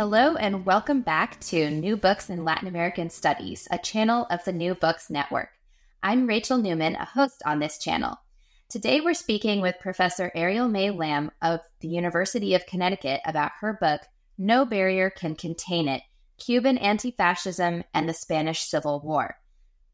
Hello, 0.00 0.34
and 0.36 0.64
welcome 0.64 1.02
back 1.02 1.38
to 1.40 1.68
New 1.70 1.94
Books 1.94 2.30
in 2.30 2.42
Latin 2.42 2.66
American 2.66 3.10
Studies, 3.10 3.68
a 3.70 3.76
channel 3.76 4.26
of 4.30 4.42
the 4.46 4.52
New 4.52 4.74
Books 4.74 5.10
Network. 5.10 5.50
I'm 6.02 6.26
Rachel 6.26 6.56
Newman, 6.56 6.94
a 6.94 7.04
host 7.04 7.42
on 7.44 7.58
this 7.58 7.76
channel. 7.76 8.16
Today, 8.70 9.02
we're 9.02 9.12
speaking 9.12 9.60
with 9.60 9.78
Professor 9.78 10.32
Ariel 10.34 10.68
Mae 10.68 10.88
Lambe 10.88 11.32
of 11.42 11.60
the 11.80 11.88
University 11.88 12.54
of 12.54 12.64
Connecticut 12.64 13.20
about 13.26 13.52
her 13.60 13.76
book, 13.78 14.00
No 14.38 14.64
Barrier 14.64 15.10
Can 15.10 15.34
Contain 15.34 15.86
It 15.86 16.00
Cuban 16.38 16.78
Anti 16.78 17.10
Fascism 17.10 17.84
and 17.92 18.08
the 18.08 18.14
Spanish 18.14 18.62
Civil 18.62 19.00
War. 19.00 19.36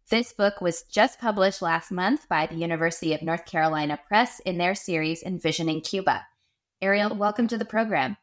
This 0.09 0.33
book 0.33 0.61
was 0.61 0.85
just 0.85 1.19
published 1.19 1.63
last 1.63 1.91
month 1.91 2.29
by 2.29 2.47
the 2.47 2.55
University 2.55 3.13
of 3.13 3.23
North 3.23 3.45
Carolina 3.45 3.99
Press 4.07 4.39
in 4.47 4.57
their 4.57 4.77
series 4.77 5.25
Envisioning 5.25 5.81
Cuba. 5.81 6.25
Ariel, 6.81 7.13
welcome 7.17 7.49
to 7.49 7.59
the 7.59 7.65
program. 7.65 8.17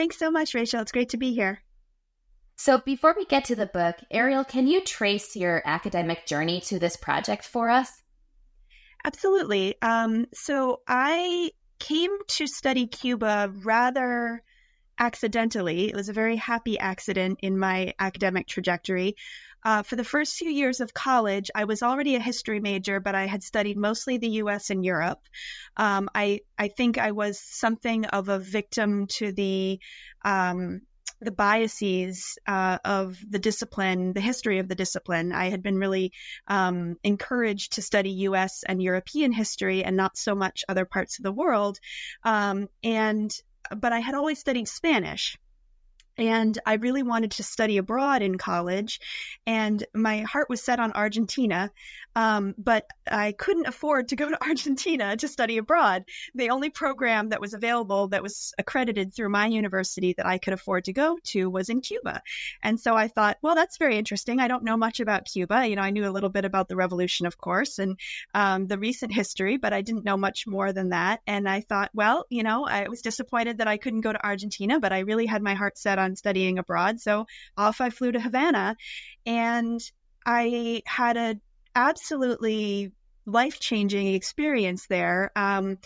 Thanks 0.00 0.16
so 0.16 0.30
much, 0.30 0.54
Rachel. 0.54 0.80
It's 0.80 0.92
great 0.92 1.10
to 1.10 1.18
be 1.18 1.34
here. 1.34 1.60
So, 2.56 2.78
before 2.78 3.14
we 3.14 3.26
get 3.26 3.44
to 3.44 3.54
the 3.54 3.66
book, 3.66 3.96
Ariel, 4.10 4.44
can 4.44 4.66
you 4.66 4.80
trace 4.80 5.36
your 5.36 5.60
academic 5.66 6.24
journey 6.24 6.62
to 6.62 6.78
this 6.78 6.96
project 6.96 7.44
for 7.44 7.68
us? 7.68 8.02
Absolutely. 9.04 9.74
Um, 9.82 10.24
so, 10.32 10.80
I 10.88 11.50
came 11.80 12.12
to 12.28 12.46
study 12.46 12.86
Cuba 12.86 13.52
rather 13.62 14.42
accidentally. 14.98 15.90
It 15.90 15.94
was 15.94 16.08
a 16.08 16.14
very 16.14 16.36
happy 16.36 16.78
accident 16.78 17.40
in 17.42 17.58
my 17.58 17.92
academic 17.98 18.46
trajectory. 18.46 19.16
Uh, 19.64 19.82
for 19.82 19.96
the 19.96 20.04
first 20.04 20.36
few 20.36 20.50
years 20.50 20.80
of 20.80 20.94
college, 20.94 21.50
I 21.54 21.64
was 21.64 21.82
already 21.82 22.14
a 22.14 22.20
history 22.20 22.60
major, 22.60 23.00
but 23.00 23.14
I 23.14 23.26
had 23.26 23.42
studied 23.42 23.76
mostly 23.76 24.16
the 24.16 24.28
U.S. 24.42 24.70
and 24.70 24.84
Europe. 24.84 25.20
Um, 25.76 26.08
I 26.14 26.40
I 26.58 26.68
think 26.68 26.98
I 26.98 27.12
was 27.12 27.38
something 27.38 28.06
of 28.06 28.28
a 28.28 28.38
victim 28.38 29.06
to 29.18 29.32
the 29.32 29.80
um, 30.24 30.82
the 31.20 31.30
biases 31.30 32.38
uh, 32.46 32.78
of 32.84 33.18
the 33.28 33.38
discipline, 33.38 34.14
the 34.14 34.20
history 34.20 34.58
of 34.58 34.68
the 34.68 34.74
discipline. 34.74 35.32
I 35.32 35.50
had 35.50 35.62
been 35.62 35.76
really 35.76 36.12
um, 36.48 36.96
encouraged 37.04 37.72
to 37.74 37.82
study 37.82 38.10
U.S. 38.10 38.64
and 38.66 38.82
European 38.82 39.32
history, 39.32 39.84
and 39.84 39.96
not 39.96 40.16
so 40.16 40.34
much 40.34 40.64
other 40.68 40.86
parts 40.86 41.18
of 41.18 41.24
the 41.24 41.32
world. 41.32 41.78
Um, 42.24 42.68
and 42.82 43.30
but 43.76 43.92
I 43.92 44.00
had 44.00 44.14
always 44.14 44.38
studied 44.38 44.68
Spanish. 44.68 45.36
And 46.20 46.58
I 46.66 46.74
really 46.74 47.02
wanted 47.02 47.30
to 47.32 47.42
study 47.42 47.78
abroad 47.78 48.20
in 48.22 48.36
college, 48.36 49.00
and 49.46 49.84
my 49.94 50.20
heart 50.20 50.50
was 50.50 50.62
set 50.62 50.78
on 50.78 50.92
Argentina. 50.92 51.70
Um, 52.16 52.54
but 52.58 52.86
I 53.10 53.32
couldn't 53.32 53.68
afford 53.68 54.08
to 54.08 54.16
go 54.16 54.28
to 54.28 54.42
Argentina 54.46 55.16
to 55.16 55.28
study 55.28 55.58
abroad. 55.58 56.04
The 56.34 56.50
only 56.50 56.70
program 56.70 57.28
that 57.28 57.40
was 57.40 57.54
available 57.54 58.08
that 58.08 58.22
was 58.22 58.52
accredited 58.58 59.14
through 59.14 59.28
my 59.28 59.46
university 59.46 60.12
that 60.16 60.26
I 60.26 60.38
could 60.38 60.52
afford 60.52 60.84
to 60.84 60.92
go 60.92 61.18
to 61.24 61.48
was 61.48 61.68
in 61.68 61.80
Cuba. 61.80 62.22
And 62.62 62.78
so 62.78 62.96
I 62.96 63.08
thought, 63.08 63.38
well, 63.42 63.54
that's 63.54 63.78
very 63.78 63.96
interesting. 63.96 64.40
I 64.40 64.48
don't 64.48 64.64
know 64.64 64.76
much 64.76 65.00
about 65.00 65.26
Cuba. 65.26 65.66
You 65.66 65.76
know, 65.76 65.82
I 65.82 65.90
knew 65.90 66.08
a 66.08 66.10
little 66.10 66.28
bit 66.28 66.44
about 66.44 66.68
the 66.68 66.76
revolution, 66.76 67.26
of 67.26 67.38
course, 67.38 67.78
and 67.78 67.98
um, 68.34 68.66
the 68.66 68.78
recent 68.78 69.12
history, 69.12 69.56
but 69.56 69.72
I 69.72 69.82
didn't 69.82 70.04
know 70.04 70.16
much 70.16 70.46
more 70.46 70.72
than 70.72 70.90
that. 70.90 71.20
And 71.26 71.48
I 71.48 71.60
thought, 71.60 71.90
well, 71.94 72.26
you 72.28 72.42
know, 72.42 72.66
I 72.66 72.88
was 72.88 73.02
disappointed 73.02 73.58
that 73.58 73.68
I 73.68 73.76
couldn't 73.76 74.00
go 74.00 74.12
to 74.12 74.26
Argentina, 74.26 74.80
but 74.80 74.92
I 74.92 75.00
really 75.00 75.26
had 75.26 75.42
my 75.42 75.54
heart 75.54 75.78
set 75.78 75.98
on 75.98 76.09
studying 76.16 76.58
abroad. 76.58 77.00
So 77.00 77.26
off 77.56 77.80
I 77.80 77.90
flew 77.90 78.12
to 78.12 78.20
Havana 78.20 78.76
and 79.26 79.80
I 80.26 80.82
had 80.86 81.16
a 81.16 81.36
absolutely 81.74 82.92
life 83.26 83.60
changing 83.60 84.08
experience 84.08 84.86
there. 84.86 85.30
Um, 85.36 85.78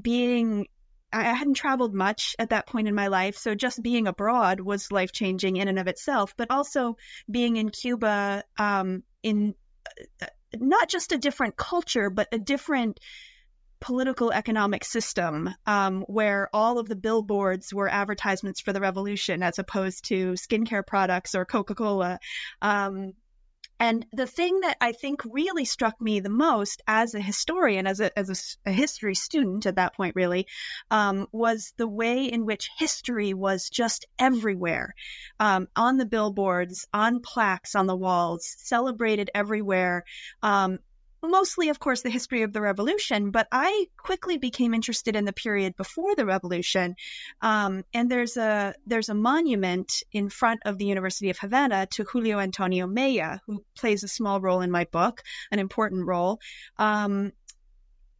being 0.00 0.66
I 1.12 1.24
hadn't 1.24 1.54
traveled 1.54 1.92
much 1.92 2.36
at 2.38 2.50
that 2.50 2.68
point 2.68 2.86
in 2.86 2.94
my 2.94 3.08
life, 3.08 3.36
so 3.36 3.54
just 3.54 3.82
being 3.82 4.06
abroad 4.06 4.60
was 4.60 4.92
life 4.92 5.10
changing 5.10 5.56
in 5.56 5.66
and 5.66 5.78
of 5.78 5.88
itself. 5.88 6.34
But 6.36 6.50
also 6.50 6.96
being 7.28 7.56
in 7.56 7.70
Cuba, 7.70 8.44
um, 8.58 9.02
in 9.22 9.54
uh, 10.22 10.26
not 10.56 10.88
just 10.88 11.12
a 11.12 11.18
different 11.18 11.56
culture, 11.56 12.10
but 12.10 12.28
a 12.30 12.38
different 12.38 13.00
political 13.80 14.32
economic 14.32 14.84
system 14.84 15.50
um, 15.66 16.02
where 16.02 16.48
all 16.52 16.78
of 16.78 16.88
the 16.88 16.96
billboards 16.96 17.72
were 17.72 17.88
advertisements 17.88 18.60
for 18.60 18.72
the 18.72 18.80
revolution 18.80 19.42
as 19.42 19.58
opposed 19.58 20.04
to 20.04 20.32
skincare 20.32 20.86
products 20.86 21.34
or 21.34 21.44
Coca 21.44 21.74
Cola. 21.74 22.18
Um, 22.62 23.14
and 23.80 24.04
the 24.12 24.26
thing 24.26 24.60
that 24.60 24.76
I 24.82 24.92
think 24.92 25.22
really 25.24 25.64
struck 25.64 25.98
me 26.02 26.20
the 26.20 26.28
most 26.28 26.82
as 26.86 27.14
a 27.14 27.20
historian, 27.20 27.86
as 27.86 27.98
a, 27.98 28.16
as 28.16 28.58
a, 28.66 28.70
a 28.70 28.72
history 28.72 29.14
student 29.14 29.64
at 29.64 29.76
that 29.76 29.94
point, 29.94 30.14
really, 30.14 30.46
um, 30.90 31.26
was 31.32 31.72
the 31.78 31.88
way 31.88 32.26
in 32.26 32.44
which 32.44 32.68
history 32.78 33.32
was 33.32 33.70
just 33.70 34.04
everywhere 34.18 34.94
um, 35.40 35.66
on 35.76 35.96
the 35.96 36.04
billboards, 36.04 36.86
on 36.92 37.20
plaques 37.20 37.74
on 37.74 37.86
the 37.86 37.96
walls, 37.96 38.54
celebrated 38.58 39.30
everywhere. 39.34 40.04
Um, 40.42 40.80
mostly, 41.22 41.68
of 41.68 41.78
course, 41.78 42.02
the 42.02 42.10
history 42.10 42.42
of 42.42 42.52
the 42.52 42.60
revolution, 42.60 43.30
but 43.30 43.46
I 43.52 43.86
quickly 43.96 44.38
became 44.38 44.74
interested 44.74 45.16
in 45.16 45.24
the 45.24 45.32
period 45.32 45.76
before 45.76 46.14
the 46.14 46.26
revolution. 46.26 46.96
Um, 47.40 47.84
and 47.92 48.10
there's 48.10 48.36
a 48.36 48.74
there's 48.86 49.08
a 49.08 49.14
monument 49.14 50.02
in 50.12 50.28
front 50.28 50.60
of 50.64 50.78
the 50.78 50.86
University 50.86 51.30
of 51.30 51.38
Havana 51.38 51.86
to 51.92 52.04
Julio 52.04 52.38
Antonio 52.38 52.86
Mella, 52.86 53.40
who 53.46 53.64
plays 53.76 54.02
a 54.02 54.08
small 54.08 54.40
role 54.40 54.60
in 54.60 54.70
my 54.70 54.84
book, 54.84 55.22
an 55.50 55.58
important 55.58 56.06
role. 56.06 56.40
Um, 56.78 57.32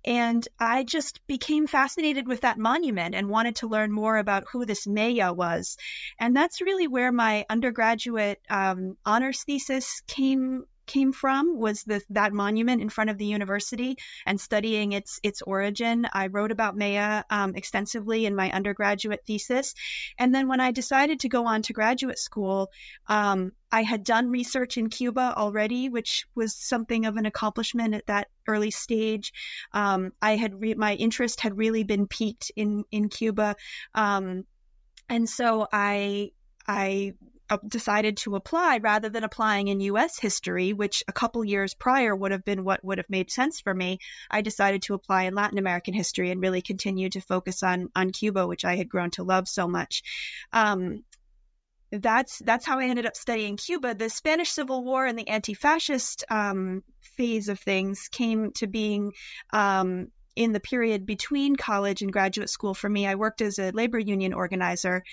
and 0.05 0.47
I 0.59 0.85
just 0.85 1.21
became 1.27 1.67
fascinated 1.67 2.27
with 2.27 2.41
that 2.41 2.59
monument 2.59 3.15
and 3.15 3.29
wanted 3.29 3.57
to 3.57 3.69
learn 3.69 3.93
more 3.93 4.17
about 4.17 4.45
who 4.51 4.65
this 4.65 4.87
Mella 4.87 5.33
was. 5.33 5.77
And 6.19 6.35
that's 6.35 6.63
really 6.63 6.89
where 6.89 7.13
my 7.13 7.45
undergraduate 7.51 8.41
um, 8.49 8.97
honors 9.05 9.43
thesis 9.45 10.03
came 10.07 10.65
came 10.91 11.13
from 11.13 11.57
was 11.57 11.85
the, 11.85 12.03
that 12.11 12.33
monument 12.33 12.83
in 12.83 12.89
front 12.89 13.11
of 13.11 13.19
the 13.19 13.25
university 13.25 13.97
and 14.27 14.41
studying 14.41 14.91
its 14.93 15.21
its 15.23 15.41
origin. 15.43 16.09
I 16.13 16.27
wrote 16.27 16.51
about 16.51 16.77
Mella 16.77 17.25
um, 17.31 17.55
extensively 17.55 18.27
in 18.27 18.35
my 18.35 18.51
undergraduate 18.51 19.23
thesis, 19.25 19.75
and 20.19 20.35
then 20.35 20.49
when 20.49 20.61
I 20.61 20.73
decided 20.73 21.21
to 21.21 21.29
go 21.29 21.47
on 21.47 21.63
to 21.63 21.73
graduate 21.73 22.19
school, 22.19 22.71
um, 23.07 23.53
I 23.71 23.83
had 23.85 24.03
done 24.03 24.31
research 24.31 24.77
in 24.77 24.89
Cuba 24.89 25.33
already, 25.37 25.89
which 25.89 26.27
was 26.35 26.55
something 26.57 27.07
of 27.07 27.17
an 27.17 27.27
accomplishment 27.27 27.95
at 27.95 28.07
that 28.07 28.29
early 28.49 28.73
stage. 28.73 29.33
Um, 29.73 30.11
I 30.21 30.35
had 30.35 30.61
re- 30.61 30.75
my 30.75 30.95
interest 30.95 31.41
had 31.41 31.57
really 31.57 31.85
been 31.85 32.09
piqued 32.09 32.51
in 32.57 32.85
in 32.91 33.09
Cuba, 33.09 33.55
um, 33.95 34.45
and 35.09 35.29
so 35.29 35.69
I 35.73 36.33
I 36.67 37.15
decided 37.67 38.17
to 38.19 38.37
apply 38.37 38.79
rather 38.79 39.09
than 39.09 39.25
applying 39.25 39.69
in 39.69 39.81
US 39.81 40.19
history, 40.19 40.73
which 40.73 41.03
a 41.09 41.13
couple 41.13 41.45
years 41.45 41.75
prior 41.75 42.15
would 42.15 42.33
have 42.33 42.45
been 42.45 42.65
what 42.65 42.85
would 42.85 42.99
have 42.99 43.11
made 43.11 43.31
sense 43.31 43.61
for 43.61 43.75
me. 43.75 43.99
I 44.31 44.41
decided 44.41 44.83
to 44.83 44.95
apply 44.95 45.25
in 45.25 45.35
Latin 45.35 45.59
American 45.59 45.95
history 45.95 46.31
and 46.31 46.41
really 46.41 46.63
continue 46.63 47.09
to 47.11 47.21
focus 47.21 47.63
on 47.63 47.89
on 47.95 48.11
Cuba, 48.11 48.47
which 48.47 48.65
I 48.65 48.77
had 48.77 48.89
grown 48.89 49.11
to 49.13 49.23
love 49.23 49.49
so 49.49 49.67
much. 49.67 50.03
Um, 50.53 51.05
that's 51.93 52.39
that's 52.39 52.67
how 52.67 52.79
I 52.79 52.85
ended 52.85 53.07
up 53.07 53.17
studying 53.17 53.57
Cuba. 53.57 53.95
The 53.95 54.11
Spanish 54.11 54.51
Civil 54.51 54.85
War 54.85 55.07
and 55.07 55.19
the 55.19 55.29
anti-fascist 55.29 56.25
um, 56.31 56.83
phase 57.01 57.49
of 57.49 57.59
things 57.59 58.09
came 58.11 58.53
to 58.53 58.67
being 58.67 59.13
um, 59.53 60.09
in 60.41 60.53
the 60.53 60.59
period 60.59 61.05
between 61.05 61.55
college 61.55 62.01
and 62.01 62.11
graduate 62.11 62.49
school 62.49 62.73
for 62.73 62.89
me, 62.89 63.07
I 63.07 63.15
worked 63.15 63.43
as 63.43 63.59
a 63.59 63.73
labor 63.73 63.99
union 63.99 64.33
organizer, 64.33 65.05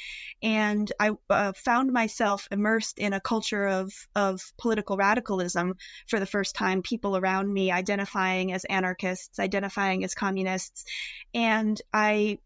and 0.42 0.90
I 1.02 1.12
uh, 1.30 1.52
found 1.52 1.92
myself 1.92 2.48
immersed 2.50 2.98
in 2.98 3.12
a 3.12 3.20
culture 3.20 3.68
of 3.68 4.08
of 4.16 4.54
political 4.58 4.96
radicalism 4.96 5.76
for 6.08 6.22
the 6.22 6.26
first 6.26 6.56
time. 6.56 6.82
People 6.82 7.18
around 7.18 7.54
me 7.54 7.72
identifying 7.72 8.54
as 8.54 8.64
anarchists, 8.64 9.38
identifying 9.38 10.06
as 10.06 10.16
communists, 10.16 10.86
and 11.34 11.82
I 11.92 12.40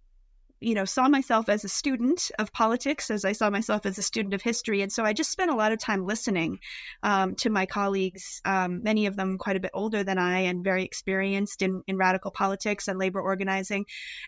you 0.62 0.76
know, 0.76 0.86
saw 0.86 1.10
myself 1.10 1.50
as 1.50 1.66
a 1.66 1.70
student 1.70 2.32
of 2.38 2.54
politics 2.54 3.10
as 3.10 3.26
I 3.26 3.32
saw 3.32 3.50
myself 3.50 3.86
as 3.86 3.98
a 3.98 4.04
student 4.04 4.34
of 4.34 4.42
history. 4.42 4.82
And 4.82 4.92
so 4.92 5.04
I 5.04 5.12
just 5.12 5.32
spent 5.32 5.52
a 5.52 5.56
lot 5.56 5.72
of 5.72 5.80
time 5.80 6.06
listening 6.06 6.60
um, 7.04 7.36
to 7.36 7.50
my 7.50 7.66
colleagues, 7.66 8.42
um, 8.46 8.84
many 8.84 9.08
of 9.08 9.16
them 9.16 9.40
quite 9.40 9.56
a 9.56 9.60
bit 9.60 9.72
older 9.74 10.04
than 10.04 10.20
I 10.20 10.42
and 10.42 10.64
very 10.64 10.84
experienced 10.84 11.64
in, 11.64 11.82
in 11.88 11.98
radical 11.98 12.32
politics 12.32 12.88
and 12.88 13.00
labor 13.00 13.20
organizing. 13.20 13.86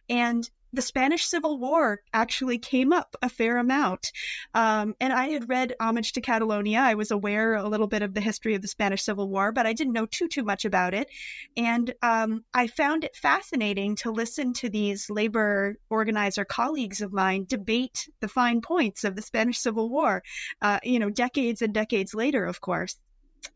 And 0.09 0.49
the 0.73 0.81
Spanish 0.81 1.23
Civil 1.25 1.59
War 1.59 2.01
actually 2.13 2.57
came 2.57 2.91
up 2.91 3.15
a 3.21 3.29
fair 3.29 3.57
amount. 3.57 4.11
Um, 4.53 4.95
and 4.99 5.13
I 5.13 5.29
had 5.29 5.47
read 5.47 5.75
Homage 5.79 6.13
to 6.13 6.21
Catalonia. 6.21 6.79
I 6.79 6.95
was 6.95 7.11
aware 7.11 7.53
a 7.53 7.69
little 7.69 7.87
bit 7.87 8.01
of 8.01 8.13
the 8.13 8.21
history 8.21 8.55
of 8.55 8.61
the 8.61 8.67
Spanish 8.67 9.03
Civil 9.03 9.29
War, 9.29 9.51
but 9.51 9.67
I 9.67 9.73
didn't 9.73 9.93
know 9.93 10.07
too, 10.07 10.27
too 10.27 10.43
much 10.43 10.65
about 10.65 10.93
it. 10.93 11.09
And 11.55 11.93
um, 12.01 12.43
I 12.53 12.67
found 12.67 13.03
it 13.03 13.15
fascinating 13.15 13.95
to 13.97 14.11
listen 14.11 14.53
to 14.53 14.69
these 14.69 15.09
labor 15.09 15.77
organizer 15.89 16.43
colleagues 16.43 17.01
of 17.01 17.13
mine 17.13 17.45
debate 17.47 18.09
the 18.19 18.27
fine 18.27 18.61
points 18.61 19.03
of 19.03 19.15
the 19.15 19.21
Spanish 19.21 19.59
Civil 19.59 19.89
War, 19.89 20.23
uh, 20.61 20.79
you 20.83 20.97
know, 20.97 21.09
decades 21.09 21.61
and 21.61 21.73
decades 21.73 22.15
later, 22.15 22.45
of 22.45 22.61
course. 22.61 22.97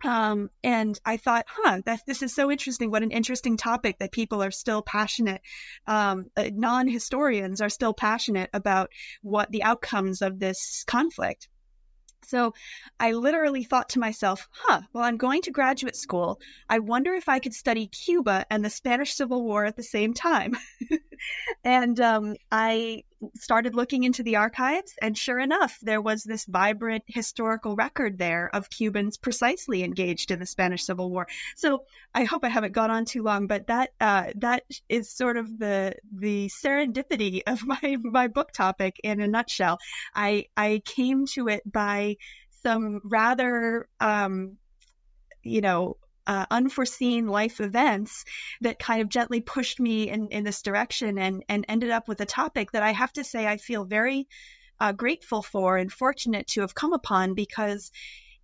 Um, 0.03 0.49
and 0.63 0.99
I 1.05 1.17
thought, 1.17 1.45
huh, 1.47 1.81
that 1.85 2.01
this 2.05 2.21
is 2.21 2.33
so 2.33 2.51
interesting. 2.51 2.91
What 2.91 3.03
an 3.03 3.11
interesting 3.11 3.57
topic 3.57 3.99
that 3.99 4.11
people 4.11 4.43
are 4.43 4.51
still 4.51 4.81
passionate. 4.81 5.41
Um, 5.85 6.25
uh, 6.35 6.49
non 6.53 6.87
historians 6.87 7.61
are 7.61 7.69
still 7.69 7.93
passionate 7.93 8.49
about 8.53 8.91
what 9.21 9.51
the 9.51 9.63
outcomes 9.63 10.21
of 10.21 10.39
this 10.39 10.83
conflict. 10.87 11.47
So 12.27 12.53
I 12.99 13.13
literally 13.13 13.63
thought 13.63 13.89
to 13.89 13.99
myself, 13.99 14.49
huh, 14.51 14.81
well, 14.91 15.05
I'm 15.05 15.15
going 15.15 15.41
to 15.43 15.51
graduate 15.51 15.95
school. 15.95 16.41
I 16.69 16.79
wonder 16.79 17.13
if 17.13 17.29
I 17.29 17.39
could 17.39 17.53
study 17.53 17.87
Cuba 17.87 18.45
and 18.49 18.65
the 18.65 18.69
Spanish 18.69 19.13
Civil 19.13 19.43
War 19.43 19.63
at 19.63 19.77
the 19.77 19.83
same 19.83 20.13
time. 20.13 20.57
and 21.63 21.99
um, 22.01 22.35
I 22.51 23.03
started 23.35 23.75
looking 23.75 24.03
into 24.03 24.23
the 24.23 24.35
archives, 24.35 24.93
and 25.01 25.17
sure 25.17 25.39
enough, 25.39 25.77
there 25.81 26.01
was 26.01 26.23
this 26.23 26.45
vibrant 26.45 27.03
historical 27.07 27.75
record 27.75 28.17
there 28.17 28.49
of 28.53 28.69
Cubans 28.69 29.17
precisely 29.17 29.83
engaged 29.83 30.31
in 30.31 30.39
the 30.39 30.45
Spanish 30.45 30.83
Civil 30.83 31.09
War. 31.09 31.27
So 31.55 31.83
I 32.13 32.23
hope 32.23 32.43
I 32.43 32.49
haven't 32.49 32.73
gone 32.73 32.91
on 32.91 33.05
too 33.05 33.23
long, 33.23 33.47
but 33.47 33.67
that 33.67 33.91
uh, 33.99 34.31
that 34.35 34.63
is 34.89 35.11
sort 35.11 35.37
of 35.37 35.59
the 35.59 35.95
the 36.13 36.49
serendipity 36.63 37.41
of 37.47 37.63
my 37.65 37.97
my 38.03 38.27
book 38.27 38.51
topic 38.51 38.99
in 39.03 39.21
a 39.21 39.27
nutshell. 39.27 39.79
I 40.15 40.45
I 40.55 40.81
came 40.85 41.25
to 41.33 41.47
it 41.47 41.61
by 41.71 42.17
some 42.63 43.01
rather 43.03 43.87
um, 43.99 44.57
you 45.43 45.61
know 45.61 45.97
uh, 46.27 46.45
unforeseen 46.51 47.27
life 47.27 47.59
events 47.59 48.25
that 48.61 48.79
kind 48.79 49.01
of 49.01 49.09
gently 49.09 49.41
pushed 49.41 49.79
me 49.79 50.09
in, 50.09 50.27
in 50.27 50.43
this 50.43 50.61
direction 50.61 51.17
and, 51.17 51.43
and 51.49 51.65
ended 51.67 51.89
up 51.89 52.07
with 52.07 52.21
a 52.21 52.25
topic 52.25 52.71
that 52.71 52.83
I 52.83 52.91
have 52.91 53.13
to 53.13 53.23
say 53.23 53.47
I 53.47 53.57
feel 53.57 53.85
very 53.85 54.27
uh, 54.79 54.91
grateful 54.91 55.41
for 55.41 55.77
and 55.77 55.91
fortunate 55.91 56.47
to 56.47 56.61
have 56.61 56.75
come 56.75 56.93
upon 56.93 57.33
because 57.33 57.91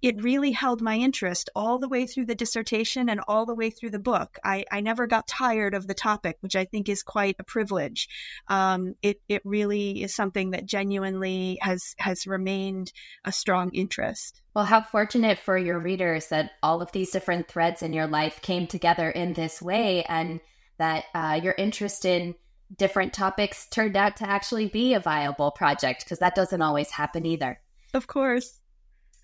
it 0.04 0.22
really 0.22 0.52
held 0.52 0.82
my 0.82 0.98
interest 0.98 1.50
all 1.56 1.80
the 1.80 1.88
way 1.88 2.06
through 2.06 2.26
the 2.26 2.36
dissertation 2.36 3.08
and 3.08 3.22
all 3.26 3.46
the 3.46 3.56
way 3.56 3.70
through 3.70 3.90
the 3.90 3.98
book. 3.98 4.38
I, 4.44 4.66
I 4.70 4.82
never 4.82 5.08
got 5.08 5.30
tired 5.30 5.74
of 5.74 5.88
the 5.88 5.94
topic, 5.94 6.38
which 6.42 6.58
I 6.58 6.66
think 6.66 6.90
is 6.90 7.02
quite 7.02 7.38
a 7.40 7.44
privilege. 7.44 8.10
Um, 8.50 8.96
it, 9.02 9.22
it 9.30 9.42
really 9.46 10.04
is 10.04 10.14
something 10.14 10.52
that 10.52 10.66
genuinely 10.66 11.58
has, 11.62 11.96
has 12.00 12.28
remained 12.28 12.92
a 13.24 13.32
strong 13.32 13.72
interest. 13.74 14.42
Well, 14.54 14.66
how 14.66 14.82
fortunate 14.82 15.40
for 15.40 15.58
your 15.58 15.80
readers 15.80 16.28
that 16.28 16.52
all 16.62 16.82
of 16.82 16.92
these 16.92 17.12
different 17.12 17.48
threads 17.48 17.82
in 17.82 17.94
your 17.94 18.08
life 18.08 18.42
came 18.42 18.68
together 18.68 19.10
in 19.10 19.32
this 19.32 19.62
way 19.62 20.04
and 20.04 20.42
that 20.80 21.06
uh, 21.16 21.40
your 21.42 21.56
interest 21.58 22.04
in 22.04 22.36
different 22.78 23.14
topics 23.14 23.68
turned 23.70 23.96
out 23.96 24.18
to 24.18 24.30
actually 24.30 24.68
be 24.68 24.96
a 24.96 25.00
viable 25.00 25.52
project 25.52 26.04
because 26.04 26.20
that 26.20 26.36
doesn't 26.36 26.62
always 26.62 26.92
happen 26.92 27.26
either. 27.26 27.62
Of 27.94 28.08
course. 28.08 28.60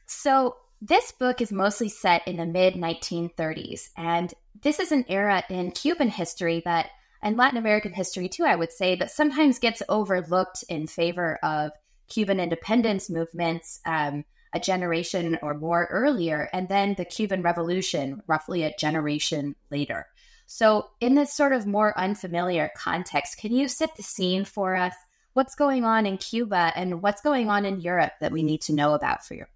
So, 0.06 0.56
this 0.82 1.12
book 1.12 1.42
is 1.42 1.52
mostly 1.52 1.90
set 1.90 2.28
in 2.28 2.38
the 2.38 2.46
mid 2.46 2.76
1930s, 2.76 3.90
and 3.98 4.34
this 4.62 4.80
is 4.80 4.92
an 4.92 5.06
era 5.10 5.44
in 5.50 5.72
Cuban 5.72 6.10
history 6.10 6.62
that, 6.66 6.90
and 7.22 7.36
Latin 7.36 7.58
American 7.58 7.94
history 7.94 8.30
too, 8.30 8.46
I 8.46 8.56
would 8.56 8.72
say, 8.72 8.96
that 8.96 9.12
sometimes 9.12 9.60
gets 9.60 9.84
overlooked 9.90 10.64
in 10.70 10.88
favor 10.88 11.38
of 11.44 11.72
Cuban 12.08 12.40
independence 12.40 13.10
movements 13.10 13.82
um, 13.86 14.24
a 14.54 14.60
generation 14.60 15.38
or 15.42 15.54
more 15.54 15.88
earlier, 15.92 16.50
and 16.54 16.70
then 16.70 16.96
the 16.96 17.06
Cuban 17.06 17.42
Revolution 17.42 18.24
roughly 18.26 18.64
a 18.64 18.76
generation 18.78 19.56
later. 19.70 20.08
So, 20.46 20.90
in 21.00 21.14
this 21.14 21.34
sort 21.34 21.54
of 21.54 21.68
more 21.68 21.98
unfamiliar 22.00 22.72
context, 22.76 23.38
can 23.38 23.54
you 23.54 23.68
set 23.68 23.96
the 23.96 24.04
scene 24.04 24.46
for 24.46 24.76
us? 24.76 24.96
What's 25.34 25.56
going 25.56 25.86
on 25.86 26.08
in 26.08 26.18
Cuba 26.18 26.72
and 26.76 27.04
what's 27.04 27.22
going 27.22 27.50
on 27.50 27.66
in 27.66 27.82
Europe 27.82 28.14
that 28.20 28.32
we 28.32 28.42
need 28.42 28.62
to 28.62 28.74
know 28.74 28.94
about 28.94 29.24
for 29.24 29.36
your 29.36 29.48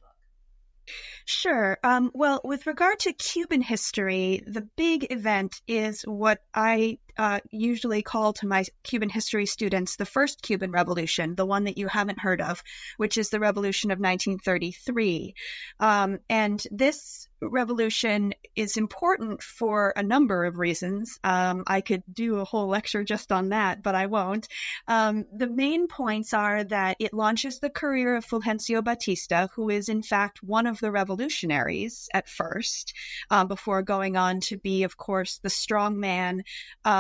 Sure. 1.26 1.78
Um, 1.84 2.12
well, 2.14 2.42
with 2.44 2.66
regard 2.68 3.00
to 3.00 3.14
Cuban 3.14 3.62
history, 3.62 4.42
the 4.46 4.62
big 4.76 5.10
event 5.12 5.62
is 5.68 6.04
what 6.04 6.40
I 6.54 7.00
uh, 7.18 7.40
usually 7.52 8.02
call 8.02 8.34
to 8.34 8.48
my 8.48 8.66
Cuban 8.84 9.10
history 9.10 9.46
students 9.46 9.96
the 9.96 10.06
first 10.06 10.42
Cuban 10.42 10.72
Revolution, 10.72 11.36
the 11.36 11.46
one 11.46 11.66
that 11.66 11.78
you 11.78 11.88
haven't 11.88 12.20
heard 12.20 12.42
of, 12.42 12.64
which 12.98 13.18
is 13.18 13.30
the 13.30 13.40
Revolution 13.40 13.92
of 13.92 14.00
1933. 14.00 15.36
Um, 15.80 16.20
and 16.30 16.64
this 16.72 17.28
revolution 17.50 18.34
is 18.56 18.78
important 18.78 19.42
for 19.42 19.94
a 19.96 20.04
number 20.04 20.46
of 20.46 20.58
reasons. 20.58 21.20
Um, 21.24 21.64
I 21.68 21.82
could 21.82 22.04
do 22.12 22.38
a 22.38 22.46
whole 22.46 22.68
lecture 22.68 23.04
just 23.04 23.32
on 23.32 23.50
that, 23.50 23.84
but 23.84 23.96
I 23.96 24.06
won't. 24.06 24.48
Um, 24.88 25.26
the 25.36 25.48
main 25.48 25.88
points 25.88 26.34
are 26.34 26.64
that 26.64 26.98
it 27.00 27.14
launches 27.14 27.60
the 27.60 27.70
career 27.70 28.16
of 28.16 28.26
Fulgencio 28.26 28.84
Batista, 28.84 29.48
who 29.56 29.70
is 29.70 29.90
in 29.90 30.04
fact 30.04 30.44
one 30.44 30.68
of 30.68 30.80
the 30.80 30.92
revolutionaries 30.92 32.10
at 32.14 32.30
first, 32.30 32.94
um, 33.30 33.48
before 33.48 33.82
going 33.82 34.16
on 34.16 34.40
to 34.42 34.58
be, 34.58 34.84
of 34.84 34.98
course, 34.98 35.40
the 35.40 35.50
strongman 35.50 36.42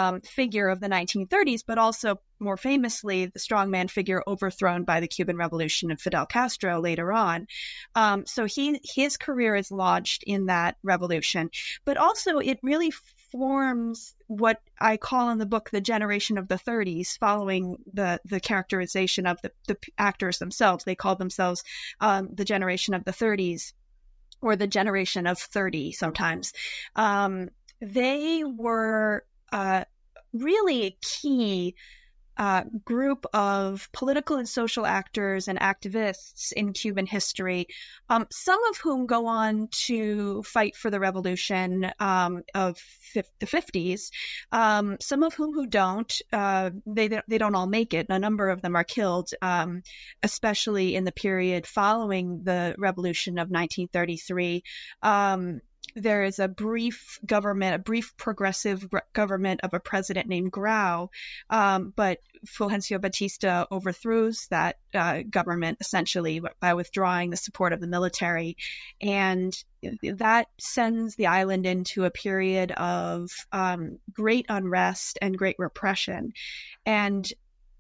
um, 0.03 0.21
figure 0.21 0.67
of 0.67 0.79
the 0.79 0.89
1930s, 0.89 1.61
but 1.65 1.77
also 1.77 2.19
more 2.39 2.57
famously, 2.57 3.25
the 3.27 3.39
strongman 3.39 3.89
figure 3.89 4.21
overthrown 4.27 4.83
by 4.83 5.00
the 5.00 5.07
Cuban 5.07 5.38
Revolution 5.38 5.91
and 5.91 6.00
Fidel 6.00 6.25
Castro 6.25 6.81
later 6.81 7.13
on. 7.13 7.47
Um, 7.95 8.25
so 8.25 8.45
he 8.45 8.79
his 8.83 9.17
career 9.17 9.55
is 9.55 9.71
launched 9.71 10.23
in 10.23 10.47
that 10.47 10.75
revolution, 10.83 11.50
but 11.85 11.97
also 11.97 12.39
it 12.39 12.59
really 12.61 12.91
forms 13.31 14.15
what 14.27 14.61
I 14.79 14.97
call 14.97 15.29
in 15.29 15.38
the 15.38 15.45
book 15.45 15.69
the 15.69 15.81
generation 15.81 16.38
of 16.38 16.47
the 16.47 16.56
30s, 16.56 17.17
following 17.17 17.77
the 17.94 18.19
the 18.25 18.39
characterization 18.39 19.25
of 19.25 19.41
the, 19.41 19.51
the 19.67 19.77
actors 19.97 20.39
themselves. 20.39 20.83
They 20.83 20.95
call 20.95 21.15
themselves 21.15 21.63
um, 22.01 22.29
the 22.33 22.45
generation 22.45 22.94
of 22.94 23.06
the 23.06 23.11
30s 23.11 23.73
or 24.41 24.57
the 24.57 24.67
generation 24.67 25.25
of 25.25 25.39
30 25.39 25.94
sometimes. 25.94 26.51
Um, 26.97 27.49
they 27.79 28.44
were 28.44 29.25
uh, 29.53 29.85
really 30.33 30.85
a 30.85 30.97
key 31.01 31.75
uh, 32.38 32.63
group 32.83 33.25
of 33.33 33.89
political 33.91 34.38
and 34.38 34.50
social 34.50 34.85
actors 34.85 35.47
and 35.47 35.59
activists 35.59 36.51
in 36.53 36.74
Cuban 36.74 37.06
history, 37.06 37.68
um, 38.09 38.25
some 38.31 38.59
of 38.69 38.78
whom 38.78 39.06
go 39.06 39.28
on 39.28 39.68
to 39.85 40.42
fight 40.44 40.75
for 40.75 40.90
the 40.90 40.99
revolution 40.99 41.92
um, 41.99 42.42
of 42.56 42.78
f- 43.16 43.25
the 43.40 43.45
50s, 43.45 44.09
um, 44.52 44.97
some 44.99 45.23
of 45.23 45.33
whom 45.33 45.54
who 45.54 45.68
don't. 45.68 46.21
Uh, 46.31 46.71
they, 46.85 47.07
they 47.28 47.37
don't 47.37 47.56
all 47.56 47.68
make 47.68 47.94
it. 47.94 48.07
A 48.09 48.19
number 48.19 48.49
of 48.49 48.61
them 48.61 48.75
are 48.75 48.83
killed, 48.83 49.30
um, 49.42 49.83
especially 50.23 50.95
in 50.95 51.04
the 51.04 51.11
period 51.11 51.68
following 51.68 52.42
the 52.44 52.75
revolution 52.80 53.33
of 53.37 53.49
1933 53.49 54.63
um, 55.04 55.61
there 55.95 56.23
is 56.23 56.40
a 56.40 56.47
brief 56.47 57.19
government, 57.26 57.76
a 57.76 57.80
brief 57.80 58.16
progressive 58.18 58.88
government 59.14 59.62
of 59.64 59.73
a 59.73 59.80
president 59.80 60.28
named 60.28 60.52
Grau, 60.52 61.09
um, 61.50 61.94
but 61.95 62.19
Fulgencio 62.45 63.00
Batista 63.00 63.66
overthrows 63.71 64.47
that 64.50 64.78
uh, 64.94 65.21
government 65.30 65.78
essentially 65.80 66.42
by 66.59 66.73
withdrawing 66.73 67.30
the 67.30 67.38
support 67.38 67.73
of 67.73 67.80
the 67.80 67.88
military, 67.88 68.57
and 69.02 69.54
that 70.04 70.47
sends 70.59 71.16
the 71.16 71.28
island 71.28 71.66
into 71.66 72.06
a 72.06 72.12
period 72.12 72.71
of 72.71 73.30
um, 73.52 74.00
great 74.12 74.45
unrest 74.50 75.19
and 75.21 75.38
great 75.38 75.56
repression, 75.59 76.33
and 76.85 77.31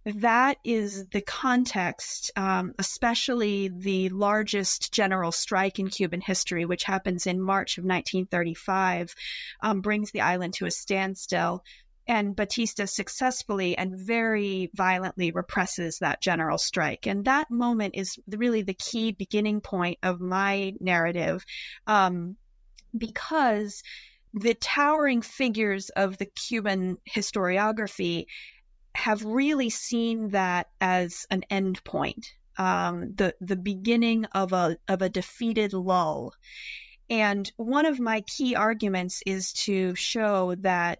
that 0.05 0.57
is 0.65 1.07
the 1.07 1.21
context, 1.21 2.31
um, 2.35 2.73
especially 2.77 3.69
the 3.69 4.09
largest 4.09 4.91
general 4.91 5.31
strike 5.31 5.79
in 5.79 5.89
Cuban 5.89 6.19
history, 6.19 6.65
which 6.65 6.83
happens 6.83 7.25
in 7.25 7.41
March 7.41 7.77
of 7.77 7.83
1935, 7.83 9.15
um, 9.61 9.81
brings 9.81 10.11
the 10.11 10.21
island 10.21 10.53
to 10.55 10.65
a 10.65 10.71
standstill. 10.71 11.63
And 12.05 12.35
Batista 12.35 12.83
successfully 12.83 13.77
and 13.77 13.97
very 13.97 14.69
violently 14.73 15.31
represses 15.31 15.99
that 15.99 16.19
general 16.19 16.57
strike. 16.57 17.07
And 17.07 17.23
that 17.23 17.49
moment 17.49 17.95
is 17.95 18.19
really 18.27 18.61
the 18.61 18.73
key 18.73 19.13
beginning 19.13 19.61
point 19.61 19.99
of 20.03 20.19
my 20.19 20.73
narrative 20.81 21.45
um, 21.87 22.35
because 22.97 23.83
the 24.33 24.55
towering 24.55 25.21
figures 25.21 25.89
of 25.91 26.17
the 26.17 26.25
Cuban 26.25 26.97
historiography 27.09 28.25
have 28.95 29.23
really 29.23 29.69
seen 29.69 30.29
that 30.29 30.67
as 30.79 31.25
an 31.29 31.43
end 31.49 31.83
point, 31.83 32.33
um, 32.57 33.13
the 33.15 33.35
the 33.41 33.55
beginning 33.55 34.25
of 34.25 34.53
a 34.53 34.77
of 34.87 35.01
a 35.01 35.09
defeated 35.09 35.73
lull. 35.73 36.33
And 37.09 37.51
one 37.57 37.85
of 37.85 37.99
my 37.99 38.21
key 38.21 38.55
arguments 38.55 39.21
is 39.25 39.51
to 39.53 39.93
show 39.95 40.55
that 40.55 40.99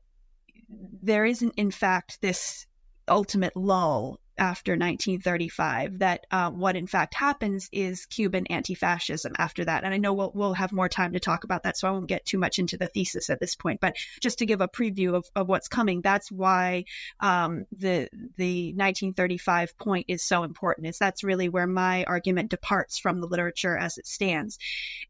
there 1.02 1.26
isn't, 1.26 1.54
in 1.56 1.72
fact, 1.72 2.22
this 2.22 2.66
ultimate 3.08 3.56
lull 3.56 4.20
after 4.38 4.74
1935 4.74 6.00
that 6.00 6.26
uh, 6.32 6.50
what 6.50 6.76
in 6.76 6.88
fact 6.88 7.14
happens 7.14 7.70
is 7.72 8.06
Cuban 8.06 8.48
anti-fascism 8.48 9.34
after 9.38 9.66
that. 9.66 9.84
And 9.84 9.94
I 9.94 9.98
know 9.98 10.14
we'll, 10.14 10.32
we'll 10.34 10.54
have 10.54 10.72
more 10.72 10.90
time 10.90 11.14
to 11.14 11.20
talk 11.20 11.44
about 11.44 11.64
that, 11.64 11.78
so 11.78 11.88
I 11.88 11.92
won't 11.92 12.08
get 12.08 12.26
too 12.26 12.38
much 12.38 12.60
into 12.60 12.78
the 12.78 12.88
thesis 12.88 13.30
at 13.30 13.40
this 13.40 13.56
point. 13.56 13.80
But 13.80 13.96
just 14.22 14.40
to 14.40 14.46
give 14.46 14.62
a 14.62 14.68
preview 14.68 15.16
of, 15.16 15.26
of 15.36 15.48
what's 15.48 15.68
coming, 15.68 16.02
that's 16.02 16.32
why 16.32 16.86
um, 17.20 17.66
the 17.72 18.10
the 18.38 18.70
1935 18.70 19.78
point 19.78 20.06
is 20.10 20.24
so 20.24 20.44
important. 20.44 20.88
Is 20.88 20.98
that's 20.98 21.24
really 21.24 21.50
where 21.50 21.68
my 21.68 22.04
argument 22.06 22.50
departs 22.50 22.98
from 22.98 23.22
the 23.22 23.28
literature 23.28 23.78
as 23.78 23.98
it 23.98 24.08
stands, 24.08 24.58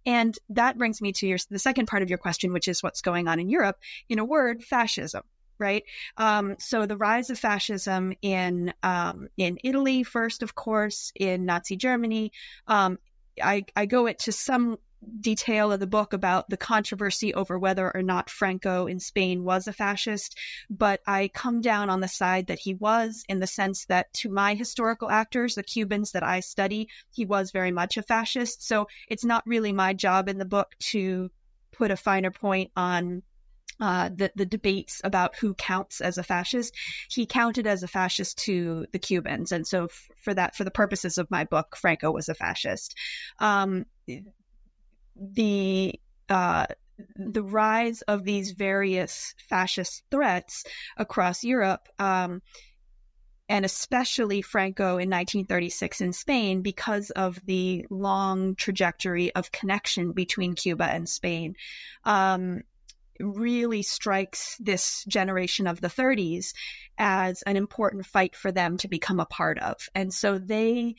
and 0.06 0.38
that 0.50 0.78
brings 0.78 1.02
me 1.02 1.14
to 1.14 1.28
your 1.28 1.38
the 1.50 1.60
second 1.60 1.88
part 1.88 2.04
of 2.04 2.10
your 2.10 2.20
question, 2.20 2.54
which 2.54 2.68
is 2.68 2.84
what's 2.84 3.02
going 3.02 3.28
on 3.28 3.40
in 3.40 3.50
Europe. 3.50 3.78
In 4.10 4.20
a 4.20 4.26
word, 4.26 4.64
fascism 4.64 5.24
right? 5.60 5.84
Um, 6.18 6.56
so 6.60 6.86
the 6.86 6.98
rise 6.98 7.30
of 7.30 7.40
fascism 7.40 8.14
in 8.22 8.74
um, 8.84 9.30
in 9.38 9.58
Italy 9.64 10.04
first, 10.04 10.44
of 10.44 10.56
course, 10.56 11.12
in 11.16 11.46
Nazi 11.46 11.76
Germany. 11.76 12.32
Um, 12.68 13.00
I, 13.42 13.66
I 13.76 13.88
go 13.88 14.06
into 14.06 14.32
some 14.32 14.78
detail 15.20 15.72
of 15.72 15.80
the 15.80 15.88
book 15.88 16.14
about 16.14 16.50
the 16.50 16.58
controversy 16.58 17.34
over 17.34 17.58
whether 17.60 17.92
or 17.94 18.02
not 18.02 18.30
Franco 18.30 18.88
in 18.88 19.00
Spain 19.00 19.44
was 19.44 19.68
a 19.68 19.74
fascist, 19.74 20.38
but 20.70 21.02
I 21.06 21.30
come 21.34 21.62
down 21.62 21.90
on 21.90 22.02
the 22.02 22.08
side 22.08 22.48
that 22.48 22.60
he 22.60 22.74
was 22.74 23.24
in 23.28 23.40
the 23.40 23.48
sense 23.48 23.86
that 23.86 24.14
to 24.14 24.30
my 24.30 24.54
historical 24.54 25.10
actors, 25.10 25.56
the 25.56 25.64
Cubans 25.64 26.12
that 26.12 26.24
I 26.24 26.40
study, 26.40 26.90
he 27.12 27.26
was 27.26 27.52
very 27.52 27.72
much 27.72 27.98
a 27.98 28.04
fascist. 28.04 28.66
So 28.66 28.88
it's 29.10 29.26
not 29.26 29.46
really 29.46 29.74
my 29.74 29.94
job 29.94 30.30
in 30.30 30.38
the 30.38 30.46
book 30.46 30.76
to 30.80 31.30
put 31.72 31.92
a 31.92 31.98
finer 31.98 32.32
point 32.32 32.72
on 32.76 33.24
uh, 33.80 34.10
the 34.10 34.32
the 34.36 34.46
debates 34.46 35.02
about 35.04 35.36
who 35.36 35.54
counts 35.56 36.02
as 36.02 36.18
a 36.18 36.24
fascist. 36.24 36.76
He 37.10 37.26
counted 37.26 37.68
as 37.68 37.84
a 37.84 37.88
fascist 37.88 38.38
to 38.40 38.86
the 38.92 39.00
Cubans, 39.00 39.52
and 39.52 39.66
so 39.66 39.86
f- 39.86 40.10
for 40.16 40.34
that, 40.34 40.56
for 40.56 40.64
the 40.64 40.72
purposes 40.72 41.18
of 41.18 41.32
my 41.32 41.44
book, 41.44 41.76
Franco 41.76 42.12
was 42.12 42.30
a 42.30 42.34
fascist. 42.34 42.96
Um, 43.40 43.86
the 45.16 46.00
uh, 46.30 46.68
the 47.16 47.44
rise 47.44 48.02
of 48.04 48.24
these 48.24 48.52
various 48.52 49.34
fascist 49.50 50.04
threats 50.12 50.64
across 50.98 51.44
Europe. 51.44 51.88
Um, 52.00 52.42
and 53.50 53.66
especially 53.66 54.42
Franco 54.42 54.98
in 54.98 55.10
1936 55.10 56.02
in 56.02 56.14
Spain 56.14 56.62
because 56.62 57.10
of 57.12 57.40
the 57.46 57.86
long 57.90 58.56
trajectory 58.56 59.36
of 59.36 59.52
connection 59.52 60.14
between 60.14 60.56
Cuba 60.56 60.86
and 60.86 61.08
Spain. 61.08 61.56
Um, 62.06 62.62
really 63.20 63.82
strikes 63.82 64.58
this 64.60 65.04
generation 65.08 65.68
of 65.68 65.82
the 65.82 65.88
30s 65.88 66.54
as 66.98 67.42
an 67.44 67.58
important 67.58 68.06
fight 68.06 68.36
for 68.36 68.52
them 68.52 68.78
to 68.78 68.88
become 68.88 69.20
a 69.20 69.26
part 69.26 69.60
of. 69.60 69.90
And 69.96 70.14
so 70.14 70.38
they 70.38 70.96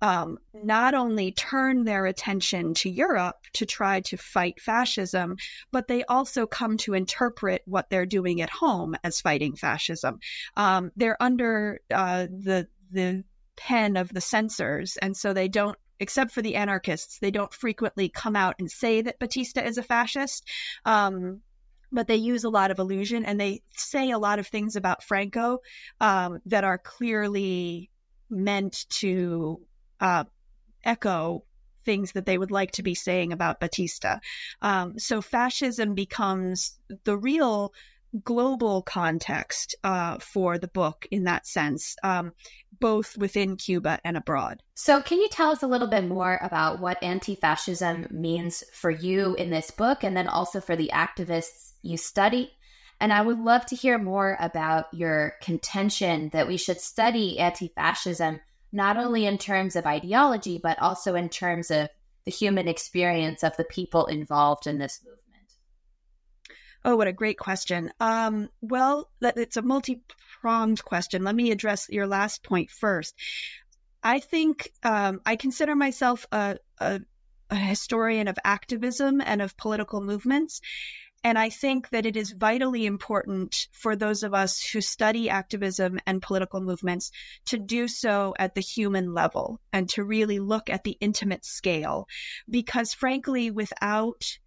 um, 0.00 0.38
not 0.54 0.94
only 0.94 1.32
turn 1.32 1.84
their 1.84 2.06
attention 2.06 2.74
to 2.74 2.90
Europe 2.90 3.36
to 3.54 3.66
try 3.66 4.00
to 4.02 4.16
fight 4.16 4.60
fascism, 4.60 5.36
but 5.72 5.88
they 5.88 6.04
also 6.04 6.46
come 6.46 6.76
to 6.78 6.94
interpret 6.94 7.62
what 7.64 7.90
they're 7.90 8.06
doing 8.06 8.40
at 8.40 8.50
home 8.50 8.94
as 9.02 9.20
fighting 9.20 9.56
fascism. 9.56 10.20
Um, 10.56 10.92
they're 10.96 11.20
under 11.20 11.80
uh, 11.92 12.26
the 12.26 12.68
the 12.90 13.24
pen 13.56 13.96
of 13.96 14.08
the 14.14 14.20
censors, 14.20 14.96
and 14.98 15.16
so 15.16 15.32
they 15.32 15.48
don't 15.48 15.76
except 16.00 16.30
for 16.30 16.42
the 16.42 16.54
anarchists, 16.54 17.18
they 17.18 17.30
don't 17.30 17.52
frequently 17.52 18.08
come 18.08 18.36
out 18.36 18.54
and 18.58 18.70
say 18.70 19.02
that 19.02 19.18
Batista 19.18 19.62
is 19.62 19.78
a 19.78 19.82
fascist. 19.82 20.48
Um, 20.84 21.40
but 21.92 22.06
they 22.06 22.16
use 22.16 22.44
a 22.44 22.50
lot 22.50 22.70
of 22.70 22.78
illusion 22.78 23.24
and 23.24 23.40
they 23.40 23.62
say 23.76 24.10
a 24.10 24.18
lot 24.18 24.38
of 24.38 24.46
things 24.46 24.76
about 24.76 25.02
Franco 25.02 25.58
um, 26.00 26.40
that 26.46 26.64
are 26.64 26.78
clearly 26.78 27.90
meant 28.30 28.86
to 28.90 29.60
uh, 30.00 30.24
echo 30.84 31.44
things 31.84 32.12
that 32.12 32.26
they 32.26 32.36
would 32.36 32.50
like 32.50 32.72
to 32.72 32.82
be 32.82 32.94
saying 32.94 33.32
about 33.32 33.60
Batista. 33.60 34.18
Um, 34.60 34.98
so 34.98 35.22
fascism 35.22 35.94
becomes 35.94 36.78
the 37.04 37.16
real 37.16 37.72
global 38.24 38.82
context 38.82 39.74
uh, 39.84 40.18
for 40.18 40.58
the 40.58 40.68
book 40.68 41.06
in 41.10 41.24
that 41.24 41.46
sense, 41.46 41.96
um, 42.02 42.32
both 42.80 43.16
within 43.18 43.56
Cuba 43.56 43.98
and 44.04 44.16
abroad. 44.16 44.62
So, 44.74 45.02
can 45.02 45.18
you 45.18 45.28
tell 45.28 45.50
us 45.50 45.62
a 45.62 45.66
little 45.66 45.88
bit 45.88 46.04
more 46.04 46.38
about 46.42 46.80
what 46.80 47.02
anti 47.02 47.34
fascism 47.34 48.06
means 48.10 48.64
for 48.72 48.90
you 48.90 49.34
in 49.34 49.50
this 49.50 49.70
book 49.70 50.04
and 50.04 50.16
then 50.16 50.28
also 50.28 50.60
for 50.60 50.76
the 50.76 50.90
activists 50.92 51.67
you 51.82 51.96
study? 51.96 52.52
And 53.00 53.12
I 53.12 53.22
would 53.22 53.38
love 53.38 53.64
to 53.66 53.76
hear 53.76 53.98
more 53.98 54.36
about 54.40 54.92
your 54.92 55.34
contention 55.40 56.30
that 56.32 56.48
we 56.48 56.56
should 56.56 56.80
study 56.80 57.38
anti 57.38 57.68
fascism 57.68 58.40
not 58.72 58.96
only 58.96 59.24
in 59.24 59.38
terms 59.38 59.76
of 59.76 59.86
ideology, 59.86 60.60
but 60.62 60.78
also 60.80 61.14
in 61.14 61.28
terms 61.28 61.70
of 61.70 61.88
the 62.24 62.30
human 62.30 62.68
experience 62.68 63.42
of 63.42 63.56
the 63.56 63.64
people 63.64 64.06
involved 64.06 64.66
in 64.66 64.78
this 64.78 65.00
movement. 65.02 65.18
Oh, 66.84 66.96
what 66.96 67.08
a 67.08 67.12
great 67.12 67.38
question. 67.38 67.90
Um, 68.00 68.50
well, 68.60 69.10
it's 69.20 69.56
a 69.56 69.62
multi 69.62 70.02
pronged 70.40 70.84
question. 70.84 71.24
Let 71.24 71.34
me 71.34 71.50
address 71.50 71.88
your 71.88 72.06
last 72.06 72.42
point 72.42 72.70
first. 72.70 73.14
I 74.02 74.20
think 74.20 74.70
um, 74.82 75.20
I 75.26 75.36
consider 75.36 75.74
myself 75.74 76.26
a, 76.30 76.58
a, 76.78 77.00
a 77.50 77.56
historian 77.56 78.28
of 78.28 78.38
activism 78.44 79.20
and 79.20 79.42
of 79.42 79.56
political 79.56 80.00
movements. 80.00 80.60
And 81.24 81.38
I 81.38 81.50
think 81.50 81.90
that 81.90 82.06
it 82.06 82.16
is 82.16 82.32
vitally 82.32 82.86
important 82.86 83.66
for 83.72 83.96
those 83.96 84.22
of 84.22 84.34
us 84.34 84.62
who 84.62 84.80
study 84.80 85.28
activism 85.28 85.98
and 86.06 86.22
political 86.22 86.60
movements 86.60 87.10
to 87.46 87.58
do 87.58 87.88
so 87.88 88.34
at 88.38 88.54
the 88.54 88.60
human 88.60 89.12
level 89.14 89.60
and 89.72 89.88
to 89.90 90.04
really 90.04 90.38
look 90.38 90.70
at 90.70 90.84
the 90.84 90.96
intimate 91.00 91.44
scale. 91.44 92.06
Because 92.48 92.94
frankly, 92.94 93.50
without 93.50 94.38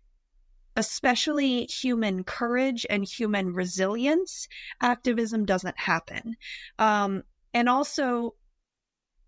especially 0.78 1.66
human 1.66 2.24
courage 2.24 2.86
and 2.90 3.04
human 3.04 3.54
resilience, 3.54 4.48
activism 4.82 5.46
doesn't 5.46 5.78
happen. 5.78 6.36
Um, 6.80 7.24
and 7.54 7.68
also, 7.68 8.36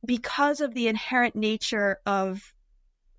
because 0.06 0.62
of 0.62 0.74
the 0.74 0.88
inherent 0.88 1.36
nature 1.36 2.00
of 2.06 2.54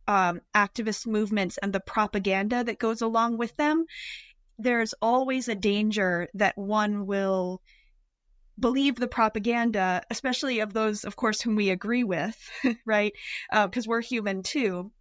um, 0.07 0.41
activist 0.55 1.07
movements 1.07 1.59
and 1.59 1.73
the 1.73 1.81
propaganda 1.81 2.65
that 2.65 2.79
goes 2.79 3.03
along 3.03 3.39
with 3.39 3.57
them, 3.57 3.87
there's 4.59 4.95
always 5.03 5.49
a 5.49 5.55
danger 5.55 6.29
that 6.35 6.57
one 6.57 7.07
will 7.07 7.61
believe 8.59 8.97
the 8.97 9.09
propaganda, 9.09 10.03
especially 10.11 10.61
of 10.61 10.73
those, 10.73 11.05
of 11.05 11.17
course, 11.17 11.41
whom 11.41 11.57
we 11.57 11.71
agree 11.71 12.05
with, 12.05 12.51
right? 12.87 13.13
Because 13.51 13.87
uh, 13.87 13.89
we're 13.89 14.01
human 14.01 14.43
too 14.43 14.93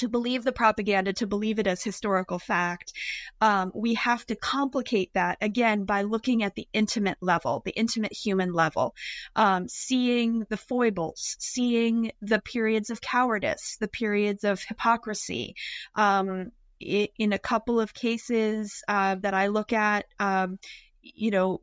to 0.00 0.08
believe 0.08 0.44
the 0.44 0.52
propaganda, 0.52 1.12
to 1.12 1.26
believe 1.26 1.58
it 1.58 1.66
as 1.66 1.82
historical 1.82 2.38
fact, 2.38 2.94
um, 3.42 3.70
we 3.74 3.92
have 3.94 4.24
to 4.24 4.34
complicate 4.34 5.12
that 5.12 5.36
again 5.42 5.84
by 5.84 6.00
looking 6.02 6.42
at 6.42 6.54
the 6.54 6.66
intimate 6.72 7.18
level, 7.20 7.60
the 7.66 7.72
intimate 7.72 8.12
human 8.12 8.54
level, 8.54 8.94
um, 9.36 9.68
seeing 9.68 10.46
the 10.48 10.56
foibles, 10.56 11.36
seeing 11.38 12.12
the 12.22 12.40
periods 12.40 12.88
of 12.88 13.02
cowardice, 13.02 13.76
the 13.78 13.88
periods 13.88 14.42
of 14.42 14.62
hypocrisy. 14.62 15.54
Um, 15.94 16.52
in 16.80 17.34
a 17.34 17.38
couple 17.38 17.78
of 17.78 17.92
cases 17.92 18.82
uh, 18.88 19.14
that 19.16 19.34
I 19.34 19.48
look 19.48 19.70
at, 19.70 20.06
um, 20.18 20.58
you 21.02 21.30
know, 21.30 21.60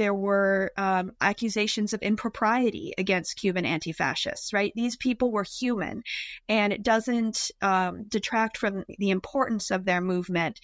there 0.00 0.14
were 0.14 0.72
um, 0.78 1.12
accusations 1.20 1.92
of 1.92 2.00
impropriety 2.00 2.94
against 2.96 3.36
Cuban 3.36 3.66
anti 3.66 3.92
fascists, 3.92 4.50
right? 4.50 4.72
These 4.74 4.96
people 4.96 5.30
were 5.30 5.44
human, 5.44 6.04
and 6.48 6.72
it 6.72 6.82
doesn't 6.82 7.50
um, 7.60 8.04
detract 8.08 8.56
from 8.56 8.84
the 8.98 9.10
importance 9.10 9.70
of 9.70 9.84
their 9.84 10.00
movement 10.00 10.58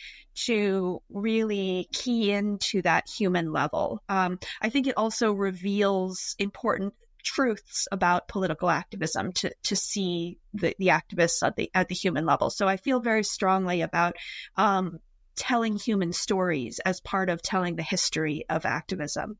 to 0.46 1.02
really 1.10 1.86
key 1.92 2.32
into 2.32 2.80
that 2.82 3.10
human 3.10 3.52
level. 3.52 4.02
Um, 4.08 4.38
I 4.62 4.70
think 4.70 4.86
it 4.86 4.96
also 4.96 5.32
reveals 5.32 6.34
important 6.38 6.94
truths 7.22 7.88
about 7.92 8.28
political 8.28 8.70
activism 8.70 9.32
to, 9.32 9.52
to 9.64 9.76
see 9.76 10.38
the, 10.54 10.74
the 10.78 10.86
activists 10.86 11.46
at 11.46 11.56
the 11.56 11.70
at 11.74 11.88
the 11.88 11.94
human 11.94 12.24
level. 12.24 12.48
So 12.48 12.66
I 12.66 12.78
feel 12.78 13.00
very 13.00 13.24
strongly 13.24 13.82
about 13.82 14.16
um, 14.56 15.00
telling 15.36 15.76
human 15.76 16.12
stories 16.12 16.78
as 16.80 17.00
part 17.00 17.28
of 17.28 17.42
telling 17.42 17.76
the 17.76 17.82
history 17.82 18.44
of 18.48 18.64
activism. 18.64 19.38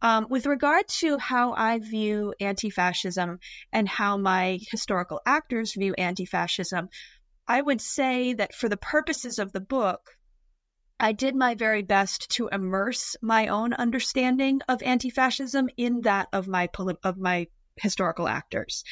Um, 0.00 0.26
with 0.30 0.46
regard 0.46 0.86
to 1.00 1.18
how 1.18 1.54
I 1.54 1.78
view 1.78 2.34
anti 2.40 2.70
fascism 2.70 3.40
and 3.72 3.88
how 3.88 4.16
my 4.16 4.58
historical 4.70 5.20
actors 5.26 5.74
view 5.74 5.94
anti 5.98 6.24
fascism, 6.24 6.88
I 7.46 7.60
would 7.60 7.80
say 7.80 8.34
that 8.34 8.54
for 8.54 8.68
the 8.68 8.76
purposes 8.76 9.38
of 9.38 9.52
the 9.52 9.60
book, 9.60 10.16
I 11.00 11.12
did 11.12 11.34
my 11.34 11.54
very 11.54 11.82
best 11.82 12.30
to 12.32 12.48
immerse 12.48 13.16
my 13.22 13.48
own 13.48 13.72
understanding 13.72 14.60
of 14.68 14.82
anti 14.82 15.10
fascism 15.10 15.68
in 15.76 16.02
that 16.02 16.28
of 16.32 16.46
my, 16.46 16.68
of 17.02 17.18
my 17.18 17.48
historical 17.76 18.28
actors. 18.28 18.84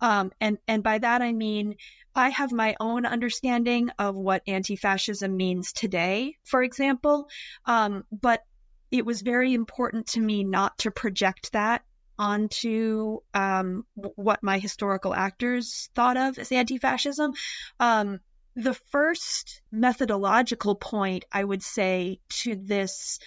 Um, 0.00 0.30
and, 0.40 0.58
and 0.68 0.82
by 0.82 0.98
that 0.98 1.22
I 1.22 1.32
mean 1.32 1.76
I 2.14 2.28
have 2.30 2.52
my 2.52 2.76
own 2.80 3.06
understanding 3.06 3.90
of 3.98 4.14
what 4.14 4.42
anti 4.46 4.76
fascism 4.76 5.36
means 5.36 5.72
today, 5.72 6.36
for 6.44 6.62
example. 6.62 7.28
Um, 7.66 8.04
but 8.12 8.44
it 8.90 9.04
was 9.04 9.22
very 9.22 9.54
important 9.54 10.06
to 10.08 10.20
me 10.20 10.44
not 10.44 10.78
to 10.78 10.90
project 10.90 11.52
that 11.52 11.82
onto 12.18 13.18
um, 13.34 13.84
what 13.94 14.42
my 14.42 14.58
historical 14.58 15.14
actors 15.14 15.90
thought 15.94 16.16
of 16.16 16.38
as 16.38 16.52
anti-fascism. 16.52 17.32
Um, 17.80 18.20
the 18.54 18.74
first 18.74 19.62
methodological 19.72 20.76
point 20.76 21.24
I 21.32 21.42
would 21.42 21.62
say 21.62 22.20
to 22.42 22.54
this 22.54 23.18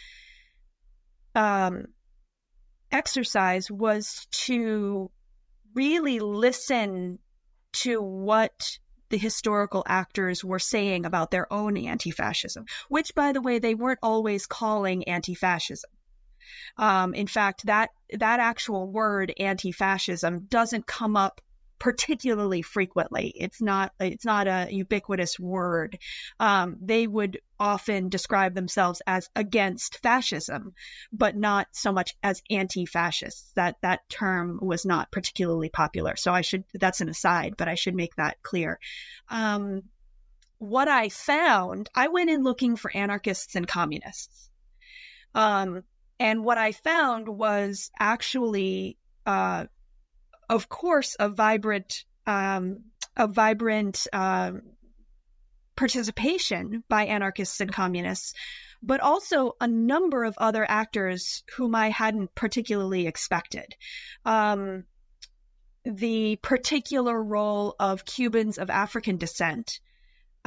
um, 1.36 1.88
exercise 2.92 3.70
was 3.70 4.26
to 4.32 5.12
really 5.74 6.20
listen 6.20 7.20
to 7.74 8.02
what 8.02 8.80
the 9.10 9.18
historical 9.18 9.84
actors 9.88 10.44
were 10.44 10.60
saying 10.60 11.06
about 11.06 11.32
their 11.32 11.52
own 11.52 11.78
anti 11.78 12.12
fascism, 12.12 12.66
which, 12.90 13.16
by 13.16 13.32
the 13.32 13.42
way, 13.42 13.60
they 13.60 13.76
weren't 13.76 14.00
always 14.04 14.46
calling 14.46 15.04
anti 15.06 15.36
fascism. 15.36 15.90
Um, 16.78 17.14
in 17.14 17.28
fact, 17.28 17.66
that 17.66 17.90
that 18.14 18.40
actual 18.40 18.88
word 18.88 19.34
anti-fascism 19.38 20.48
doesn't 20.50 20.88
come 20.88 21.18
up 21.18 21.42
particularly 21.80 22.62
frequently. 22.62 23.34
It's 23.36 23.62
not 23.62 23.94
it's 24.00 24.26
not 24.26 24.48
a 24.48 24.68
ubiquitous 24.70 25.40
word. 25.40 26.00
Um, 26.40 26.78
they 26.82 27.08
would 27.08 27.40
often 27.60 28.10
describe 28.10 28.54
themselves 28.54 29.02
as 29.08 29.30
against 29.36 30.00
fascism, 30.02 30.74
but 31.12 31.36
not 31.36 31.68
so 31.72 31.92
much 31.92 32.16
as 32.24 32.42
anti-fascists. 32.50 33.52
That 33.56 33.76
that 33.82 34.08
term 34.10 34.60
was 34.62 34.86
not 34.86 35.12
particularly 35.12 35.70
popular. 35.70 36.16
So 36.16 36.32
I 36.32 36.42
should 36.42 36.64
that's 36.74 37.02
an 37.02 37.10
aside, 37.10 37.56
but 37.58 37.68
I 37.68 37.76
should 37.76 37.96
make 37.96 38.16
that 38.16 38.42
clear. 38.42 38.80
Um, 39.30 39.84
what 40.60 40.88
I 40.88 41.10
found, 41.10 41.90
I 41.94 42.08
went 42.08 42.30
in 42.30 42.44
looking 42.44 42.76
for 42.76 42.96
anarchists 42.96 43.56
and 43.56 43.68
communists. 43.68 44.50
Um, 45.36 45.84
and 46.20 46.44
what 46.44 46.58
I 46.58 46.72
found 46.72 47.30
was 47.30 47.92
actually, 48.00 48.98
uh, 49.26 49.66
of 50.50 50.70
course, 50.70 51.16
a 51.20 51.30
vibrant, 51.30 52.06
um, 52.26 52.86
a 53.16 53.28
vibrant 53.28 54.08
uh, 54.14 54.52
participation 55.76 56.84
by 56.90 57.06
anarchists 57.06 57.60
and 57.62 57.72
communists, 57.72 58.34
but 58.82 59.00
also 59.00 59.56
a 59.60 59.68
number 59.68 60.24
of 60.24 60.38
other 60.38 60.66
actors 60.70 61.44
whom 61.56 61.76
I 61.76 61.90
hadn't 61.90 62.36
particularly 62.36 63.08
expected. 63.08 63.76
Um, 64.26 64.86
the 65.86 66.38
particular 66.42 67.22
role 67.22 67.76
of 67.80 68.06
Cubans 68.06 68.58
of 68.58 68.70
African 68.70 69.18
descent 69.18 69.80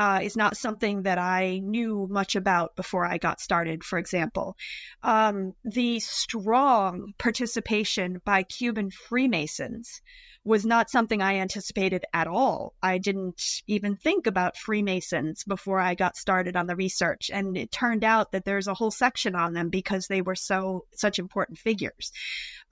uh, 0.01 0.19
is 0.23 0.35
not 0.35 0.57
something 0.57 1.03
that 1.03 1.19
I 1.19 1.59
knew 1.63 2.09
much 2.11 2.35
about 2.35 2.75
before 2.75 3.05
I 3.05 3.19
got 3.19 3.39
started, 3.39 3.85
for 3.85 3.99
example. 3.99 4.57
Um, 5.03 5.53
the 5.63 6.01
strong 6.01 7.13
participation 7.19 8.23
by 8.25 8.45
Cuban 8.45 8.91
Freemasons 8.91 10.01
was 10.43 10.65
not 10.65 10.89
something 10.89 11.21
I 11.21 11.35
anticipated 11.35 12.07
at 12.15 12.29
all. 12.29 12.73
I 12.83 12.97
didn't 12.97 13.43
even 13.67 13.95
think 13.95 14.27
about 14.27 14.57
Freemasons 14.57 15.45
before 15.45 15.79
I 15.79 15.95
got 15.95 16.17
started 16.17 16.57
on 16.57 16.67
the 16.67 16.77
research. 16.77 17.31
And 17.31 17.55
it 17.59 17.71
turned 17.71 18.03
out 18.03 18.33
that 18.33 18.47
there's 18.47 18.69
a 18.69 18.75
whole 18.75 18.91
section 18.91 19.35
on 19.35 19.53
them 19.53 19.69
because 19.69 20.07
they 20.07 20.23
were 20.23 20.35
so, 20.35 20.87
such 20.95 21.19
important 21.19 21.59
figures. 21.59 22.11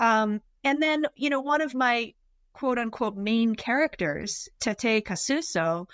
Um, 0.01 0.41
and 0.65 0.83
then, 0.83 1.05
you 1.15 1.29
know, 1.29 1.43
one 1.43 1.61
of 1.61 1.75
my 1.75 2.15
quote 2.55 2.79
unquote 2.79 3.19
main 3.19 3.55
characters, 3.55 4.49
Tete 4.61 5.05
Casuso, 5.05 5.89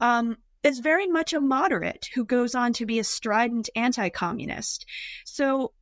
um, 0.00 0.36
is 0.62 0.80
very 0.80 1.06
much 1.06 1.32
a 1.32 1.40
moderate 1.40 2.08
who 2.14 2.24
goes 2.24 2.54
on 2.54 2.72
to 2.74 2.86
be 2.86 2.98
a 2.98 3.04
strident 3.04 3.70
anti 3.74 4.08
communist. 4.08 4.86
So, 5.24 5.72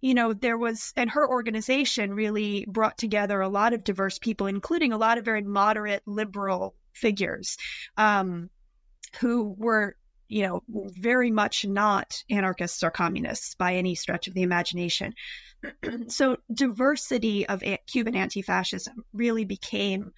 you 0.00 0.14
know, 0.14 0.32
there 0.32 0.58
was, 0.58 0.92
and 0.96 1.10
her 1.10 1.28
organization 1.28 2.14
really 2.14 2.64
brought 2.68 2.98
together 2.98 3.40
a 3.40 3.48
lot 3.48 3.72
of 3.72 3.84
diverse 3.84 4.18
people, 4.18 4.46
including 4.46 4.92
a 4.92 4.98
lot 4.98 5.18
of 5.18 5.24
very 5.24 5.42
moderate 5.42 6.02
liberal 6.06 6.74
figures 6.92 7.56
um, 7.96 8.50
who 9.20 9.54
were, 9.58 9.96
you 10.28 10.42
know, 10.42 10.62
very 10.68 11.30
much 11.30 11.66
not 11.66 12.24
anarchists 12.30 12.82
or 12.82 12.90
communists 12.90 13.54
by 13.54 13.74
any 13.74 13.94
stretch 13.94 14.28
of 14.28 14.34
the 14.34 14.42
imagination. 14.42 15.14
so, 16.08 16.38
diversity 16.52 17.46
of 17.46 17.62
Cuban 17.86 18.16
anti 18.16 18.42
fascism 18.42 19.04
really 19.12 19.44
became 19.44 20.12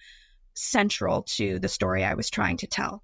central 0.55 1.23
to 1.23 1.59
the 1.59 1.67
story 1.67 2.03
I 2.03 2.13
was 2.13 2.29
trying 2.29 2.57
to 2.57 2.67
tell. 2.67 3.03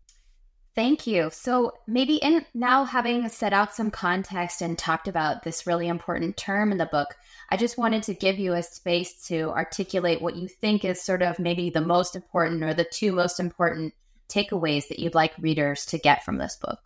Thank 0.73 1.05
you. 1.05 1.29
So, 1.33 1.73
maybe 1.85 2.15
in 2.15 2.45
now 2.53 2.85
having 2.85 3.27
set 3.27 3.51
out 3.51 3.75
some 3.75 3.91
context 3.91 4.61
and 4.61 4.77
talked 4.77 5.09
about 5.09 5.43
this 5.43 5.67
really 5.67 5.89
important 5.89 6.37
term 6.37 6.71
in 6.71 6.77
the 6.77 6.85
book, 6.85 7.09
I 7.49 7.57
just 7.57 7.77
wanted 7.77 8.03
to 8.03 8.13
give 8.13 8.39
you 8.39 8.53
a 8.53 8.63
space 8.63 9.25
to 9.27 9.49
articulate 9.49 10.21
what 10.21 10.37
you 10.37 10.47
think 10.47 10.85
is 10.85 11.01
sort 11.01 11.23
of 11.23 11.39
maybe 11.39 11.69
the 11.69 11.81
most 11.81 12.15
important 12.15 12.63
or 12.63 12.73
the 12.73 12.85
two 12.85 13.11
most 13.11 13.37
important 13.37 13.93
takeaways 14.29 14.87
that 14.87 14.99
you'd 14.99 15.13
like 15.13 15.33
readers 15.37 15.85
to 15.87 15.97
get 15.97 16.23
from 16.23 16.37
this 16.37 16.55
book. 16.55 16.79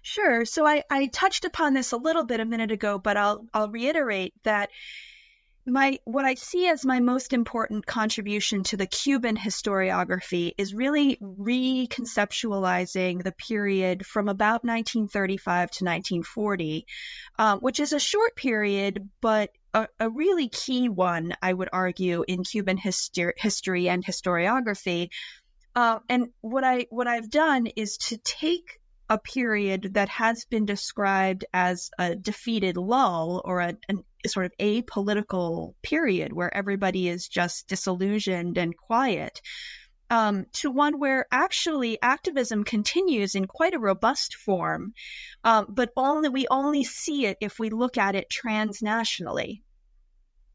Sure. 0.00 0.46
So 0.46 0.66
I, 0.66 0.84
I 0.90 1.06
touched 1.06 1.44
upon 1.44 1.74
this 1.74 1.92
a 1.92 1.98
little 1.98 2.24
bit 2.24 2.40
a 2.40 2.44
minute 2.44 2.70
ago, 2.70 2.98
but 2.98 3.16
I'll 3.16 3.46
I'll 3.52 3.70
reiterate 3.70 4.34
that 4.44 4.70
my 5.66 5.98
what 6.04 6.24
I 6.24 6.34
see 6.34 6.68
as 6.68 6.84
my 6.84 7.00
most 7.00 7.32
important 7.32 7.86
contribution 7.86 8.62
to 8.64 8.76
the 8.76 8.86
Cuban 8.86 9.36
historiography 9.36 10.52
is 10.58 10.74
really 10.74 11.16
reconceptualizing 11.16 13.22
the 13.22 13.32
period 13.32 14.04
from 14.04 14.28
about 14.28 14.64
1935 14.64 15.70
to 15.70 15.84
1940, 15.84 16.86
um, 17.38 17.60
which 17.60 17.80
is 17.80 17.92
a 17.92 18.00
short 18.00 18.36
period, 18.36 19.08
but 19.20 19.50
a, 19.72 19.88
a, 19.98 20.10
really 20.10 20.48
key 20.48 20.88
one, 20.88 21.34
I 21.42 21.52
would 21.52 21.68
argue, 21.72 22.24
in 22.28 22.44
Cuban 22.44 22.76
history, 22.76 23.32
history 23.36 23.88
and 23.88 24.04
historiography. 24.04 25.08
Uh, 25.74 25.98
and 26.08 26.28
what 26.42 26.62
I 26.62 26.86
what 26.90 27.08
I've 27.08 27.30
done 27.30 27.66
is 27.66 27.96
to 27.98 28.16
take 28.18 28.78
a 29.10 29.18
period 29.18 29.94
that 29.94 30.08
has 30.08 30.44
been 30.44 30.64
described 30.64 31.44
as 31.52 31.90
a 31.98 32.14
defeated 32.14 32.76
lull 32.76 33.42
or 33.44 33.60
a, 33.60 33.76
an 33.88 34.04
sort 34.26 34.46
of 34.46 34.52
apolitical 34.58 35.74
period 35.82 36.32
where 36.32 36.54
everybody 36.54 37.08
is 37.08 37.28
just 37.28 37.68
disillusioned 37.68 38.58
and 38.58 38.76
quiet 38.76 39.40
um, 40.10 40.46
to 40.52 40.70
one 40.70 40.98
where 40.98 41.26
actually 41.32 41.98
activism 42.02 42.64
continues 42.64 43.34
in 43.34 43.46
quite 43.46 43.74
a 43.74 43.78
robust 43.78 44.36
form, 44.36 44.92
um, 45.42 45.66
but 45.68 45.90
only 45.96 46.28
we 46.28 46.46
only 46.50 46.84
see 46.84 47.26
it 47.26 47.38
if 47.40 47.58
we 47.58 47.70
look 47.70 47.96
at 47.96 48.14
it 48.14 48.28
transnationally. 48.30 49.62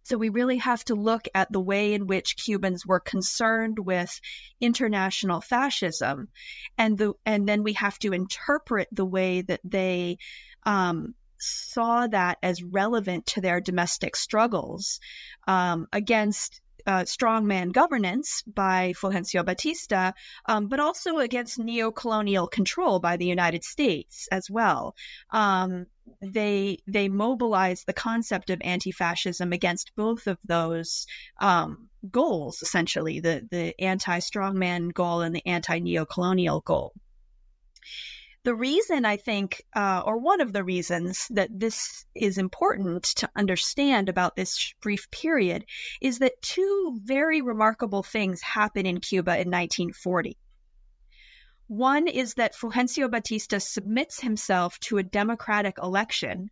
So 0.03 0.17
we 0.17 0.29
really 0.29 0.57
have 0.57 0.83
to 0.85 0.95
look 0.95 1.27
at 1.35 1.51
the 1.51 1.59
way 1.59 1.93
in 1.93 2.07
which 2.07 2.37
Cubans 2.37 2.85
were 2.85 2.99
concerned 2.99 3.77
with 3.79 4.19
international 4.59 5.41
fascism, 5.41 6.29
and 6.77 6.97
the 6.97 7.13
and 7.25 7.47
then 7.47 7.63
we 7.63 7.73
have 7.73 7.99
to 7.99 8.13
interpret 8.13 8.87
the 8.91 9.05
way 9.05 9.41
that 9.41 9.61
they 9.63 10.17
um, 10.65 11.13
saw 11.39 12.07
that 12.07 12.37
as 12.43 12.63
relevant 12.63 13.25
to 13.27 13.41
their 13.41 13.61
domestic 13.61 14.15
struggles 14.15 14.99
um, 15.47 15.87
against 15.91 16.61
uh, 16.85 17.03
strongman 17.03 17.71
governance 17.71 18.41
by 18.47 18.93
Fulgencio 18.93 19.45
Batista, 19.45 20.13
um, 20.47 20.67
but 20.67 20.79
also 20.79 21.19
against 21.19 21.59
neo-colonial 21.59 22.47
control 22.47 22.99
by 22.99 23.17
the 23.17 23.25
United 23.25 23.63
States 23.63 24.27
as 24.31 24.49
well. 24.49 24.95
Um, 25.31 25.85
they 26.21 26.79
they 26.87 27.07
mobilized 27.07 27.85
the 27.85 27.93
concept 27.93 28.49
of 28.49 28.59
anti-fascism 28.63 29.53
against 29.53 29.91
both 29.95 30.25
of 30.25 30.37
those 30.43 31.05
um, 31.39 31.89
goals, 32.09 32.61
essentially 32.61 33.19
the 33.19 33.47
the 33.51 33.79
anti-strongman 33.79 34.91
goal 34.93 35.21
and 35.21 35.35
the 35.35 35.45
anti-neo-colonial 35.45 36.61
goal 36.61 36.93
the 38.43 38.55
reason 38.55 39.05
I 39.05 39.17
think, 39.17 39.61
uh, 39.75 40.01
or 40.05 40.17
one 40.17 40.39
of 40.39 40.53
the 40.53 40.63
reasons 40.63 41.27
that 41.31 41.49
this 41.51 42.05
is 42.15 42.37
important 42.37 43.03
to 43.17 43.29
understand 43.35 44.07
about 44.07 44.35
this 44.35 44.73
brief 44.81 45.11
period 45.11 45.65
is 46.01 46.19
that 46.19 46.41
two 46.41 46.99
very 47.03 47.41
remarkable 47.41 48.01
things 48.01 48.41
happen 48.41 48.85
in 48.85 49.01
Cuba 49.01 49.31
in 49.31 49.49
1940. 49.49 50.37
One 51.67 52.07
is 52.07 52.35
that 52.35 52.55
Fulgencio 52.55 53.11
Batista 53.11 53.59
submits 53.59 54.21
himself 54.21 54.79
to 54.81 54.97
a 54.97 55.03
democratic 55.03 55.77
election, 55.77 56.49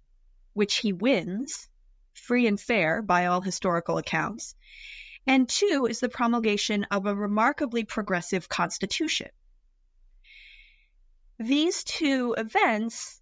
which 0.53 0.77
he 0.77 0.93
wins, 0.93 1.69
free 2.13 2.45
and 2.47 2.59
fair 2.59 3.01
by 3.01 3.25
all 3.25 3.41
historical 3.41 3.97
accounts. 3.97 4.55
And 5.25 5.47
two 5.47 5.87
is 5.89 6.01
the 6.01 6.09
promulgation 6.09 6.83
of 6.91 7.05
a 7.05 7.15
remarkably 7.15 7.83
progressive 7.83 8.49
constitution. 8.49 9.29
These 11.39 11.83
two 11.83 12.33
events 12.37 13.21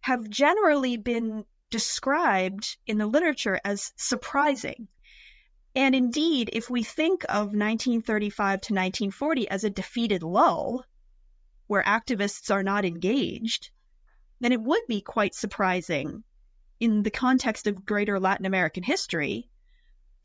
have 0.00 0.30
generally 0.30 0.96
been 0.96 1.44
described 1.68 2.76
in 2.86 2.98
the 2.98 3.06
literature 3.06 3.60
as 3.64 3.92
surprising. 3.96 4.88
And 5.74 5.94
indeed, 5.94 6.48
if 6.52 6.70
we 6.70 6.82
think 6.82 7.24
of 7.24 7.48
1935 7.48 8.60
to 8.60 8.72
1940 8.72 9.48
as 9.50 9.64
a 9.64 9.70
defeated 9.70 10.22
lull, 10.22 10.84
where 11.66 11.82
activists 11.82 12.54
are 12.54 12.62
not 12.62 12.84
engaged, 12.84 13.70
then 14.40 14.52
it 14.52 14.62
would 14.62 14.86
be 14.86 15.00
quite 15.00 15.34
surprising 15.34 16.22
in 16.78 17.02
the 17.02 17.10
context 17.10 17.66
of 17.66 17.84
greater 17.84 18.20
Latin 18.20 18.46
American 18.46 18.84
history, 18.84 19.48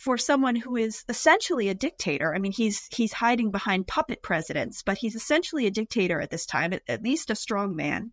for 0.01 0.17
someone 0.17 0.55
who 0.55 0.75
is 0.77 1.05
essentially 1.09 1.69
a 1.69 1.75
dictator. 1.75 2.33
I 2.33 2.39
mean, 2.39 2.51
he's 2.51 2.87
he's 2.91 3.13
hiding 3.13 3.51
behind 3.51 3.85
puppet 3.85 4.23
presidents, 4.23 4.81
but 4.81 4.97
he's 4.97 5.13
essentially 5.13 5.67
a 5.67 5.71
dictator 5.71 6.19
at 6.19 6.31
this 6.31 6.47
time, 6.47 6.73
at, 6.73 6.81
at 6.87 7.03
least 7.03 7.29
a 7.29 7.35
strong 7.35 7.75
man, 7.75 8.11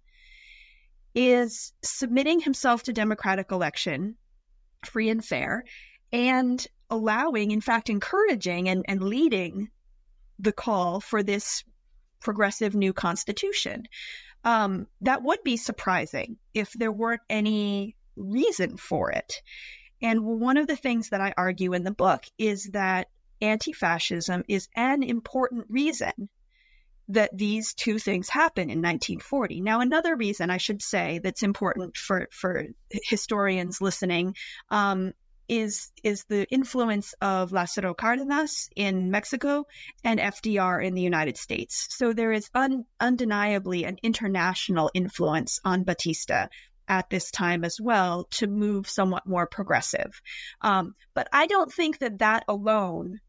is 1.15 1.73
submitting 1.83 2.41
himself 2.41 2.83
to 2.83 2.93
democratic 2.93 3.51
election, 3.53 4.17
free 4.85 5.09
and 5.09 5.25
fair, 5.25 5.65
and 6.13 6.67
allowing, 6.91 7.53
in 7.53 7.63
fact, 7.63 7.89
encouraging 7.89 8.69
and, 8.69 8.85
and 8.87 9.03
leading 9.03 9.71
the 10.39 10.53
call 10.53 11.01
for 11.01 11.23
this 11.23 11.65
progressive 12.21 12.75
new 12.75 12.93
constitution. 12.93 13.85
Um, 14.45 14.89
that 15.01 15.23
would 15.23 15.43
be 15.43 15.57
surprising 15.57 16.37
if 16.53 16.71
there 16.75 16.93
weren't 16.93 17.23
any 17.31 17.97
reason 18.15 18.77
for 18.77 19.11
it. 19.11 19.41
And 20.01 20.25
one 20.25 20.57
of 20.57 20.67
the 20.67 20.77
things 20.77 21.11
that 21.11 21.21
I 21.21 21.35
argue 21.37 21.73
in 21.73 21.85
the 21.85 21.91
book 21.91 22.25
is 22.39 22.71
that 22.73 23.09
anti 23.41 23.73
fascism 23.73 24.45
is 24.49 24.69
an 24.75 25.03
important 25.03 25.67
reason 25.69 26.29
that 27.09 27.37
these 27.37 27.73
two 27.73 27.99
things 27.99 28.29
happen 28.29 28.65
in 28.65 28.83
1940. 28.83 29.63
Now, 29.63 29.81
another 29.81 30.15
reason 30.15 30.51
I 30.51 30.59
should 30.59 30.83
say 30.83 31.21
that's 31.23 31.43
important 31.43 31.97
for, 31.97 32.29
for 32.31 32.67
historians 32.91 33.81
listening 33.81 34.35
um, 34.71 35.15
is 35.49 35.91
is 36.05 36.25
the 36.25 36.47
influence 36.51 37.15
of 37.23 37.51
Lázaro 37.51 37.97
Cárdenas 37.97 38.69
in 38.77 39.11
Mexico 39.11 39.65
and 40.05 40.21
FDR 40.21 40.85
in 40.85 40.95
the 40.95 41.03
United 41.03 41.39
States. 41.39 41.87
So 41.91 42.13
there 42.13 42.33
is 42.33 42.51
un, 42.55 42.85
undeniably 43.01 43.85
an 43.85 43.97
international 44.03 44.91
influence 44.93 45.59
on 45.65 45.85
Batista 45.85 46.49
at 46.89 47.11
this 47.11 47.31
time 47.31 47.65
as 47.65 47.81
well 47.81 48.25
to 48.31 48.47
move 48.47 48.89
somewhat 48.89 49.27
more 49.27 49.47
progressive. 49.47 50.21
Um, 50.63 50.95
but 51.15 51.29
I 51.33 51.47
don't 51.47 51.73
think 51.73 51.99
that 51.99 52.19
that 52.19 52.45
alone 52.49 53.21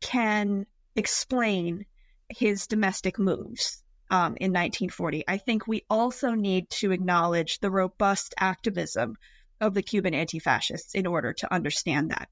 can 0.00 0.66
explain 0.96 1.86
his 2.28 2.66
domestic 2.66 3.18
moves. 3.18 3.78
Um, 4.10 4.36
in 4.36 4.52
1940. 4.52 5.24
I 5.26 5.38
think 5.38 5.66
we 5.66 5.86
also 5.88 6.32
need 6.32 6.68
to 6.68 6.92
acknowledge 6.92 7.60
the 7.60 7.70
robust 7.70 8.34
activism 8.38 9.16
of 9.58 9.72
the 9.72 9.82
Cuban 9.82 10.12
anti 10.12 10.38
fascists 10.38 10.94
in 10.94 11.06
order 11.06 11.32
to 11.32 11.54
understand 11.54 12.10
that. 12.10 12.28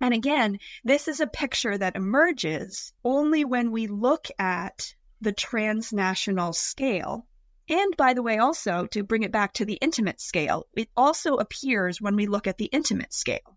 And 0.00 0.12
again, 0.12 0.58
this 0.82 1.06
is 1.06 1.20
a 1.20 1.26
picture 1.26 1.78
that 1.78 1.94
emerges 1.94 2.92
only 3.04 3.44
when 3.44 3.70
we 3.70 3.86
look 3.86 4.26
at 4.38 4.94
the 5.20 5.32
transnational 5.32 6.52
scale 6.52 7.26
and 7.68 7.96
by 7.96 8.14
the 8.14 8.22
way, 8.22 8.38
also 8.38 8.86
to 8.86 9.02
bring 9.02 9.22
it 9.22 9.32
back 9.32 9.54
to 9.54 9.64
the 9.64 9.78
intimate 9.80 10.20
scale, 10.20 10.66
it 10.76 10.88
also 10.96 11.36
appears 11.36 12.00
when 12.00 12.16
we 12.16 12.26
look 12.26 12.46
at 12.46 12.58
the 12.58 12.66
intimate 12.66 13.12
scale. 13.12 13.56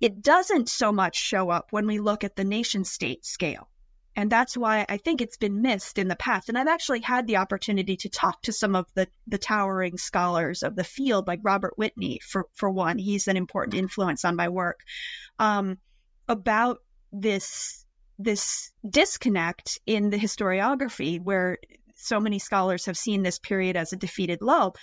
It 0.00 0.22
doesn't 0.22 0.68
so 0.70 0.92
much 0.92 1.16
show 1.16 1.50
up 1.50 1.68
when 1.70 1.86
we 1.86 1.98
look 1.98 2.24
at 2.24 2.36
the 2.36 2.44
nation 2.44 2.84
state 2.84 3.24
scale. 3.26 3.68
And 4.16 4.30
that's 4.30 4.56
why 4.56 4.84
I 4.88 4.96
think 4.96 5.20
it's 5.20 5.36
been 5.36 5.62
missed 5.62 5.98
in 5.98 6.08
the 6.08 6.16
past. 6.16 6.48
And 6.48 6.58
I've 6.58 6.66
actually 6.66 7.00
had 7.00 7.26
the 7.26 7.36
opportunity 7.36 7.96
to 7.98 8.08
talk 8.08 8.42
to 8.42 8.52
some 8.52 8.74
of 8.74 8.86
the, 8.94 9.06
the 9.26 9.38
towering 9.38 9.98
scholars 9.98 10.62
of 10.62 10.74
the 10.74 10.84
field, 10.84 11.26
like 11.26 11.40
Robert 11.42 11.74
Whitney, 11.76 12.20
for, 12.26 12.46
for 12.54 12.70
one. 12.70 12.98
He's 12.98 13.28
an 13.28 13.36
important 13.36 13.74
influence 13.74 14.24
on 14.24 14.36
my 14.36 14.48
work, 14.48 14.80
um, 15.38 15.78
about 16.28 16.78
this 17.12 17.84
this 18.22 18.70
disconnect 18.88 19.80
in 19.86 20.10
the 20.10 20.18
historiography 20.18 21.20
where 21.20 21.56
so 22.00 22.20
many 22.20 22.38
scholars 22.38 22.86
have 22.86 22.96
seen 22.96 23.22
this 23.22 23.38
period 23.38 23.76
as 23.76 23.92
a 23.92 23.96
defeated 23.96 24.42
lull. 24.42 24.76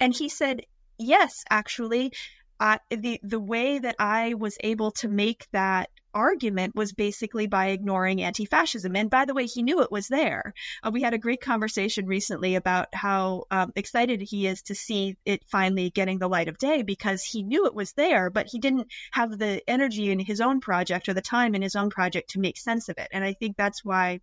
And 0.00 0.14
he 0.14 0.28
said, 0.28 0.62
yes, 0.98 1.44
actually, 1.50 2.12
uh, 2.60 2.78
the 2.90 3.18
the 3.22 3.40
way 3.40 3.78
that 3.78 3.96
I 3.98 4.34
was 4.34 4.56
able 4.60 4.92
to 4.92 5.08
make 5.08 5.46
that 5.52 5.90
argument 6.14 6.74
was 6.74 6.92
basically 6.92 7.46
by 7.46 7.68
ignoring 7.68 8.22
anti-fascism. 8.22 8.94
And 8.94 9.10
by 9.10 9.24
the 9.24 9.34
way, 9.34 9.46
he 9.46 9.62
knew 9.62 9.80
it 9.80 9.90
was 9.90 10.08
there. 10.08 10.52
Uh, 10.82 10.90
we 10.92 11.02
had 11.02 11.14
a 11.14 11.18
great 11.18 11.40
conversation 11.40 12.06
recently 12.06 12.54
about 12.54 12.88
how 12.92 13.44
um, 13.50 13.72
excited 13.74 14.20
he 14.20 14.46
is 14.46 14.62
to 14.62 14.74
see 14.74 15.16
it 15.24 15.42
finally 15.50 15.90
getting 15.90 16.18
the 16.18 16.28
light 16.28 16.48
of 16.48 16.58
day 16.58 16.82
because 16.82 17.22
he 17.22 17.42
knew 17.42 17.66
it 17.66 17.74
was 17.74 17.94
there, 17.94 18.30
but 18.30 18.46
he 18.46 18.58
didn't 18.58 18.88
have 19.12 19.38
the 19.38 19.62
energy 19.68 20.10
in 20.10 20.20
his 20.20 20.40
own 20.40 20.60
project 20.60 21.08
or 21.08 21.14
the 21.14 21.22
time 21.22 21.54
in 21.54 21.62
his 21.62 21.74
own 21.74 21.90
project 21.90 22.30
to 22.30 22.40
make 22.40 22.58
sense 22.58 22.88
of 22.88 22.98
it. 22.98 23.08
And 23.10 23.24
I 23.24 23.32
think 23.32 23.56
that's 23.56 23.84
why 23.84 24.20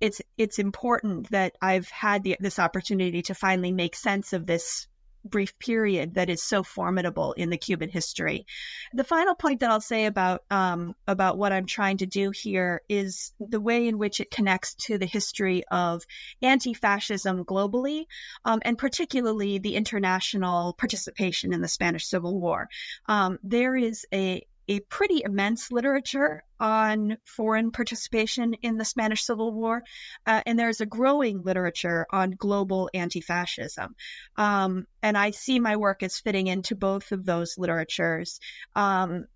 it's 0.00 0.20
it's 0.36 0.58
important 0.58 1.30
that 1.30 1.56
I've 1.60 1.88
had 1.88 2.22
the, 2.22 2.36
this 2.40 2.58
opportunity 2.58 3.22
to 3.22 3.34
finally 3.34 3.72
make 3.72 3.96
sense 3.96 4.32
of 4.32 4.46
this 4.46 4.86
brief 5.24 5.58
period 5.58 6.14
that 6.14 6.30
is 6.30 6.42
so 6.42 6.62
formidable 6.62 7.32
in 7.32 7.50
the 7.50 7.58
Cuban 7.58 7.88
history. 7.88 8.46
The 8.94 9.04
final 9.04 9.34
point 9.34 9.60
that 9.60 9.70
I'll 9.70 9.80
say 9.80 10.06
about 10.06 10.44
um, 10.50 10.94
about 11.06 11.38
what 11.38 11.52
I'm 11.52 11.66
trying 11.66 11.98
to 11.98 12.06
do 12.06 12.30
here 12.30 12.82
is 12.88 13.32
the 13.40 13.60
way 13.60 13.88
in 13.88 13.98
which 13.98 14.20
it 14.20 14.30
connects 14.30 14.74
to 14.86 14.98
the 14.98 15.06
history 15.06 15.64
of 15.70 16.04
anti-fascism 16.42 17.44
globally, 17.44 18.06
um, 18.44 18.60
and 18.64 18.78
particularly 18.78 19.58
the 19.58 19.74
international 19.74 20.72
participation 20.74 21.52
in 21.52 21.60
the 21.60 21.68
Spanish 21.68 22.06
Civil 22.06 22.40
War. 22.40 22.68
Um, 23.06 23.38
there 23.42 23.76
is 23.76 24.06
a 24.12 24.46
a 24.68 24.80
pretty 24.80 25.22
immense 25.24 25.72
literature 25.72 26.42
on 26.60 27.16
foreign 27.24 27.70
participation 27.70 28.54
in 28.62 28.76
the 28.76 28.84
Spanish 28.84 29.24
Civil 29.24 29.52
War, 29.52 29.82
uh, 30.26 30.42
and 30.46 30.58
there's 30.58 30.80
a 30.80 30.86
growing 30.86 31.42
literature 31.42 32.06
on 32.10 32.32
global 32.32 32.90
anti 32.94 33.20
fascism. 33.20 33.94
Um, 34.36 34.86
and 35.02 35.16
I 35.16 35.30
see 35.30 35.58
my 35.58 35.76
work 35.76 36.02
as 36.02 36.18
fitting 36.18 36.46
into 36.46 36.74
both 36.74 37.12
of 37.12 37.24
those 37.24 37.56
literatures. 37.56 38.40
Um, 38.74 39.26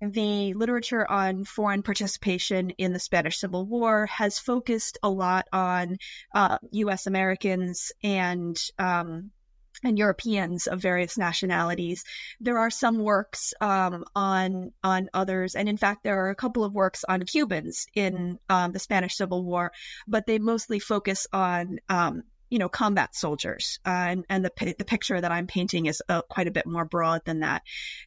the 0.00 0.52
literature 0.54 1.10
on 1.10 1.44
foreign 1.44 1.82
participation 1.82 2.70
in 2.70 2.92
the 2.92 2.98
Spanish 2.98 3.38
Civil 3.38 3.66
War 3.66 4.06
has 4.06 4.38
focused 4.38 4.98
a 5.02 5.08
lot 5.08 5.46
on 5.52 5.96
uh, 6.34 6.58
U.S. 6.72 7.06
Americans 7.06 7.92
and 8.02 8.60
um, 8.78 9.30
and 9.84 9.98
Europeans 9.98 10.66
of 10.66 10.80
various 10.80 11.16
nationalities. 11.18 12.04
There 12.40 12.58
are 12.58 12.70
some 12.70 12.98
works 12.98 13.54
um, 13.60 14.04
on 14.14 14.72
on 14.82 15.08
others, 15.14 15.54
and 15.54 15.68
in 15.68 15.76
fact, 15.76 16.02
there 16.02 16.24
are 16.24 16.30
a 16.30 16.34
couple 16.34 16.64
of 16.64 16.72
works 16.74 17.04
on 17.08 17.22
Cubans 17.22 17.86
in 17.94 18.38
um, 18.48 18.72
the 18.72 18.78
Spanish 18.78 19.16
Civil 19.16 19.44
War, 19.44 19.72
but 20.08 20.26
they 20.26 20.38
mostly 20.38 20.78
focus 20.78 21.26
on 21.32 21.78
um, 21.88 22.24
you 22.50 22.58
know 22.58 22.68
combat 22.68 23.14
soldiers, 23.14 23.78
uh, 23.86 23.90
and 23.90 24.24
and 24.28 24.44
the 24.44 24.74
the 24.78 24.84
picture 24.84 25.20
that 25.20 25.32
I'm 25.32 25.46
painting 25.46 25.86
is 25.86 26.02
uh, 26.08 26.22
quite 26.22 26.46
a 26.46 26.52
bit 26.52 26.66
more 26.66 26.84
broad 26.84 27.22
than 27.24 27.40
that. 27.40 27.62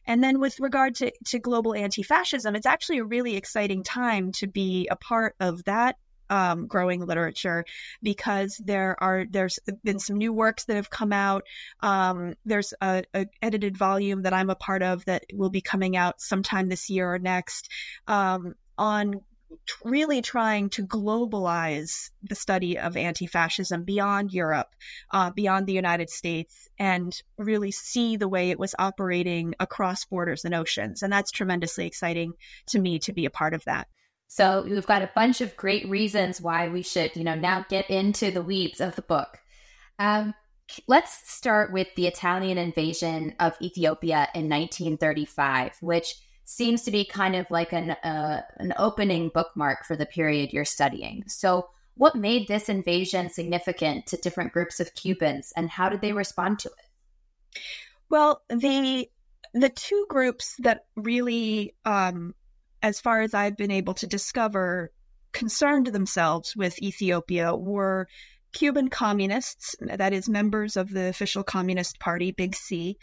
And 0.06 0.22
then 0.22 0.40
with 0.40 0.60
regard 0.60 0.94
to 0.96 1.12
to 1.26 1.38
global 1.38 1.74
anti-fascism, 1.74 2.56
it's 2.56 2.66
actually 2.66 2.98
a 2.98 3.04
really 3.04 3.36
exciting 3.36 3.82
time 3.82 4.32
to 4.32 4.46
be 4.46 4.88
a 4.90 4.96
part 4.96 5.34
of 5.40 5.64
that 5.64 5.96
um, 6.30 6.66
growing 6.66 7.04
literature 7.04 7.64
because 8.02 8.60
there 8.64 8.96
are 9.02 9.24
there's 9.28 9.58
been 9.84 9.98
some 9.98 10.16
new 10.16 10.32
works 10.32 10.64
that 10.64 10.76
have 10.76 10.90
come 10.90 11.12
out. 11.12 11.44
Um, 11.80 12.34
there's 12.44 12.74
a, 12.80 13.04
a, 13.14 13.26
edited 13.42 13.76
volume 13.76 14.22
that 14.22 14.32
I'm 14.32 14.50
a 14.50 14.54
part 14.54 14.82
of 14.82 15.04
that 15.06 15.24
will 15.32 15.50
be 15.50 15.60
coming 15.60 15.96
out 15.96 16.20
sometime 16.20 16.68
this 16.68 16.90
year 16.90 17.12
or 17.12 17.18
next 17.18 17.70
um, 18.06 18.54
on 18.76 19.20
really 19.84 20.22
trying 20.22 20.68
to 20.70 20.86
globalize 20.86 22.10
the 22.22 22.34
study 22.34 22.78
of 22.78 22.96
anti-fascism 22.96 23.84
beyond 23.84 24.32
Europe, 24.32 24.74
uh, 25.10 25.30
beyond 25.30 25.66
the 25.66 25.72
United 25.72 26.10
States, 26.10 26.68
and 26.78 27.20
really 27.36 27.70
see 27.70 28.16
the 28.16 28.28
way 28.28 28.50
it 28.50 28.58
was 28.58 28.74
operating 28.78 29.54
across 29.58 30.04
borders 30.04 30.44
and 30.44 30.54
oceans. 30.54 31.02
And 31.02 31.12
that's 31.12 31.30
tremendously 31.30 31.86
exciting 31.86 32.34
to 32.68 32.78
me 32.78 32.98
to 33.00 33.12
be 33.12 33.24
a 33.24 33.30
part 33.30 33.54
of 33.54 33.64
that. 33.64 33.88
So 34.28 34.62
we've 34.62 34.86
got 34.86 35.02
a 35.02 35.10
bunch 35.14 35.40
of 35.40 35.56
great 35.56 35.88
reasons 35.88 36.40
why 36.40 36.68
we 36.68 36.82
should, 36.82 37.16
you 37.16 37.24
know, 37.24 37.34
now 37.34 37.64
get 37.68 37.88
into 37.90 38.30
the 38.30 38.42
weeds 38.42 38.80
of 38.80 38.94
the 38.94 39.02
book. 39.02 39.38
Um, 39.98 40.34
let's 40.86 41.30
start 41.30 41.72
with 41.72 41.88
the 41.96 42.06
Italian 42.06 42.58
invasion 42.58 43.34
of 43.40 43.56
Ethiopia 43.60 44.28
in 44.34 44.48
1935, 44.48 45.78
which 45.80 46.14
seems 46.44 46.82
to 46.82 46.90
be 46.90 47.06
kind 47.06 47.36
of 47.36 47.50
like 47.50 47.72
an 47.72 47.90
uh, 47.90 48.42
an 48.58 48.74
opening 48.76 49.30
bookmark 49.32 49.84
for 49.86 49.96
the 49.96 50.06
period 50.06 50.52
you're 50.52 50.64
studying. 50.64 51.24
So, 51.26 51.70
what 51.94 52.14
made 52.14 52.48
this 52.48 52.68
invasion 52.68 53.30
significant 53.30 54.06
to 54.08 54.18
different 54.18 54.52
groups 54.52 54.78
of 54.78 54.94
Cubans, 54.94 55.52
and 55.56 55.70
how 55.70 55.88
did 55.88 56.02
they 56.02 56.12
respond 56.12 56.58
to 56.60 56.68
it? 56.68 57.60
Well, 58.10 58.42
the 58.50 59.08
the 59.54 59.70
two 59.70 60.06
groups 60.08 60.54
that 60.58 60.84
really 60.96 61.74
um, 61.86 62.34
as 62.82 63.00
far 63.00 63.20
as 63.20 63.34
I've 63.34 63.56
been 63.56 63.70
able 63.70 63.94
to 63.94 64.06
discover, 64.06 64.90
concerned 65.32 65.88
themselves 65.88 66.56
with 66.56 66.82
Ethiopia 66.82 67.54
were 67.54 68.08
Cuban 68.52 68.88
communists, 68.88 69.76
that 69.80 70.12
is, 70.12 70.28
members 70.28 70.76
of 70.76 70.90
the 70.90 71.08
official 71.08 71.42
Communist 71.42 72.00
Party, 72.00 72.32
Big 72.32 72.54
C, 72.54 72.96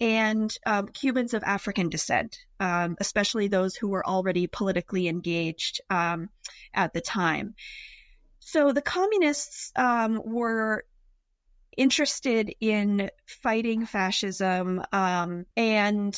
and 0.00 0.56
um, 0.66 0.88
Cubans 0.88 1.34
of 1.34 1.42
African 1.42 1.88
descent, 1.88 2.38
um, 2.60 2.96
especially 3.00 3.48
those 3.48 3.74
who 3.74 3.88
were 3.88 4.06
already 4.06 4.46
politically 4.46 5.08
engaged 5.08 5.80
um, 5.90 6.28
at 6.74 6.92
the 6.92 7.00
time. 7.00 7.54
So 8.38 8.72
the 8.72 8.82
communists 8.82 9.72
um, 9.74 10.20
were 10.24 10.84
interested 11.76 12.54
in 12.60 13.10
fighting 13.26 13.86
fascism, 13.86 14.82
um, 14.92 15.46
and 15.56 16.16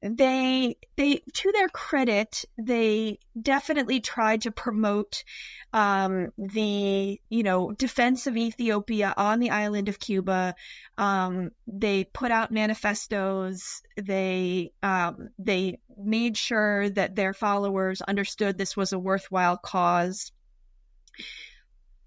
they 0.00 0.76
they 0.96 1.22
to 1.32 1.52
their 1.52 1.68
credit 1.68 2.44
they 2.56 3.18
definitely 3.40 4.00
tried 4.00 4.42
to 4.42 4.52
promote 4.52 5.24
um, 5.72 6.28
the 6.38 7.20
you 7.28 7.42
know 7.42 7.72
defense 7.72 8.26
of 8.26 8.36
Ethiopia 8.36 9.12
on 9.16 9.40
the 9.40 9.50
island 9.50 9.88
of 9.88 9.98
Cuba. 9.98 10.54
Um, 10.96 11.50
they 11.66 12.04
put 12.04 12.30
out 12.30 12.52
manifestos. 12.52 13.82
They 13.96 14.72
um, 14.82 15.30
they 15.38 15.78
made 15.96 16.36
sure 16.36 16.88
that 16.90 17.16
their 17.16 17.34
followers 17.34 18.00
understood 18.02 18.56
this 18.56 18.76
was 18.76 18.92
a 18.92 18.98
worthwhile 18.98 19.56
cause. 19.56 20.30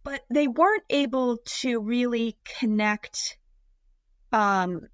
But 0.04 0.22
they 0.32 0.48
weren't 0.48 0.84
able 0.90 1.38
to 1.60 1.80
really 1.80 2.38
connect 2.60 3.38
um, 4.32 4.88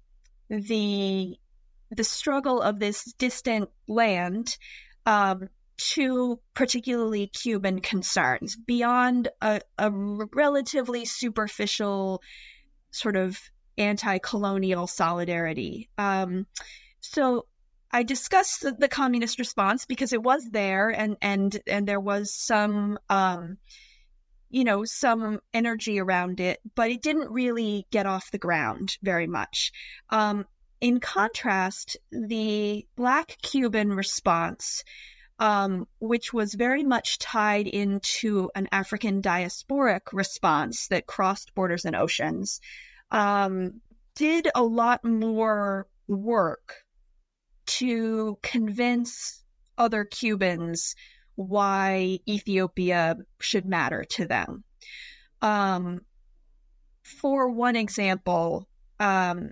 the 0.50 1.38
the 1.90 2.04
struggle 2.04 2.60
of 2.60 2.78
this 2.78 3.04
distant 3.14 3.70
land 3.86 4.56
um, 5.06 5.48
to 5.78 6.40
particularly 6.54 7.28
Cuban 7.28 7.80
concerns 7.80 8.56
beyond 8.56 9.28
a, 9.40 9.60
a 9.78 9.90
relatively 9.90 11.04
superficial 11.04 12.20
sort 12.90 13.16
of 13.16 13.38
anti-colonial 13.78 14.86
solidarity. 14.86 15.88
Um, 15.96 16.46
so 17.00 17.46
I 17.90 18.02
discussed 18.02 18.62
the, 18.62 18.72
the, 18.72 18.88
communist 18.88 19.38
response 19.38 19.86
because 19.86 20.12
it 20.12 20.22
was 20.22 20.50
there, 20.50 20.90
and 20.90 21.16
and 21.22 21.58
and 21.66 21.86
there 21.86 22.00
was 22.00 22.34
some, 22.34 22.98
um, 23.08 23.56
you 24.50 24.64
know, 24.64 24.84
some 24.84 25.40
energy 25.54 25.98
around 25.98 26.40
it, 26.40 26.60
but 26.74 26.90
it 26.90 27.02
didn't 27.02 27.30
really 27.30 27.86
get 27.90 28.04
off 28.04 28.30
the 28.30 28.38
ground 28.38 28.98
very 29.02 29.26
much. 29.26 29.72
Um, 30.10 30.44
in 30.80 31.00
contrast, 31.00 31.96
the 32.10 32.86
Black 32.96 33.36
Cuban 33.42 33.92
response, 33.92 34.84
um, 35.38 35.86
which 36.00 36.32
was 36.32 36.54
very 36.54 36.84
much 36.84 37.18
tied 37.18 37.66
into 37.66 38.50
an 38.54 38.68
African 38.72 39.22
diasporic 39.22 40.12
response 40.12 40.88
that 40.88 41.06
crossed 41.06 41.54
borders 41.54 41.84
and 41.84 41.96
oceans, 41.96 42.60
um, 43.10 43.80
did 44.14 44.48
a 44.54 44.62
lot 44.62 45.04
more 45.04 45.86
work 46.06 46.74
to 47.66 48.38
convince 48.42 49.42
other 49.76 50.04
Cubans 50.04 50.94
why 51.36 52.18
Ethiopia 52.28 53.16
should 53.40 53.64
matter 53.64 54.04
to 54.10 54.26
them. 54.26 54.64
Um, 55.40 56.00
for 57.02 57.48
one 57.50 57.76
example, 57.76 58.68
um, 58.98 59.50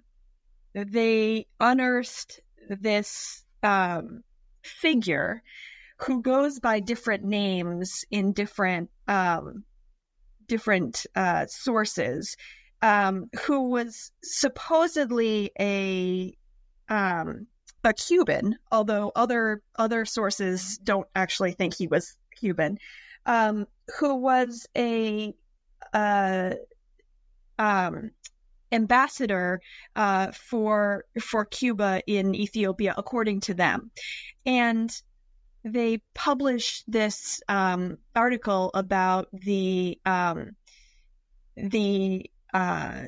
they 0.84 1.46
unearthed 1.58 2.40
this 2.68 3.44
um, 3.62 4.22
figure 4.62 5.42
who 5.98 6.20
goes 6.20 6.60
by 6.60 6.80
different 6.80 7.24
names 7.24 8.04
in 8.10 8.32
different 8.32 8.90
um, 9.08 9.64
different 10.46 11.06
uh, 11.14 11.46
sources, 11.46 12.36
um, 12.82 13.30
who 13.44 13.70
was 13.70 14.12
supposedly 14.22 15.50
a 15.58 16.36
um, 16.88 17.46
a 17.82 17.92
Cuban, 17.94 18.56
although 18.70 19.12
other 19.16 19.62
other 19.76 20.04
sources 20.04 20.78
don't 20.78 21.08
actually 21.14 21.52
think 21.52 21.74
he 21.74 21.86
was 21.86 22.16
Cuban, 22.36 22.78
um, 23.24 23.66
who 23.98 24.16
was 24.16 24.66
a 24.76 25.34
uh, 25.94 26.50
um, 27.58 28.10
ambassador 28.72 29.60
uh, 29.94 30.32
for 30.32 31.04
for 31.20 31.44
Cuba 31.44 32.02
in 32.06 32.34
Ethiopia, 32.34 32.94
according 32.96 33.40
to 33.40 33.54
them, 33.54 33.90
and 34.44 34.90
they 35.64 36.00
published 36.14 36.84
this 36.86 37.40
um, 37.48 37.98
article 38.14 38.70
about 38.74 39.28
the 39.32 39.98
um, 40.06 40.56
the 41.56 42.30
uh, 42.54 43.02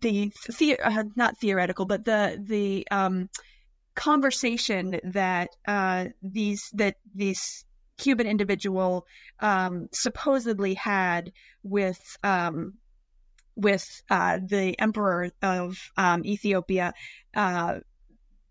the, 0.00 0.32
the 0.58 0.78
uh, 0.80 1.04
not 1.16 1.38
theoretical, 1.38 1.84
but 1.84 2.04
the 2.04 2.42
the 2.42 2.86
um, 2.90 3.28
conversation 3.94 5.00
that 5.04 5.50
uh, 5.66 6.06
these 6.22 6.70
that 6.74 6.96
these 7.14 7.64
Cuban 7.98 8.26
individual 8.26 9.06
um, 9.40 9.88
supposedly 9.92 10.74
had 10.74 11.32
with 11.62 12.16
um, 12.22 12.74
with 13.56 14.02
uh, 14.10 14.38
the 14.44 14.78
emperor 14.78 15.30
of 15.42 15.78
um, 15.96 16.24
Ethiopia 16.24 16.94
uh, 17.34 17.80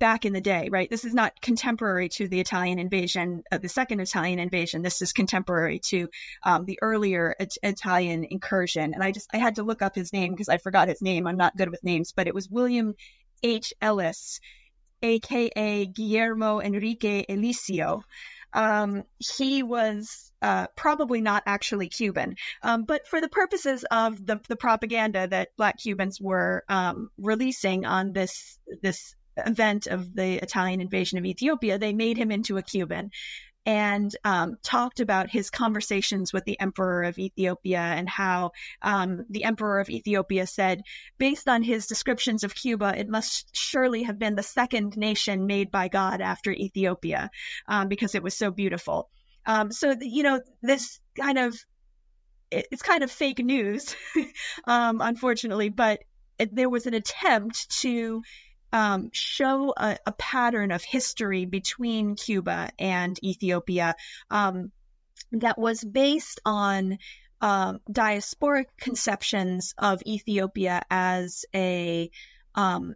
back 0.02 0.26
in 0.26 0.34
the 0.34 0.42
day, 0.42 0.68
right? 0.72 0.90
This 0.90 1.06
is 1.06 1.14
not 1.14 1.40
contemporary 1.42 2.10
to 2.10 2.28
the 2.28 2.40
Italian 2.40 2.80
invasion, 2.80 3.44
uh, 3.52 3.60
the 3.60 3.70
second 3.70 4.00
Italian 4.00 4.40
invasion. 4.40 4.82
This 4.82 5.02
is 5.02 5.14
contemporary 5.14 5.80
to 5.90 6.10
um, 6.44 6.66
the 6.66 6.80
earlier 6.82 7.36
it- 7.40 7.58
Italian 7.62 8.26
incursion. 8.30 8.96
And 8.96 9.04
I 9.04 9.12
just 9.12 9.30
I 9.32 9.38
had 9.38 9.56
to 9.56 9.64
look 9.64 9.84
up 9.84 9.96
his 9.96 10.12
name 10.12 10.32
because 10.34 10.50
I 10.50 10.58
forgot 10.58 10.88
his 10.88 11.04
name. 11.04 11.28
I'm 11.28 11.38
not 11.38 11.56
good 11.56 11.70
with 11.70 11.84
names, 11.84 12.14
but 12.14 12.28
it 12.28 12.34
was 12.34 12.50
William 12.50 12.96
H. 13.44 13.74
Ellis, 13.80 14.40
aka 15.04 15.86
Guillermo 15.86 16.60
Enrique 16.60 17.26
Eliseo. 17.30 18.02
Um, 18.54 19.04
he 19.18 19.64
was 19.64 20.32
uh, 20.42 20.68
probably 20.76 21.22
not 21.22 21.44
actually 21.46 21.88
Cuban, 21.90 22.36
um, 22.64 22.84
but 22.84 23.08
for 23.08 23.22
the 23.22 23.30
purposes 23.30 23.86
of 23.92 24.26
the, 24.26 24.40
the 24.48 24.56
propaganda 24.56 25.28
that 25.28 25.50
Black 25.58 25.78
Cubans 25.80 26.20
were 26.20 26.64
um, 26.70 27.10
releasing 27.18 27.86
on 27.86 28.14
this 28.14 28.60
this 28.82 29.16
event 29.38 29.88
of 29.88 30.14
the 30.14 30.42
Italian 30.44 30.82
invasion 30.82 31.18
of 31.18 31.26
Ethiopia, 31.26 31.78
they 31.78 31.94
made 31.94 32.18
him 32.18 32.32
into 32.32 32.58
a 32.58 32.62
Cuban 32.62 33.12
and 33.66 34.16
um, 34.24 34.58
talked 34.64 35.00
about 35.00 35.30
his 35.30 35.50
conversations 35.50 36.34
with 36.34 36.46
the 36.46 36.60
emperor 36.60 37.04
of 37.04 37.20
Ethiopia 37.20 37.80
and 37.80 38.10
how 38.10 38.52
um, 38.82 39.26
the 39.30 39.44
emperor 39.44 39.80
of 39.80 39.90
Ethiopia 39.90 40.48
said, 40.48 40.82
based 41.18 41.48
on 41.48 41.62
his 41.62 41.86
descriptions 41.86 42.44
of 42.44 42.56
Cuba, 42.56 42.94
it 42.98 43.08
must 43.08 43.56
surely 43.56 44.04
have 44.04 44.18
been 44.18 44.36
the 44.36 44.44
second 44.44 44.98
nation 44.98 45.46
made 45.46 45.70
by 45.70 45.88
God 45.88 46.22
after 46.22 46.52
Ethiopia 46.52 47.30
um, 47.68 47.88
because 47.88 48.16
it 48.16 48.24
was 48.24 48.36
so 48.36 48.50
beautiful. 48.50 49.10
Um, 49.46 49.72
so, 49.72 49.96
you 50.02 50.24
know, 50.24 50.42
this 50.62 51.00
kind 51.16 51.38
of 51.38 51.56
it's 52.52 52.82
kind 52.82 53.04
of 53.04 53.10
fake 53.10 53.40
news, 53.40 53.96
um, 54.66 55.00
unfortunately, 55.02 55.70
but 55.70 56.04
there 56.52 56.70
was 56.70 56.86
an 56.86 56.94
attempt 56.94 57.70
to 57.82 58.22
um, 58.72 59.10
show 59.12 59.74
a, 59.78 59.98
a, 60.06 60.12
pattern 60.14 60.72
of 60.72 60.84
history 60.84 61.46
between 61.46 62.16
Cuba 62.16 62.72
and 62.80 63.22
Ethiopia 63.24 63.96
um, 64.30 64.72
that 65.32 65.58
was 65.58 65.84
based 65.84 66.40
on 66.46 66.98
uh, 67.42 67.74
diasporic 67.92 68.66
conceptions 68.80 69.74
of 69.78 70.02
Ethiopia 70.06 70.84
as 70.90 71.46
a 71.56 72.10
um, 72.56 72.96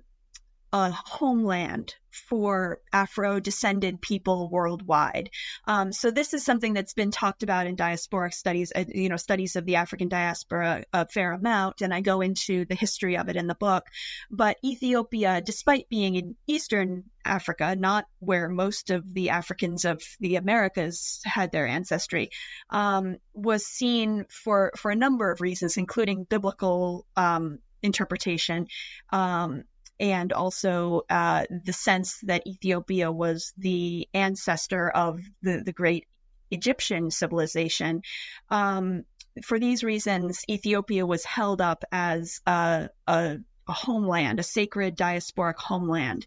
a 0.76 0.92
homeland 0.92 1.96
for 2.12 2.82
Afro 2.92 3.40
descended 3.40 4.02
people 4.02 4.50
worldwide. 4.50 5.30
Um, 5.66 5.94
so 5.94 6.12
this 6.12 6.34
is 6.34 6.44
something 6.44 6.74
that's 6.74 6.94
been 6.94 7.12
talked 7.12 7.44
about 7.44 7.66
in 7.66 7.78
diasporic 7.78 8.34
studies, 8.34 8.74
uh, 8.76 8.84
you 8.90 9.08
know, 9.08 9.16
studies 9.16 9.56
of 9.56 9.66
the 9.66 9.78
African 9.78 10.10
diaspora 10.10 10.84
a 10.92 11.08
fair 11.08 11.32
amount, 11.32 11.82
and 11.82 11.94
I 11.94 12.02
go 12.02 12.20
into 12.20 12.66
the 12.66 12.76
history 12.76 13.16
of 13.16 13.30
it 13.30 13.38
in 13.38 13.48
the 13.48 13.56
book. 13.56 13.86
But 14.30 14.58
Ethiopia, 14.66 15.42
despite 15.42 15.88
being 15.88 16.16
in 16.16 16.36
Eastern 16.46 17.06
Africa, 17.24 17.78
not 17.78 18.06
where 18.20 18.50
most 18.50 18.90
of 18.90 19.14
the 19.14 19.30
Africans 19.30 19.86
of 19.86 20.02
the 20.20 20.36
Americas 20.36 21.22
had 21.24 21.54
their 21.54 21.68
ancestry, 21.68 22.32
um, 22.70 23.16
was 23.34 23.66
seen 23.66 24.26
for 24.30 24.74
for 24.76 24.92
a 24.92 24.96
number 24.96 25.32
of 25.32 25.40
reasons, 25.40 25.78
including 25.78 26.26
biblical 26.26 27.06
um, 27.16 27.60
interpretation 27.82 28.68
um, 29.14 29.64
and 30.00 30.34
also 30.34 31.04
uh, 31.10 31.46
the 31.50 31.74
sense 31.74 32.20
that 32.24 32.46
Ethiopia 32.48 33.12
was 33.12 33.54
the 33.58 34.08
ancestor 34.14 34.90
of 34.90 35.22
the, 35.42 35.62
the 35.66 35.74
great 35.74 36.06
Egyptian 36.52 37.12
civilization. 37.12 38.02
Um, 38.50 39.04
for 39.44 39.60
these 39.60 39.84
reasons, 39.84 40.44
Ethiopia 40.50 41.06
was 41.06 41.26
held 41.26 41.62
up 41.62 41.84
as 41.92 42.42
a, 42.46 42.90
a, 43.08 43.38
a 43.68 43.74
homeland, 43.74 44.40
a 44.40 44.44
sacred 44.44 44.98
diasporic 44.98 45.58
homeland. 45.58 46.26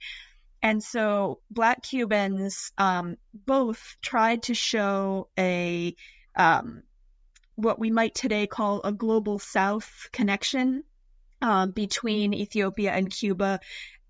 And 0.62 0.83
so 0.83 1.40
Black 1.50 1.83
Cubans 1.83 2.72
um, 2.78 3.16
both 3.33 3.96
tried 4.02 4.42
to 4.44 4.54
show 4.54 5.28
a 5.38 5.94
um, 6.37 6.83
what 7.54 7.78
we 7.78 7.90
might 7.90 8.14
today 8.14 8.46
call 8.46 8.81
a 8.83 8.92
global 8.92 9.38
South 9.38 10.09
connection 10.12 10.85
um, 11.42 11.70
between 11.70 12.35
Ethiopia 12.35 12.92
and 12.92 13.11
Cuba 13.11 13.61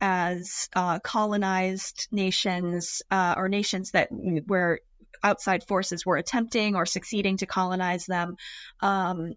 as 0.01 0.69
uh, 0.75 0.99
colonized 1.01 2.09
nations 2.12 3.03
uh, 3.11 3.35
or 3.37 3.49
nations 3.49 3.91
that 3.93 4.09
where 4.47 4.81
outside 5.23 5.64
forces 5.64 6.07
were 6.07 6.17
attempting 6.17 6.77
or 6.77 6.87
succeeding 6.87 7.37
to 7.38 7.47
colonize 7.47 8.07
them, 8.07 8.37
um, 8.81 9.35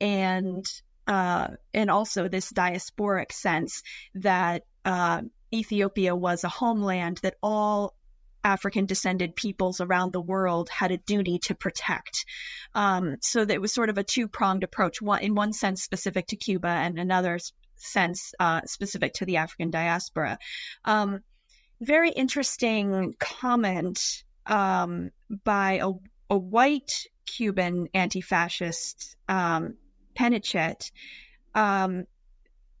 and 0.00 0.64
uh, 1.06 1.48
and 1.74 1.90
also 1.90 2.28
this 2.28 2.52
diasporic 2.52 3.32
sense 3.32 3.82
that 4.14 4.64
uh, 4.84 5.22
Ethiopia 5.52 6.14
was 6.14 6.44
a 6.44 6.48
homeland 6.48 7.18
that 7.22 7.36
all 7.42 7.94
African 8.44 8.86
descended 8.86 9.36
peoples 9.36 9.80
around 9.80 10.12
the 10.12 10.20
world 10.20 10.68
had 10.68 10.90
a 10.90 10.98
duty 10.98 11.38
to 11.40 11.54
protect. 11.54 12.24
Um, 12.74 13.16
so 13.20 13.44
that 13.44 13.54
it 13.54 13.60
was 13.60 13.72
sort 13.72 13.90
of 13.90 13.98
a 13.98 14.04
two 14.04 14.28
pronged 14.28 14.64
approach, 14.64 15.02
one 15.02 15.22
in 15.22 15.34
one 15.34 15.52
sense 15.52 15.82
specific 15.82 16.26
to 16.28 16.36
Cuba 16.36 16.68
and 16.68 16.98
another 16.98 17.38
sense 17.76 18.34
uh, 18.38 18.62
specific 18.66 19.14
to 19.14 19.24
the 19.24 19.36
African 19.36 19.70
diaspora. 19.70 20.38
Um, 20.84 21.20
very 21.80 22.10
interesting 22.10 23.14
comment 23.18 24.24
um, 24.46 25.10
by 25.44 25.80
a, 25.82 25.90
a, 26.30 26.38
white 26.38 27.06
Cuban 27.26 27.88
anti 27.94 28.20
fascist, 28.20 29.16
um, 29.28 29.74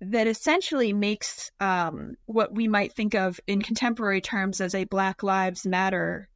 that 0.00 0.26
essentially 0.26 0.92
makes 0.92 1.50
um, 1.60 2.14
what 2.26 2.54
we 2.54 2.68
might 2.68 2.92
think 2.92 3.14
of 3.14 3.40
in 3.46 3.62
contemporary 3.62 4.20
terms 4.20 4.60
as 4.60 4.74
a 4.74 4.84
Black 4.84 5.22
Lives 5.22 5.66
Matter 5.66 6.28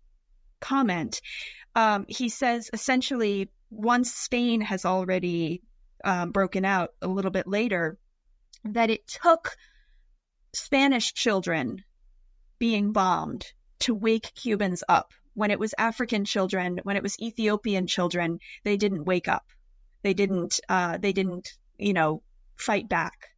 comment. 0.60 1.20
Um, 1.74 2.04
he 2.08 2.28
says 2.28 2.70
essentially, 2.72 3.50
once 3.70 4.12
Spain 4.12 4.60
has 4.62 4.84
already 4.84 5.62
um, 6.04 6.32
broken 6.32 6.64
out 6.64 6.90
a 7.00 7.08
little 7.08 7.30
bit 7.30 7.46
later, 7.46 7.98
that 8.64 8.90
it 8.90 9.06
took 9.06 9.56
Spanish 10.52 11.14
children 11.14 11.84
being 12.58 12.92
bombed 12.92 13.52
to 13.80 13.94
wake 13.94 14.32
Cubans 14.34 14.84
up. 14.88 15.12
When 15.34 15.50
it 15.50 15.58
was 15.58 15.74
African 15.78 16.24
children, 16.26 16.78
when 16.82 16.96
it 16.96 17.02
was 17.02 17.18
Ethiopian 17.18 17.86
children, 17.86 18.38
they 18.64 18.76
didn't 18.76 19.04
wake 19.04 19.28
up. 19.28 19.46
They 20.02 20.14
didn't. 20.14 20.60
Uh, 20.68 20.98
they 20.98 21.12
didn't. 21.12 21.54
You 21.78 21.94
know, 21.94 22.22
fight 22.56 22.88
back. 22.88 23.31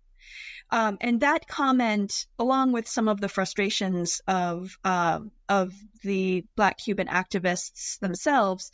Um, 0.74 0.98
and 1.00 1.20
that 1.20 1.46
comment, 1.46 2.26
along 2.36 2.72
with 2.72 2.88
some 2.88 3.06
of 3.06 3.20
the 3.20 3.28
frustrations 3.28 4.20
of 4.26 4.76
uh, 4.84 5.20
of 5.48 5.72
the 6.02 6.44
Black 6.56 6.78
Cuban 6.78 7.06
activists 7.06 8.00
themselves, 8.00 8.72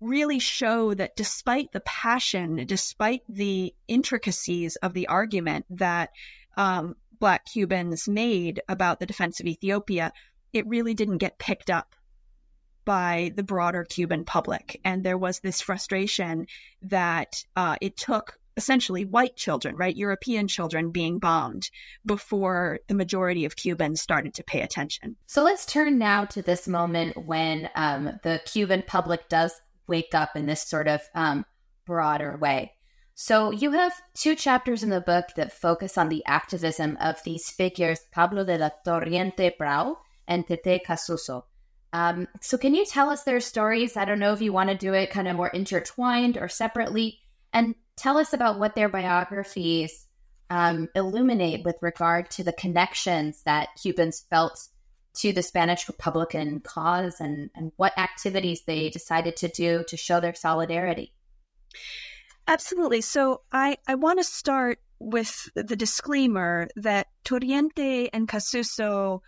really 0.00 0.38
show 0.38 0.94
that 0.94 1.16
despite 1.16 1.72
the 1.72 1.80
passion, 1.80 2.64
despite 2.66 3.24
the 3.28 3.74
intricacies 3.88 4.76
of 4.76 4.94
the 4.94 5.06
argument 5.08 5.66
that 5.68 6.12
um, 6.56 6.96
Black 7.20 7.44
Cubans 7.44 8.08
made 8.08 8.62
about 8.66 8.98
the 8.98 9.04
defense 9.04 9.38
of 9.38 9.46
Ethiopia, 9.46 10.14
it 10.54 10.66
really 10.66 10.94
didn't 10.94 11.18
get 11.18 11.38
picked 11.38 11.68
up 11.68 11.94
by 12.86 13.32
the 13.36 13.42
broader 13.42 13.84
Cuban 13.84 14.24
public. 14.24 14.80
And 14.82 15.04
there 15.04 15.18
was 15.18 15.40
this 15.40 15.60
frustration 15.60 16.46
that 16.80 17.44
uh, 17.54 17.76
it 17.82 17.98
took 17.98 18.37
essentially 18.58 19.06
white 19.06 19.36
children, 19.36 19.74
right? 19.76 19.96
European 19.96 20.48
children 20.48 20.90
being 20.90 21.18
bombed 21.18 21.70
before 22.04 22.80
the 22.88 22.94
majority 22.94 23.46
of 23.46 23.56
Cubans 23.56 24.02
started 24.02 24.34
to 24.34 24.44
pay 24.44 24.60
attention. 24.60 25.16
So 25.26 25.42
let's 25.42 25.64
turn 25.64 25.96
now 25.96 26.26
to 26.26 26.42
this 26.42 26.68
moment 26.68 27.16
when 27.26 27.70
um, 27.74 28.20
the 28.22 28.42
Cuban 28.44 28.82
public 28.86 29.30
does 29.30 29.52
wake 29.86 30.14
up 30.14 30.36
in 30.36 30.44
this 30.44 30.68
sort 30.68 30.88
of 30.88 31.00
um, 31.14 31.46
broader 31.86 32.36
way. 32.36 32.74
So 33.14 33.50
you 33.50 33.72
have 33.72 33.94
two 34.14 34.34
chapters 34.34 34.82
in 34.82 34.90
the 34.90 35.00
book 35.00 35.28
that 35.36 35.52
focus 35.52 35.96
on 35.96 36.08
the 36.08 36.24
activism 36.26 36.96
of 37.00 37.22
these 37.24 37.50
figures, 37.50 38.00
Pablo 38.12 38.44
de 38.44 38.58
la 38.58 38.70
Torriente 38.86 39.56
Brau 39.58 39.96
and 40.28 40.46
Tete 40.46 40.82
Casuso. 40.86 41.44
Um, 41.92 42.28
so 42.40 42.58
can 42.58 42.74
you 42.74 42.84
tell 42.84 43.08
us 43.08 43.24
their 43.24 43.40
stories? 43.40 43.96
I 43.96 44.04
don't 44.04 44.18
know 44.18 44.34
if 44.34 44.42
you 44.42 44.52
want 44.52 44.68
to 44.68 44.76
do 44.76 44.92
it 44.92 45.10
kind 45.10 45.26
of 45.26 45.36
more 45.36 45.48
intertwined 45.48 46.36
or 46.36 46.48
separately, 46.48 47.18
and 47.52 47.74
tell 47.98 48.16
us 48.16 48.32
about 48.32 48.58
what 48.58 48.74
their 48.74 48.88
biographies 48.88 50.06
um, 50.50 50.88
illuminate 50.94 51.64
with 51.64 51.76
regard 51.82 52.30
to 52.30 52.44
the 52.44 52.52
connections 52.52 53.42
that 53.44 53.68
Cubans 53.80 54.24
felt 54.30 54.68
to 55.14 55.32
the 55.32 55.42
Spanish 55.42 55.88
Republican 55.88 56.60
cause 56.60 57.20
and, 57.20 57.50
and 57.54 57.72
what 57.76 57.98
activities 57.98 58.62
they 58.66 58.88
decided 58.88 59.36
to 59.36 59.48
do 59.48 59.84
to 59.88 59.96
show 59.96 60.20
their 60.20 60.34
solidarity. 60.34 61.12
Absolutely. 62.46 63.00
So 63.00 63.42
I, 63.52 63.76
I 63.86 63.96
want 63.96 64.20
to 64.20 64.24
start 64.24 64.78
with 64.98 65.50
the 65.54 65.76
disclaimer 65.76 66.68
that 66.76 67.08
Torriente 67.24 68.08
and 68.12 68.26
Casuso 68.26 69.20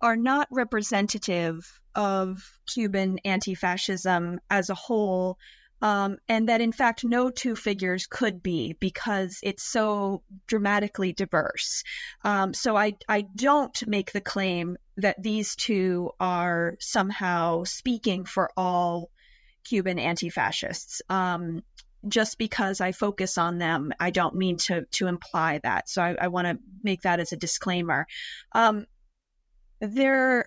are 0.00 0.16
not 0.16 0.48
representative 0.50 1.80
of 1.94 2.58
Cuban 2.66 3.18
anti 3.24 3.54
fascism 3.54 4.40
as 4.50 4.70
a 4.70 4.74
whole, 4.74 5.38
um, 5.82 6.16
and 6.28 6.48
that 6.48 6.60
in 6.60 6.72
fact 6.72 7.04
no 7.04 7.28
two 7.28 7.54
figures 7.56 8.06
could 8.06 8.42
be 8.42 8.74
because 8.80 9.40
it's 9.42 9.64
so 9.64 10.22
dramatically 10.46 11.12
diverse. 11.12 11.82
Um, 12.24 12.54
so 12.54 12.76
I, 12.76 12.94
I 13.08 13.22
don't 13.34 13.86
make 13.86 14.12
the 14.12 14.20
claim 14.20 14.78
that 14.96 15.20
these 15.20 15.56
two 15.56 16.10
are 16.20 16.76
somehow 16.80 17.64
speaking 17.64 18.24
for 18.24 18.50
all 18.56 19.10
Cuban 19.64 19.98
anti 19.98 20.30
fascists. 20.30 21.02
Um, 21.08 21.62
just 22.08 22.36
because 22.38 22.80
I 22.80 22.92
focus 22.92 23.38
on 23.38 23.58
them, 23.58 23.92
I 24.00 24.10
don't 24.10 24.34
mean 24.34 24.56
to 24.58 24.84
to 24.92 25.06
imply 25.06 25.60
that. 25.62 25.88
So 25.88 26.02
I, 26.02 26.16
I 26.20 26.28
want 26.28 26.48
to 26.48 26.58
make 26.82 27.02
that 27.02 27.20
as 27.20 27.32
a 27.32 27.36
disclaimer. 27.36 28.06
Um, 28.52 28.86
there 29.80 30.46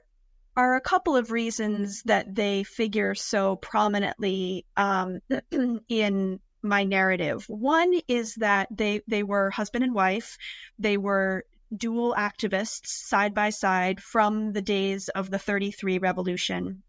are 0.57 0.75
a 0.75 0.81
couple 0.81 1.15
of 1.15 1.31
reasons 1.31 2.01
that 2.03 2.33
they 2.33 2.63
figure 2.63 3.13
so 3.15 3.57
prominently 3.57 4.65
um, 4.77 5.19
in 5.89 6.39
my 6.61 6.83
narrative. 6.83 7.45
One 7.47 7.93
is 8.07 8.35
that 8.35 8.67
they 8.71 9.01
they 9.07 9.23
were 9.23 9.51
husband 9.51 9.83
and 9.83 9.93
wife. 9.93 10.37
They 10.79 10.97
were 10.97 11.45
dual 11.75 12.15
activists 12.17 12.87
side 12.87 13.33
by 13.33 13.49
side 13.49 14.01
from 14.01 14.53
the 14.53 14.61
days 14.61 15.09
of 15.09 15.29
the 15.29 15.39
33 15.39 15.97
revolution 15.97 16.83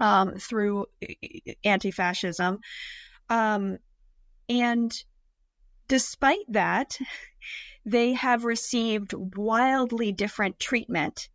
um, 0.00 0.34
through 0.34 0.86
anti-fascism. 1.64 2.58
Um, 3.28 3.78
and 4.48 4.92
despite 5.88 6.44
that, 6.48 6.98
they 7.84 8.12
have 8.12 8.44
received 8.44 9.12
wildly 9.12 10.12
different 10.12 10.60
treatment 10.60 11.28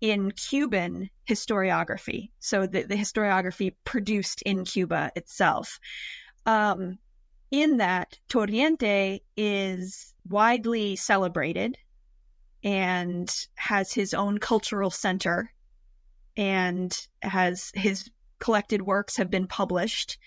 in 0.00 0.30
Cuban 0.32 1.10
historiography. 1.28 2.30
So 2.38 2.66
the, 2.66 2.82
the 2.82 2.94
historiography 2.94 3.74
produced 3.84 4.42
in 4.42 4.64
Cuba 4.64 5.10
itself. 5.16 5.80
Um, 6.46 6.98
in 7.50 7.78
that, 7.78 8.18
Torriente 8.28 9.20
is 9.36 10.14
widely 10.28 10.96
celebrated 10.96 11.78
and 12.62 13.32
has 13.54 13.92
his 13.92 14.14
own 14.14 14.38
cultural 14.38 14.90
center 14.90 15.52
and 16.36 16.96
has 17.22 17.72
his 17.74 18.10
collected 18.38 18.82
works 18.82 19.16
have 19.16 19.30
been 19.30 19.46
published 19.46 20.18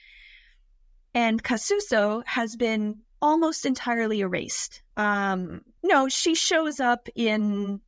and 1.14 1.44
Casuso 1.44 2.24
has 2.26 2.56
been 2.56 3.00
almost 3.22 3.66
entirely 3.66 4.22
erased. 4.22 4.82
Um, 4.98 5.62
no, 5.84 6.08
she 6.08 6.36
shows 6.36 6.80
up 6.80 7.08
in 7.16 7.82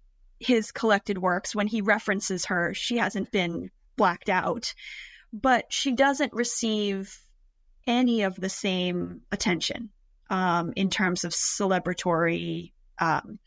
his 0.46 0.72
collected 0.72 1.18
works 1.18 1.56
when 1.56 1.68
he 1.68 1.82
references 1.82 2.46
her. 2.46 2.74
She 2.74 2.98
hasn't 2.98 3.32
been 3.32 3.70
blacked 3.96 4.30
out, 4.30 4.74
but 5.32 5.72
she 5.72 5.92
doesn't 5.94 6.34
receive 6.34 7.18
any 7.86 8.24
of 8.24 8.36
the 8.36 8.50
same 8.50 9.22
attention 9.32 9.90
um, 10.30 10.74
in 10.76 10.90
terms 10.90 11.24
of 11.24 11.32
celebratory 11.32 12.72
um, 13.00 13.40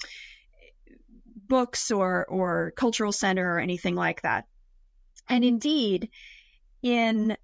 books 1.49 1.91
or 1.91 2.27
or 2.27 2.73
cultural 2.77 3.13
center 3.13 3.55
or 3.55 3.61
anything 3.61 3.95
like 3.95 4.23
that. 4.23 4.45
And 5.29 5.45
indeed, 5.45 6.11
in 6.83 7.37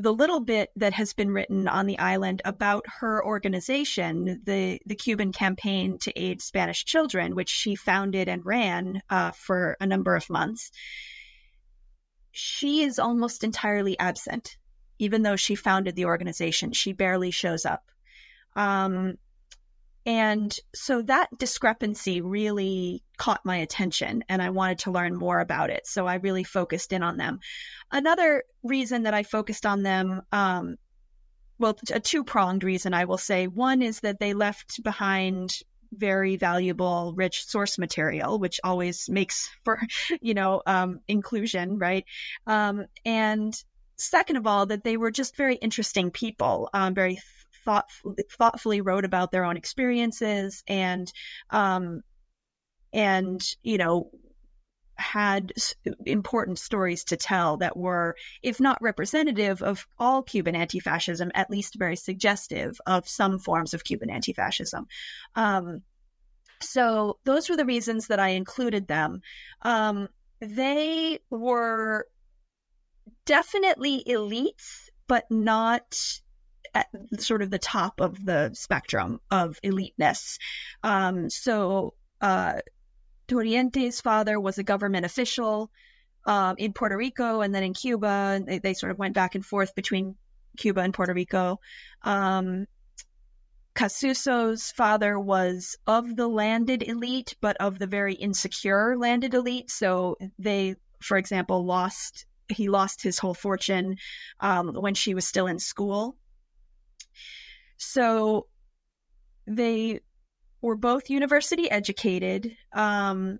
the 0.00 0.12
little 0.12 0.40
bit 0.40 0.70
that 0.76 0.94
has 0.94 1.12
been 1.12 1.30
written 1.30 1.68
on 1.68 1.86
the 1.86 1.98
island 1.98 2.40
about 2.44 2.84
her 3.00 3.24
organization, 3.24 4.40
the, 4.44 4.80
the 4.86 4.94
Cuban 4.94 5.30
Campaign 5.30 5.98
to 5.98 6.18
Aid 6.18 6.40
Spanish 6.40 6.84
Children, 6.84 7.34
which 7.34 7.50
she 7.50 7.74
founded 7.74 8.28
and 8.28 8.44
ran 8.44 9.02
uh, 9.10 9.30
for 9.32 9.76
a 9.78 9.86
number 9.86 10.16
of 10.16 10.30
months, 10.30 10.70
she 12.32 12.82
is 12.82 12.98
almost 12.98 13.44
entirely 13.44 13.98
absent. 13.98 14.56
Even 14.98 15.22
though 15.22 15.36
she 15.36 15.54
founded 15.54 15.96
the 15.96 16.04
organization, 16.06 16.72
she 16.72 16.92
barely 16.92 17.30
shows 17.30 17.64
up. 17.64 17.84
Um, 18.56 19.16
and 20.06 20.56
so 20.74 21.02
that 21.02 21.28
discrepancy 21.38 22.20
really 22.20 23.02
caught 23.20 23.44
my 23.44 23.58
attention 23.58 24.24
and 24.30 24.40
I 24.40 24.48
wanted 24.48 24.78
to 24.80 24.90
learn 24.90 25.14
more 25.14 25.40
about 25.40 25.68
it. 25.68 25.86
So 25.86 26.06
I 26.06 26.14
really 26.14 26.42
focused 26.42 26.90
in 26.90 27.02
on 27.02 27.18
them. 27.18 27.40
Another 27.92 28.44
reason 28.62 29.02
that 29.02 29.12
I 29.12 29.24
focused 29.24 29.66
on 29.66 29.82
them, 29.82 30.22
um, 30.32 30.76
well, 31.58 31.76
a 31.92 32.00
two 32.00 32.24
pronged 32.24 32.64
reason, 32.64 32.94
I 32.94 33.04
will 33.04 33.18
say. 33.18 33.46
One 33.46 33.82
is 33.82 34.00
that 34.00 34.20
they 34.20 34.32
left 34.32 34.82
behind 34.82 35.58
very 35.92 36.36
valuable, 36.36 37.12
rich 37.14 37.44
source 37.44 37.76
material, 37.76 38.38
which 38.38 38.58
always 38.64 39.06
makes 39.10 39.50
for, 39.64 39.78
you 40.22 40.32
know, 40.32 40.62
um, 40.66 41.00
inclusion, 41.06 41.76
right? 41.76 42.06
Um, 42.46 42.86
and 43.04 43.52
second 43.96 44.36
of 44.36 44.46
all, 44.46 44.64
that 44.64 44.82
they 44.82 44.96
were 44.96 45.10
just 45.10 45.36
very 45.36 45.56
interesting 45.56 46.10
people, 46.10 46.70
um, 46.72 46.94
very 46.94 47.18
thought, 47.66 47.90
thoughtfully 48.30 48.80
wrote 48.80 49.04
about 49.04 49.30
their 49.30 49.44
own 49.44 49.58
experiences 49.58 50.64
and, 50.66 51.12
um, 51.50 52.00
and, 52.92 53.42
you 53.62 53.78
know, 53.78 54.10
had 54.96 55.52
important 56.04 56.58
stories 56.58 57.04
to 57.04 57.16
tell 57.16 57.56
that 57.56 57.76
were, 57.76 58.14
if 58.42 58.60
not 58.60 58.80
representative 58.82 59.62
of 59.62 59.86
all 59.98 60.22
Cuban 60.22 60.54
anti 60.54 60.78
fascism, 60.78 61.30
at 61.34 61.50
least 61.50 61.78
very 61.78 61.96
suggestive 61.96 62.78
of 62.86 63.08
some 63.08 63.38
forms 63.38 63.74
of 63.74 63.84
Cuban 63.84 64.10
anti 64.10 64.32
fascism. 64.32 64.86
Um, 65.34 65.82
so 66.60 67.18
those 67.24 67.48
were 67.48 67.56
the 67.56 67.64
reasons 67.64 68.08
that 68.08 68.20
I 68.20 68.28
included 68.30 68.86
them. 68.86 69.22
Um, 69.62 70.08
they 70.40 71.18
were 71.30 72.06
definitely 73.24 74.04
elites, 74.06 74.88
but 75.06 75.24
not 75.30 75.96
at 76.74 76.88
sort 77.18 77.42
of 77.42 77.50
the 77.50 77.58
top 77.58 78.00
of 78.00 78.24
the 78.24 78.50
spectrum 78.54 79.20
of 79.30 79.58
eliteness. 79.62 80.38
Um, 80.82 81.30
so, 81.30 81.94
uh, 82.20 82.60
Torriente's 83.30 84.00
father 84.00 84.40
was 84.40 84.58
a 84.58 84.64
government 84.64 85.06
official 85.06 85.70
um, 86.26 86.56
in 86.58 86.72
Puerto 86.72 86.96
Rico 86.96 87.40
and 87.40 87.54
then 87.54 87.62
in 87.62 87.74
Cuba. 87.74 88.42
They, 88.44 88.58
they, 88.58 88.74
sort 88.74 88.90
of 88.90 88.98
went 88.98 89.14
back 89.14 89.34
and 89.34 89.46
forth 89.46 89.74
between 89.74 90.16
Cuba 90.56 90.80
and 90.80 90.92
Puerto 90.92 91.14
Rico. 91.14 91.60
Um, 92.02 92.66
Casuso's 93.74 94.72
father 94.72 95.18
was 95.18 95.76
of 95.86 96.16
the 96.16 96.26
landed 96.26 96.82
elite, 96.82 97.36
but 97.40 97.56
of 97.58 97.78
the 97.78 97.86
very 97.86 98.14
insecure 98.14 98.96
landed 98.98 99.32
elite. 99.32 99.70
So 99.70 100.18
they, 100.38 100.74
for 101.00 101.16
example, 101.16 101.64
lost 101.64 102.26
he 102.48 102.68
lost 102.68 103.00
his 103.00 103.20
whole 103.20 103.32
fortune 103.32 103.96
um, 104.40 104.74
when 104.74 104.94
she 104.94 105.14
was 105.14 105.24
still 105.24 105.46
in 105.46 105.60
school. 105.60 106.16
So 107.76 108.48
they 109.46 110.00
were 110.60 110.76
both 110.76 111.10
university 111.10 111.70
educated, 111.70 112.56
um, 112.72 113.38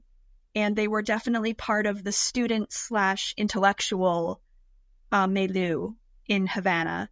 and 0.54 0.74
they 0.74 0.88
were 0.88 1.02
definitely 1.02 1.54
part 1.54 1.86
of 1.86 2.02
the 2.02 2.12
student 2.12 2.72
slash 2.72 3.34
intellectual 3.36 4.40
uh, 5.12 5.26
milieu 5.26 5.92
in 6.26 6.46
Havana 6.46 7.10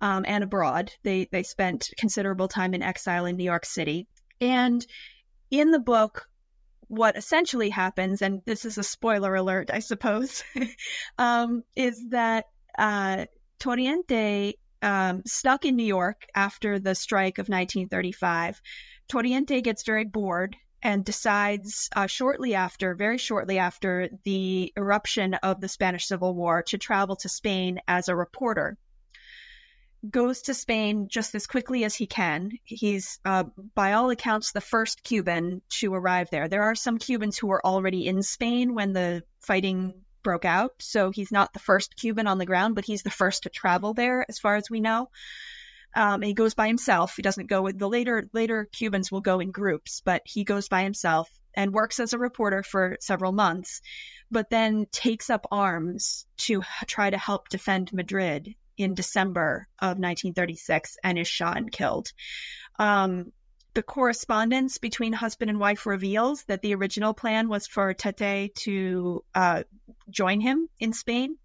um, 0.00 0.24
and 0.26 0.44
abroad. 0.44 0.92
They 1.02 1.28
they 1.30 1.42
spent 1.42 1.90
considerable 1.96 2.48
time 2.48 2.74
in 2.74 2.82
exile 2.82 3.26
in 3.26 3.36
New 3.36 3.44
York 3.44 3.64
City, 3.64 4.06
and 4.40 4.84
in 5.50 5.70
the 5.70 5.78
book, 5.78 6.28
what 6.88 7.16
essentially 7.16 7.70
happens, 7.70 8.22
and 8.22 8.42
this 8.44 8.64
is 8.64 8.78
a 8.78 8.82
spoiler 8.82 9.34
alert, 9.34 9.70
I 9.72 9.78
suppose, 9.78 10.42
um, 11.18 11.62
is 11.76 12.08
that 12.10 12.46
uh, 12.76 13.26
um, 14.82 15.22
stuck 15.24 15.64
in 15.64 15.76
New 15.76 15.86
York 15.86 16.26
after 16.34 16.78
the 16.78 16.94
strike 16.94 17.38
of 17.38 17.48
1935. 17.48 18.60
Torriente 19.08 19.62
gets 19.62 19.82
very 19.82 20.04
bored 20.04 20.56
and 20.82 21.04
decides 21.04 21.88
uh, 21.96 22.06
shortly 22.06 22.54
after, 22.54 22.94
very 22.94 23.18
shortly 23.18 23.58
after 23.58 24.08
the 24.24 24.72
eruption 24.76 25.34
of 25.34 25.60
the 25.60 25.68
Spanish 25.68 26.06
Civil 26.06 26.34
War, 26.34 26.62
to 26.64 26.78
travel 26.78 27.16
to 27.16 27.28
Spain 27.28 27.80
as 27.88 28.08
a 28.08 28.16
reporter 28.16 28.76
goes 30.10 30.42
to 30.42 30.54
Spain 30.54 31.08
just 31.08 31.34
as 31.34 31.46
quickly 31.46 31.84
as 31.84 31.94
he 31.94 32.06
can. 32.06 32.50
He's, 32.64 33.18
uh, 33.24 33.44
by 33.74 33.92
all 33.92 34.10
accounts, 34.10 34.52
the 34.52 34.60
first 34.60 35.02
Cuban 35.02 35.62
to 35.80 35.94
arrive 35.94 36.30
there. 36.30 36.48
There 36.48 36.62
are 36.62 36.74
some 36.74 36.98
Cubans 36.98 37.38
who 37.38 37.46
were 37.46 37.64
already 37.64 38.06
in 38.06 38.22
Spain 38.22 38.74
when 38.74 38.92
the 38.92 39.22
fighting 39.40 39.94
broke 40.22 40.44
out. 40.44 40.72
So 40.80 41.10
he's 41.10 41.32
not 41.32 41.52
the 41.52 41.58
first 41.58 41.96
Cuban 41.96 42.26
on 42.26 42.38
the 42.38 42.46
ground, 42.46 42.74
but 42.74 42.84
he's 42.84 43.02
the 43.02 43.10
first 43.10 43.44
to 43.44 43.50
travel 43.50 43.94
there, 43.94 44.24
as 44.28 44.38
far 44.38 44.56
as 44.56 44.70
we 44.70 44.80
know. 44.80 45.10
Um, 45.96 46.22
he 46.22 46.34
goes 46.34 46.54
by 46.54 46.66
himself. 46.66 47.14
He 47.16 47.22
doesn't 47.22 47.48
go 47.48 47.62
with 47.62 47.78
the 47.78 47.88
later 47.88 48.28
later 48.32 48.68
Cubans 48.72 49.12
will 49.12 49.20
go 49.20 49.40
in 49.40 49.50
groups, 49.50 50.02
but 50.04 50.22
he 50.24 50.44
goes 50.44 50.68
by 50.68 50.82
himself 50.82 51.30
and 51.54 51.72
works 51.72 52.00
as 52.00 52.12
a 52.12 52.18
reporter 52.18 52.62
for 52.62 52.96
several 53.00 53.32
months, 53.32 53.80
but 54.30 54.50
then 54.50 54.86
takes 54.90 55.30
up 55.30 55.46
arms 55.50 56.26
to 56.36 56.62
try 56.86 57.10
to 57.10 57.18
help 57.18 57.48
defend 57.48 57.92
Madrid 57.92 58.54
in 58.76 58.94
December 58.94 59.68
of 59.80 59.98
1936 59.98 60.96
and 61.04 61.18
is 61.18 61.28
shot 61.28 61.56
and 61.56 61.70
killed. 61.70 62.12
Um, 62.78 63.32
the 63.74 63.82
correspondence 63.82 64.78
between 64.78 65.12
husband 65.12 65.50
and 65.50 65.58
wife 65.58 65.84
reveals 65.84 66.44
that 66.44 66.62
the 66.62 66.74
original 66.74 67.12
plan 67.12 67.48
was 67.48 67.66
for 67.66 67.92
Tete 67.92 68.54
to 68.54 69.24
uh, 69.34 69.64
join 70.10 70.40
him 70.40 70.68
in 70.78 70.92
Spain. 70.92 71.36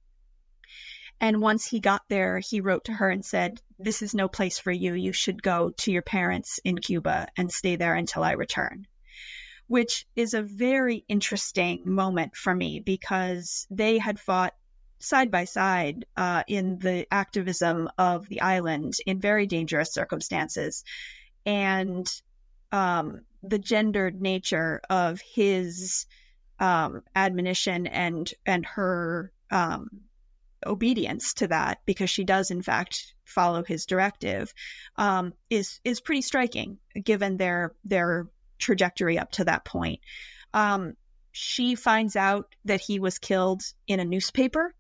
And 1.21 1.41
once 1.41 1.65
he 1.65 1.79
got 1.79 2.03
there, 2.07 2.39
he 2.39 2.61
wrote 2.61 2.85
to 2.85 2.93
her 2.93 3.09
and 3.09 3.25
said, 3.25 3.61
This 3.77 4.01
is 4.01 4.13
no 4.13 4.27
place 4.27 4.57
for 4.57 4.71
you. 4.71 4.93
You 4.93 5.11
should 5.11 5.43
go 5.43 5.71
to 5.71 5.91
your 5.91 6.01
parents 6.01 6.59
in 6.63 6.77
Cuba 6.77 7.27
and 7.35 7.51
stay 7.51 7.75
there 7.75 7.95
until 7.95 8.23
I 8.23 8.31
return. 8.31 8.87
Which 9.67 10.07
is 10.15 10.33
a 10.33 10.41
very 10.41 11.03
interesting 11.07 11.83
moment 11.85 12.35
for 12.35 12.55
me 12.55 12.79
because 12.79 13.67
they 13.69 13.97
had 13.97 14.19
fought 14.19 14.55
side 14.99 15.31
by 15.31 15.45
side 15.45 16.05
uh, 16.17 16.43
in 16.47 16.79
the 16.79 17.05
activism 17.11 17.89
of 17.97 18.27
the 18.29 18.41
island 18.41 18.95
in 19.05 19.19
very 19.19 19.45
dangerous 19.45 19.93
circumstances. 19.93 20.83
And 21.45 22.09
um, 22.71 23.21
the 23.43 23.59
gendered 23.59 24.21
nature 24.21 24.81
of 24.89 25.21
his 25.21 26.05
um, 26.59 27.03
admonition 27.15 27.87
and 27.87 28.31
and 28.45 28.65
her 28.65 29.31
um, 29.51 30.01
obedience 30.65 31.33
to 31.35 31.47
that, 31.47 31.79
because 31.85 32.09
she 32.09 32.23
does 32.23 32.51
in 32.51 32.61
fact 32.61 33.13
follow 33.25 33.63
his 33.63 33.85
directive, 33.85 34.53
um, 34.95 35.33
is 35.49 35.79
is 35.83 36.01
pretty 36.01 36.21
striking 36.21 36.77
given 37.03 37.37
their 37.37 37.73
their 37.83 38.27
trajectory 38.57 39.17
up 39.17 39.31
to 39.31 39.45
that 39.45 39.65
point. 39.65 39.99
Um, 40.53 40.93
she 41.31 41.75
finds 41.75 42.15
out 42.15 42.55
that 42.65 42.81
he 42.81 42.99
was 42.99 43.19
killed 43.19 43.61
in 43.87 43.99
a 43.99 44.05
newspaper 44.05 44.73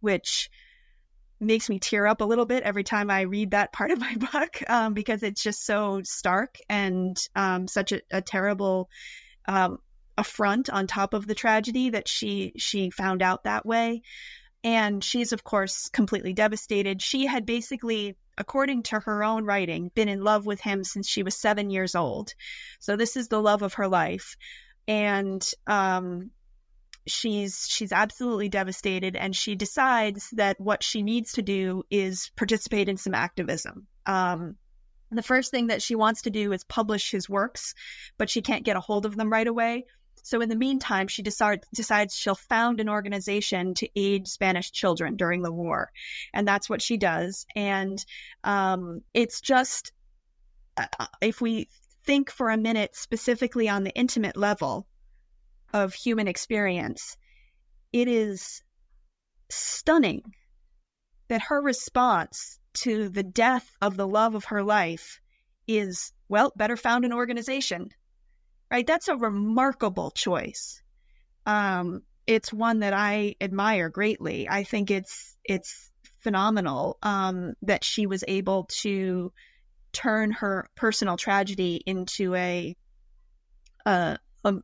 which 0.00 0.50
makes 1.38 1.68
me 1.68 1.78
tear 1.78 2.06
up 2.06 2.20
a 2.20 2.24
little 2.24 2.46
bit 2.46 2.62
every 2.62 2.84
time 2.84 3.10
I 3.10 3.22
read 3.22 3.50
that 3.50 3.72
part 3.72 3.90
of 3.90 3.98
my 3.98 4.14
book 4.32 4.62
um, 4.68 4.94
because 4.94 5.22
it's 5.22 5.42
just 5.42 5.66
so 5.66 6.00
stark 6.04 6.58
and 6.68 7.16
um, 7.34 7.68
such 7.68 7.92
a, 7.92 8.00
a 8.10 8.22
terrible 8.22 8.88
um, 9.46 9.78
affront 10.16 10.70
on 10.70 10.86
top 10.86 11.12
of 11.12 11.26
the 11.26 11.34
tragedy 11.34 11.90
that 11.90 12.08
she 12.08 12.52
she 12.56 12.90
found 12.90 13.20
out 13.20 13.44
that 13.44 13.66
way. 13.66 14.02
And 14.66 15.02
she's 15.02 15.32
of 15.32 15.44
course 15.44 15.88
completely 15.88 16.32
devastated. 16.32 17.00
She 17.00 17.24
had 17.24 17.46
basically, 17.46 18.16
according 18.36 18.82
to 18.84 18.98
her 18.98 19.22
own 19.22 19.44
writing, 19.44 19.92
been 19.94 20.08
in 20.08 20.24
love 20.24 20.44
with 20.44 20.60
him 20.60 20.82
since 20.82 21.08
she 21.08 21.22
was 21.22 21.36
seven 21.36 21.70
years 21.70 21.94
old. 21.94 22.34
So 22.80 22.96
this 22.96 23.16
is 23.16 23.28
the 23.28 23.40
love 23.40 23.62
of 23.62 23.74
her 23.74 23.86
life. 23.86 24.36
And 24.88 25.48
um, 25.68 26.32
she's 27.06 27.68
she's 27.68 27.92
absolutely 27.92 28.48
devastated 28.48 29.16
and 29.16 29.34
she 29.34 29.54
decides 29.54 30.30
that 30.30 30.60
what 30.60 30.82
she 30.82 31.02
needs 31.02 31.32
to 31.32 31.42
do 31.42 31.84
is 31.90 32.30
participate 32.36 32.88
in 32.88 32.96
some 32.96 33.14
activism 33.14 33.86
um, 34.06 34.56
the 35.12 35.22
first 35.22 35.50
thing 35.50 35.68
that 35.68 35.82
she 35.82 35.94
wants 35.94 36.22
to 36.22 36.30
do 36.30 36.52
is 36.52 36.64
publish 36.64 37.10
his 37.12 37.28
works 37.28 37.74
but 38.18 38.28
she 38.28 38.42
can't 38.42 38.64
get 38.64 38.76
a 38.76 38.80
hold 38.80 39.06
of 39.06 39.16
them 39.16 39.30
right 39.30 39.46
away 39.46 39.84
so 40.26 40.40
in 40.40 40.48
the 40.48 40.56
meantime 40.56 41.06
she 41.08 41.22
decide, 41.22 41.64
decides 41.74 42.16
she'll 42.16 42.34
found 42.34 42.80
an 42.80 42.88
organization 42.88 43.74
to 43.74 43.88
aid 43.96 44.26
spanish 44.26 44.72
children 44.72 45.16
during 45.16 45.42
the 45.42 45.52
war 45.52 45.90
and 46.34 46.46
that's 46.46 46.68
what 46.68 46.82
she 46.82 46.96
does 46.96 47.46
and 47.54 48.04
um, 48.44 49.00
it's 49.14 49.40
just 49.40 49.92
uh, 50.76 51.06
if 51.20 51.40
we 51.40 51.68
think 52.04 52.30
for 52.30 52.50
a 52.50 52.56
minute 52.56 52.94
specifically 52.94 53.68
on 53.68 53.84
the 53.84 53.94
intimate 53.94 54.36
level 54.36 54.86
of 55.72 55.92
human 55.92 56.28
experience, 56.28 57.16
it 57.92 58.08
is 58.08 58.62
stunning 59.50 60.22
that 61.28 61.42
her 61.42 61.60
response 61.60 62.58
to 62.74 63.08
the 63.08 63.22
death 63.22 63.76
of 63.82 63.96
the 63.96 64.06
love 64.06 64.34
of 64.34 64.44
her 64.44 64.62
life 64.62 65.20
is, 65.66 66.12
well, 66.28 66.52
better 66.56 66.76
found 66.76 67.04
an 67.04 67.12
organization. 67.12 67.90
Right? 68.70 68.86
That's 68.86 69.08
a 69.08 69.16
remarkable 69.16 70.10
choice. 70.10 70.82
Um, 71.44 72.02
it's 72.26 72.52
one 72.52 72.80
that 72.80 72.92
I 72.92 73.36
admire 73.40 73.88
greatly. 73.88 74.48
I 74.48 74.64
think 74.64 74.90
it's 74.90 75.36
it's 75.44 75.90
phenomenal 76.18 76.98
um, 77.02 77.54
that 77.62 77.84
she 77.84 78.06
was 78.06 78.24
able 78.26 78.64
to 78.80 79.32
turn 79.92 80.32
her 80.32 80.68
personal 80.74 81.16
tragedy 81.16 81.80
into 81.86 82.34
a, 82.34 82.76
a, 83.86 84.18
a 84.44 84.54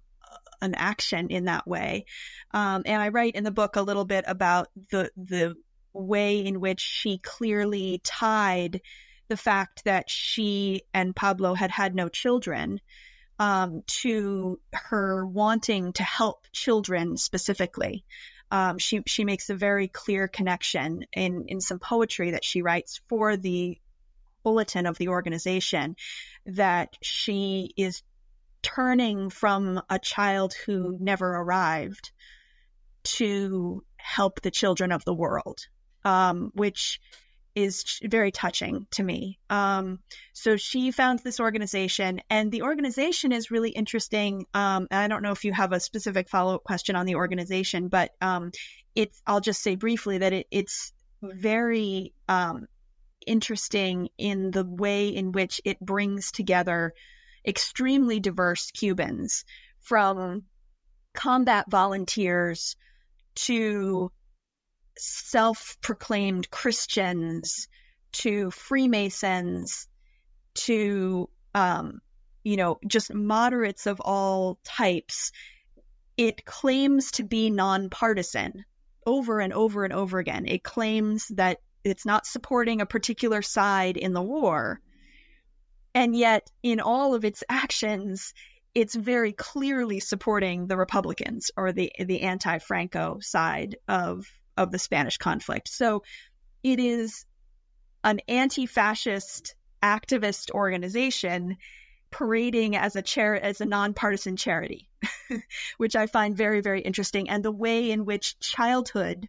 an 0.60 0.74
action 0.74 1.28
in 1.28 1.44
that 1.44 1.66
way. 1.66 2.04
Um, 2.52 2.82
and 2.84 3.00
I 3.00 3.08
write 3.08 3.36
in 3.36 3.44
the 3.44 3.50
book 3.50 3.76
a 3.76 3.82
little 3.82 4.04
bit 4.04 4.24
about 4.26 4.68
the 4.90 5.10
the 5.16 5.54
way 5.92 6.44
in 6.44 6.60
which 6.60 6.80
she 6.80 7.18
clearly 7.18 8.00
tied 8.02 8.80
the 9.28 9.36
fact 9.36 9.84
that 9.84 10.10
she 10.10 10.82
and 10.92 11.14
Pablo 11.14 11.54
had 11.54 11.70
had 11.70 11.94
no 11.94 12.08
children 12.08 12.80
um, 13.42 13.82
to 13.88 14.60
her 14.72 15.26
wanting 15.26 15.92
to 15.94 16.04
help 16.04 16.46
children 16.52 17.16
specifically. 17.16 18.04
Um, 18.52 18.78
she 18.78 19.02
she 19.04 19.24
makes 19.24 19.50
a 19.50 19.56
very 19.56 19.88
clear 19.88 20.28
connection 20.28 21.06
in 21.12 21.46
in 21.48 21.60
some 21.60 21.80
poetry 21.80 22.30
that 22.30 22.44
she 22.44 22.62
writes 22.62 23.00
for 23.08 23.36
the 23.36 23.80
bulletin 24.44 24.86
of 24.86 24.96
the 24.98 25.08
organization 25.08 25.96
that 26.46 26.96
she 27.02 27.74
is 27.76 28.04
turning 28.62 29.28
from 29.28 29.82
a 29.90 29.98
child 29.98 30.54
who 30.64 30.96
never 31.00 31.28
arrived 31.34 32.12
to 33.02 33.82
help 33.96 34.40
the 34.42 34.52
children 34.52 34.92
of 34.92 35.04
the 35.04 35.14
world, 35.14 35.66
um, 36.04 36.52
which 36.54 37.00
is 37.54 38.00
very 38.04 38.30
touching 38.30 38.86
to 38.92 39.02
me. 39.02 39.38
Um, 39.50 40.00
so 40.32 40.56
she 40.56 40.90
found 40.90 41.18
this 41.20 41.40
organization, 41.40 42.20
and 42.30 42.50
the 42.50 42.62
organization 42.62 43.32
is 43.32 43.50
really 43.50 43.70
interesting. 43.70 44.46
Um, 44.54 44.88
I 44.90 45.08
don't 45.08 45.22
know 45.22 45.32
if 45.32 45.44
you 45.44 45.52
have 45.52 45.72
a 45.72 45.80
specific 45.80 46.28
follow 46.28 46.56
up 46.56 46.64
question 46.64 46.96
on 46.96 47.06
the 47.06 47.16
organization, 47.16 47.88
but 47.88 48.12
um, 48.20 48.52
it's. 48.94 49.20
I'll 49.26 49.40
just 49.40 49.62
say 49.62 49.76
briefly 49.76 50.18
that 50.18 50.32
it, 50.32 50.46
it's 50.50 50.92
very 51.22 52.12
um, 52.28 52.66
interesting 53.26 54.08
in 54.18 54.50
the 54.50 54.64
way 54.64 55.08
in 55.08 55.32
which 55.32 55.60
it 55.64 55.80
brings 55.80 56.32
together 56.32 56.94
extremely 57.46 58.20
diverse 58.20 58.70
Cubans 58.70 59.44
from 59.80 60.44
combat 61.14 61.66
volunteers 61.70 62.76
to 63.34 64.10
self 64.96 65.76
proclaimed 65.80 66.50
Christians 66.50 67.68
to 68.12 68.50
Freemasons 68.50 69.88
to, 70.54 71.28
um, 71.54 72.00
you 72.44 72.56
know, 72.56 72.78
just 72.86 73.12
moderates 73.12 73.86
of 73.86 74.00
all 74.00 74.58
types. 74.64 75.32
It 76.16 76.44
claims 76.44 77.10
to 77.12 77.24
be 77.24 77.50
nonpartisan 77.50 78.64
over 79.06 79.40
and 79.40 79.52
over 79.52 79.84
and 79.84 79.92
over 79.92 80.18
again. 80.18 80.46
It 80.46 80.62
claims 80.62 81.28
that 81.28 81.58
it's 81.84 82.06
not 82.06 82.26
supporting 82.26 82.80
a 82.80 82.86
particular 82.86 83.42
side 83.42 83.96
in 83.96 84.12
the 84.12 84.22
war. 84.22 84.80
And 85.94 86.16
yet, 86.16 86.50
in 86.62 86.80
all 86.80 87.14
of 87.14 87.24
its 87.24 87.42
actions, 87.48 88.32
it's 88.74 88.94
very 88.94 89.32
clearly 89.32 90.00
supporting 90.00 90.66
the 90.66 90.76
Republicans 90.76 91.50
or 91.56 91.72
the 91.72 91.92
the 91.98 92.22
anti-Franco 92.22 93.18
side 93.20 93.76
of 93.88 94.26
of 94.56 94.70
the 94.70 94.78
Spanish 94.78 95.16
conflict. 95.18 95.68
So 95.68 96.02
it 96.62 96.78
is 96.78 97.24
an 98.04 98.20
anti-fascist 98.28 99.54
activist 99.82 100.50
organization 100.50 101.56
parading 102.10 102.76
as 102.76 102.94
a 102.94 103.02
chair 103.02 103.42
as 103.42 103.60
a 103.60 103.64
nonpartisan 103.64 104.36
charity, 104.36 104.88
which 105.78 105.96
I 105.96 106.06
find 106.06 106.36
very 106.36 106.60
very 106.60 106.82
interesting 106.82 107.28
and 107.28 107.44
the 107.44 107.50
way 107.50 107.90
in 107.90 108.04
which 108.04 108.38
childhood 108.38 109.28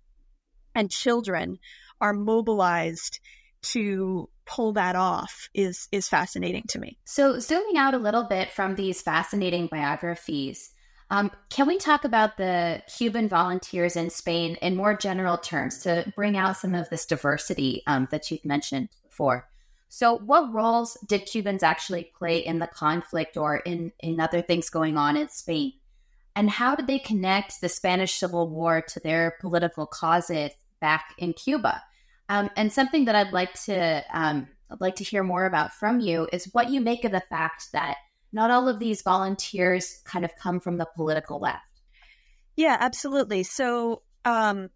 and 0.75 0.91
children 0.91 1.59
are 2.01 2.13
mobilized 2.13 3.19
to 3.61 4.29
pull 4.45 4.73
that 4.73 4.95
off 4.95 5.49
is 5.53 5.87
is 5.91 6.09
fascinating 6.09 6.63
to 6.69 6.79
me. 6.79 6.97
So 7.05 7.39
zooming 7.39 7.77
out 7.77 7.93
a 7.93 7.99
little 7.99 8.23
bit 8.23 8.51
from 8.51 8.75
these 8.75 9.01
fascinating 9.01 9.67
biographies, 9.67 10.72
um, 11.13 11.29
can 11.51 11.67
we 11.67 11.77
talk 11.77 12.05
about 12.05 12.37
the 12.37 12.81
Cuban 12.97 13.29
volunteers 13.29 13.95
in 13.95 14.09
Spain 14.09 14.55
in 14.63 14.75
more 14.75 14.97
general 14.97 15.37
terms 15.37 15.77
to 15.83 16.11
bring 16.15 16.35
out 16.35 16.57
some 16.57 16.73
of 16.73 16.89
this 16.89 17.05
diversity 17.05 17.83
um, 17.85 18.07
that 18.09 18.31
you've 18.31 18.43
mentioned 18.43 18.89
before? 19.03 19.47
So, 19.89 20.17
what 20.17 20.51
roles 20.51 20.97
did 21.05 21.27
Cubans 21.27 21.61
actually 21.61 22.11
play 22.17 22.39
in 22.39 22.57
the 22.57 22.65
conflict 22.65 23.37
or 23.37 23.57
in, 23.57 23.91
in 23.99 24.19
other 24.19 24.41
things 24.41 24.71
going 24.71 24.97
on 24.97 25.15
in 25.15 25.29
Spain? 25.29 25.73
And 26.35 26.49
how 26.49 26.75
did 26.75 26.87
they 26.87 26.97
connect 26.97 27.61
the 27.61 27.69
Spanish 27.69 28.15
Civil 28.15 28.49
War 28.49 28.81
to 28.81 28.99
their 28.99 29.37
political 29.39 29.85
causes 29.85 30.49
back 30.81 31.13
in 31.19 31.33
Cuba? 31.33 31.83
Um, 32.27 32.49
and 32.57 32.73
something 32.73 33.05
that 33.05 33.13
I'd 33.13 33.33
like 33.33 33.53
to 33.65 34.03
um, 34.11 34.47
I'd 34.71 34.81
like 34.81 34.95
to 34.95 35.03
hear 35.03 35.21
more 35.21 35.45
about 35.45 35.73
from 35.73 35.99
you 35.99 36.27
is 36.33 36.49
what 36.53 36.71
you 36.71 36.81
make 36.81 37.05
of 37.05 37.11
the 37.11 37.21
fact 37.29 37.71
that 37.73 37.97
not 38.33 38.51
all 38.51 38.67
of 38.67 38.79
these 38.79 39.01
volunteers 39.03 40.01
kind 40.03 40.25
of 40.25 40.35
come 40.35 40.59
from 40.59 40.77
the 40.77 40.87
political 40.95 41.39
left. 41.39 41.61
Yeah, 42.55 42.77
absolutely. 42.79 43.43
So 43.43 44.01
um, 44.25 44.69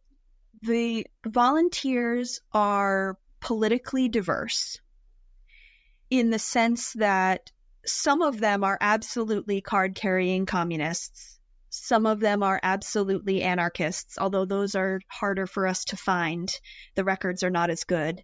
the 0.62 1.08
volunteers 1.26 2.40
are 2.54 3.18
politically 3.40 4.08
diverse 4.10 4.80
in 6.10 6.30
the 6.30 6.40
sense 6.40 6.94
that 6.94 7.52
some 7.86 8.22
of 8.22 8.40
them 8.40 8.64
are 8.64 8.78
absolutely 8.80 9.62
card 9.62 9.96
carrying 9.96 10.46
communists. 10.46 11.40
Some 11.70 12.06
of 12.06 12.20
them 12.20 12.44
are 12.44 12.60
absolutely 12.64 13.42
anarchists, 13.42 14.18
although 14.18 14.46
those 14.46 14.76
are 14.76 15.00
harder 15.08 15.46
for 15.46 15.68
us 15.68 15.86
to 15.86 15.98
find. 15.98 16.50
The 16.96 17.04
records 17.04 17.44
are 17.44 17.50
not 17.50 17.70
as 17.70 17.84
good. 17.84 18.24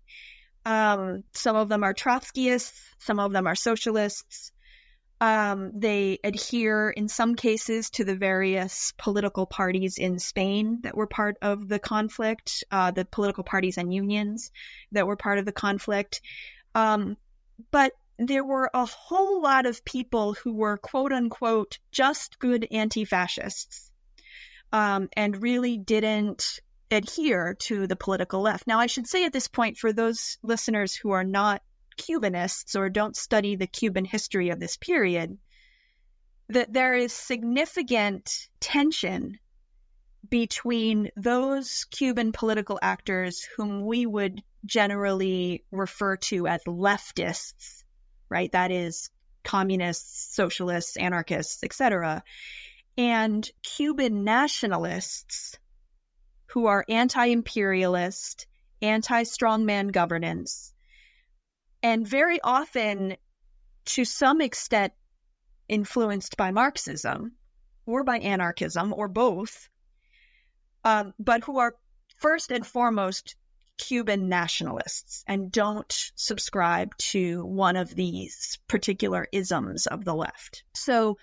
Um, 0.65 1.23
some 1.33 1.55
of 1.55 1.69
them 1.69 1.83
are 1.83 1.93
Trotskyists, 1.93 2.79
some 2.97 3.19
of 3.19 3.33
them 3.33 3.47
are 3.47 3.55
socialists, 3.55 4.52
um, 5.23 5.71
they 5.73 6.19
adhere, 6.25 6.89
in 6.89 7.07
some 7.07 7.35
cases, 7.35 7.89
to 7.91 8.03
the 8.03 8.13
various 8.13 8.91
political 8.97 9.45
parties 9.45 9.97
in 9.97 10.19
Spain 10.19 10.79
that 10.83 10.97
were 10.97 11.07
part 11.07 11.37
of 11.41 11.69
the 11.69 11.79
conflict, 11.79 12.61
uh, 12.71 12.91
the 12.91 13.05
political 13.05 13.45
parties 13.45 13.77
and 13.77 13.93
unions 13.93 14.51
that 14.91 15.07
were 15.07 15.15
part 15.15 15.39
of 15.39 15.45
the 15.45 15.53
conflict. 15.53 16.19
Um, 16.75 17.15
but 17.71 17.93
there 18.19 18.43
were 18.43 18.69
a 18.73 18.83
whole 18.83 19.41
lot 19.41 19.65
of 19.65 19.85
people 19.85 20.33
who 20.33 20.51
were 20.51 20.75
quote 20.75 21.13
unquote 21.13 21.79
just 21.93 22.37
good 22.39 22.67
anti 22.69 23.05
fascists 23.05 23.91
um, 24.73 25.07
and 25.15 25.41
really 25.41 25.77
didn't 25.77 26.59
adhere 26.91 27.55
to 27.59 27.87
the 27.87 27.95
political 27.95 28.41
left. 28.41 28.67
Now, 28.67 28.79
I 28.81 28.87
should 28.87 29.07
say 29.07 29.23
at 29.23 29.31
this 29.31 29.47
point, 29.47 29.77
for 29.77 29.93
those 29.93 30.37
listeners 30.43 30.93
who 30.93 31.11
are 31.11 31.23
not 31.23 31.61
Cubanists 31.97 32.75
or 32.75 32.89
don't 32.89 33.15
study 33.15 33.55
the 33.55 33.67
Cuban 33.67 34.05
history 34.05 34.49
of 34.49 34.59
this 34.59 34.77
period, 34.77 35.37
that 36.49 36.73
there 36.73 36.93
is 36.93 37.13
significant 37.13 38.47
tension 38.59 39.39
between 40.29 41.09
those 41.15 41.85
Cuban 41.91 42.31
political 42.31 42.79
actors 42.81 43.47
whom 43.57 43.85
we 43.85 44.05
would 44.05 44.41
generally 44.65 45.63
refer 45.71 46.15
to 46.15 46.47
as 46.47 46.63
leftists, 46.65 47.83
right? 48.29 48.51
That 48.51 48.71
is 48.71 49.09
communists, 49.43 50.33
socialists, 50.35 50.97
anarchists, 50.97 51.63
etc., 51.63 52.23
and 52.97 53.49
Cuban 53.63 54.23
nationalists 54.23 55.57
who 56.47 56.67
are 56.67 56.85
anti-imperialist, 56.87 58.47
anti-strongman 58.81 59.91
governance, 59.91 60.72
and 61.83 62.07
very 62.07 62.39
often, 62.41 63.17
to 63.85 64.05
some 64.05 64.41
extent, 64.41 64.93
influenced 65.67 66.37
by 66.37 66.51
Marxism 66.51 67.33
or 67.85 68.03
by 68.03 68.19
anarchism 68.19 68.93
or 68.93 69.07
both, 69.09 69.69
um, 70.85 71.13
but 71.19 71.43
who 71.43 71.59
are 71.59 71.75
first 72.17 72.51
and 72.51 72.65
foremost 72.65 73.35
Cuban 73.77 74.29
nationalists 74.29 75.23
and 75.27 75.51
don't 75.51 76.11
subscribe 76.15 76.95
to 76.97 77.43
one 77.45 77.75
of 77.75 77.95
these 77.95 78.59
particular 78.67 79.27
isms 79.31 79.87
of 79.87 80.05
the 80.05 80.15
left. 80.15 80.63
So 80.73 81.17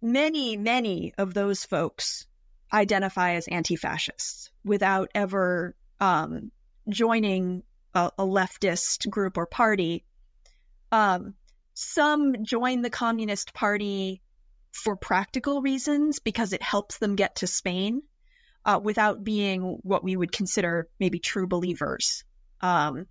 many, 0.00 0.56
many 0.56 1.12
of 1.18 1.34
those 1.34 1.64
folks 1.64 2.26
identify 2.72 3.34
as 3.34 3.46
anti 3.48 3.76
fascists 3.76 4.50
without 4.64 5.10
ever 5.14 5.76
um, 6.00 6.50
joining 6.88 7.62
a, 7.94 8.10
a 8.18 8.24
leftist 8.24 9.08
group 9.10 9.36
or 9.36 9.46
party. 9.46 10.04
Um, 10.90 11.34
some 11.74 12.44
join 12.44 12.82
the 12.82 12.90
Communist 12.90 13.54
Party 13.54 14.20
for 14.72 14.96
practical 14.96 15.62
reasons 15.62 16.18
because 16.18 16.52
it 16.52 16.62
helps 16.62 16.98
them 16.98 17.16
get 17.16 17.36
to 17.36 17.46
Spain 17.46 18.02
uh, 18.64 18.80
without 18.82 19.24
being 19.24 19.78
what 19.82 20.04
we 20.04 20.16
would 20.16 20.32
consider 20.32 20.88
maybe 20.98 21.18
true 21.18 21.46
believers. 21.46 22.24
Um, 22.60 23.06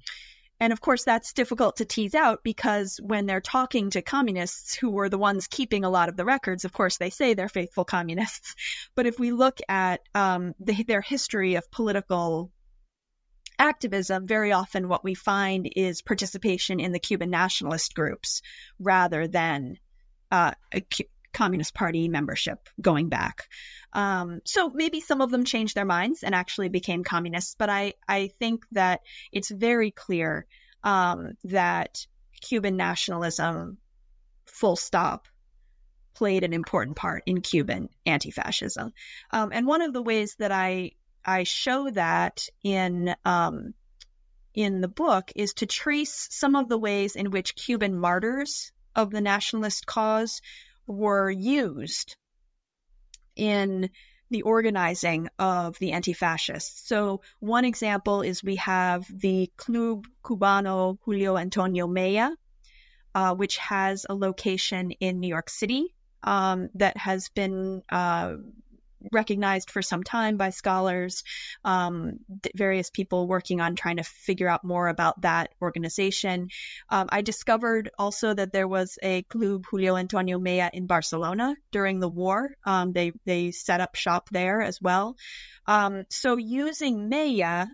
and 0.60 0.72
of 0.72 0.80
course, 0.80 1.04
that's 1.04 1.34
difficult 1.34 1.78
to 1.78 1.86
tease 1.86 2.14
out 2.14 2.44
because 2.44 3.00
when 3.04 3.26
they're 3.26 3.42
talking 3.42 3.90
to 3.90 4.04
communists 4.04 4.76
who 4.76 4.92
were 4.92 5.10
the 5.10 5.18
ones 5.18 5.48
keeping 5.48 5.84
a 5.84 5.90
lot 5.90 6.08
of 6.08 6.18
the 6.18 6.24
records, 6.24 6.64
of 6.66 6.72
course, 6.72 6.98
they 6.98 7.10
say 7.10 7.34
they're 7.34 7.50
faithful 7.50 7.84
communists. 7.84 8.56
But 8.96 9.08
if 9.08 9.20
we 9.20 9.32
look 9.32 9.60
at 9.68 10.02
um, 10.14 10.54
the, 10.60 10.84
their 10.84 11.02
history 11.02 11.56
of 11.56 11.72
political 11.72 12.52
activism, 13.62 14.26
very 14.26 14.52
often 14.52 14.90
what 14.90 15.04
we 15.04 15.14
find 15.14 15.70
is 15.76 16.02
participation 16.02 16.80
in 16.80 16.92
the 16.92 17.00
Cuban 17.00 17.30
nationalist 17.30 17.94
groups 17.94 18.42
rather 18.80 19.28
than 19.28 19.78
uh, 20.32 20.52
Communist 21.32 21.76
Party 21.76 22.08
membership 22.08 22.68
going 22.82 23.08
back. 23.08 23.48
Um, 23.94 24.42
so 24.46 24.70
maybe 24.70 25.00
some 25.00 25.22
of 25.22 25.30
them 25.30 25.46
changed 25.46 25.76
their 25.76 25.86
minds 25.86 26.24
and 26.24 26.34
actually 26.34 26.70
became 26.70 27.04
communists, 27.04 27.56
but 27.58 27.70
I, 27.70 27.94
I 28.08 28.32
think 28.40 28.66
that 28.72 29.02
it's 29.32 29.52
very 29.52 29.92
clear 29.92 30.48
um, 30.84 31.34
that 31.44 32.08
Cuban 32.42 32.76
nationalism, 32.76 33.78
full 34.46 34.76
stop, 34.76 35.28
played 36.16 36.44
an 36.44 36.54
important 36.54 36.98
part 36.98 37.24
in 37.28 37.42
Cuban 37.42 37.90
anti 38.06 38.32
fascism. 38.32 38.92
Um, 39.32 39.52
and 39.54 39.68
one 39.68 39.82
of 39.82 39.94
the 39.94 40.02
ways 40.02 40.36
that 40.40 40.52
I 40.52 40.92
I 41.26 41.44
show 41.44 41.90
that 41.92 42.48
in 42.64 43.16
um, 43.26 43.74
in 44.54 44.82
the 44.82 44.88
book 44.88 45.32
is 45.36 45.54
to 45.56 45.66
trace 45.66 46.28
some 46.32 46.56
of 46.56 46.68
the 46.68 46.78
ways 46.78 47.16
in 47.16 47.32
which 47.32 47.56
Cuban 47.56 47.98
martyrs 47.98 48.72
of 48.96 49.12
the 49.12 49.22
nationalist 49.22 49.86
cause 49.86 50.42
were 50.88 51.32
used 51.32 52.16
in 53.36 53.90
the 54.30 54.42
organizing 54.44 55.28
of 55.40 55.78
the 55.80 55.92
anti 55.92 56.14
fascists. 56.14 56.88
So, 56.88 57.22
one 57.40 57.66
example 57.66 58.22
is 58.22 58.44
we 58.44 58.56
have 58.58 59.06
the 59.10 59.52
Club 59.58 60.06
Cubano 60.24 60.98
Julio 61.04 61.38
Antonio 61.38 61.88
Mella, 61.88 62.36
uh, 63.14 63.36
which 63.36 63.58
has 63.58 64.06
a 64.10 64.16
location 64.16 64.92
in 64.92 65.20
New 65.20 65.28
York 65.28 65.50
City 65.50 65.94
um, 66.24 66.70
that 66.76 66.98
has 66.98 67.30
been 67.30 67.84
uh, 67.90 68.36
recognized 69.12 69.72
for 69.72 69.82
some 69.82 70.04
time 70.04 70.38
by 70.38 70.50
scholars, 70.50 71.24
um, 71.64 72.20
various 72.56 72.90
people 72.90 73.28
working 73.28 73.62
on 73.62 73.76
trying 73.76 73.98
to 73.98 74.04
figure 74.04 74.48
out 74.48 74.64
more 74.64 74.88
about 74.88 75.22
that 75.22 75.52
organization. 75.62 76.50
Um, 76.90 77.08
I 77.10 77.22
discovered 77.22 77.90
also 77.98 78.34
that 78.34 78.54
there 78.54 78.68
was 78.68 78.98
a 79.02 79.24
Club 79.24 79.66
Julio 79.70 79.96
Antonio 79.96 80.40
Mella 80.40 80.70
in 80.74 80.88
Barcelona 80.88 81.56
during 81.72 82.00
the 82.00 82.10
war. 82.10 82.56
Um, 82.66 82.94
they 82.94 83.12
they 83.26 83.52
set 83.52 83.82
up 83.82 83.96
shop 83.96 84.30
there 84.30 84.62
as 84.62 84.82
well. 84.82 85.16
Um, 85.66 86.04
so 86.10 86.38
using 86.38 87.10
Mella, 87.10 87.70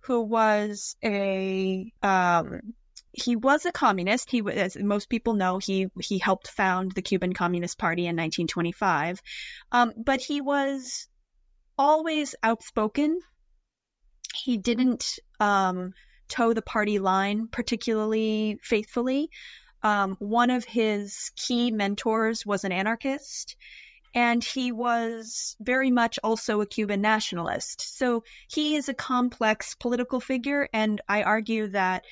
who 0.00 0.22
was 0.22 0.96
a 1.04 1.92
um, 2.02 2.74
he 3.12 3.36
was 3.36 3.66
a 3.66 3.72
communist. 3.72 4.30
He, 4.30 4.42
as 4.52 4.76
most 4.76 5.08
people 5.08 5.34
know, 5.34 5.58
he 5.58 5.88
he 6.00 6.18
helped 6.18 6.48
found 6.48 6.92
the 6.92 7.02
Cuban 7.02 7.32
Communist 7.32 7.78
Party 7.78 8.02
in 8.02 8.16
1925. 8.16 9.20
Um, 9.72 9.92
but 9.96 10.20
he 10.20 10.40
was 10.40 11.08
always 11.78 12.34
outspoken. 12.42 13.20
He 14.34 14.58
didn't 14.58 15.18
um, 15.40 15.92
toe 16.28 16.52
the 16.52 16.62
party 16.62 16.98
line 16.98 17.48
particularly 17.48 18.58
faithfully. 18.62 19.30
Um, 19.82 20.16
one 20.18 20.50
of 20.50 20.64
his 20.64 21.32
key 21.36 21.70
mentors 21.70 22.44
was 22.44 22.64
an 22.64 22.72
anarchist, 22.72 23.56
and 24.14 24.44
he 24.44 24.72
was 24.72 25.56
very 25.60 25.90
much 25.90 26.18
also 26.22 26.60
a 26.60 26.66
Cuban 26.66 27.00
nationalist. 27.00 27.96
So 27.96 28.22
he 28.48 28.76
is 28.76 28.88
a 28.88 28.94
complex 28.94 29.74
political 29.74 30.20
figure, 30.20 30.68
and 30.72 31.00
I 31.08 31.22
argue 31.22 31.68
that 31.68 32.04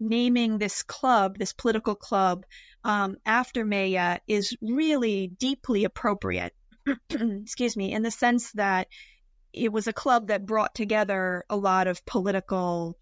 naming 0.00 0.58
this 0.58 0.82
club, 0.82 1.38
this 1.38 1.52
political 1.52 1.94
club, 1.94 2.44
um, 2.84 3.16
after 3.24 3.64
Mella 3.64 4.20
is 4.28 4.56
really 4.60 5.28
deeply 5.38 5.84
appropriate. 5.84 6.54
Excuse 7.10 7.76
me, 7.76 7.92
in 7.92 8.02
the 8.02 8.10
sense 8.10 8.52
that 8.52 8.88
it 9.52 9.72
was 9.72 9.86
a 9.86 9.92
club 9.92 10.28
that 10.28 10.46
brought 10.46 10.74
together 10.74 11.44
a 11.48 11.56
lot 11.56 11.86
of 11.86 12.04
political 12.04 12.98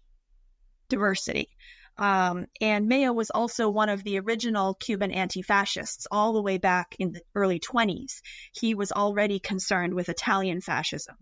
diversity. 0.87 1.49
Um, 1.97 2.47
and 2.59 2.87
Mella 2.87 3.13
was 3.13 3.29
also 3.29 3.69
one 3.69 3.89
of 3.89 4.03
the 4.03 4.19
original 4.19 4.73
Cuban 4.75 5.11
anti 5.11 5.41
fascists 5.41 6.07
all 6.09 6.33
the 6.33 6.41
way 6.41 6.57
back 6.57 6.95
in 6.97 7.11
the 7.11 7.21
early 7.35 7.59
20s. 7.59 8.21
He 8.53 8.73
was 8.73 8.91
already 8.91 9.39
concerned 9.39 9.93
with 9.93 10.09
Italian 10.09 10.61
fascism 10.61 11.15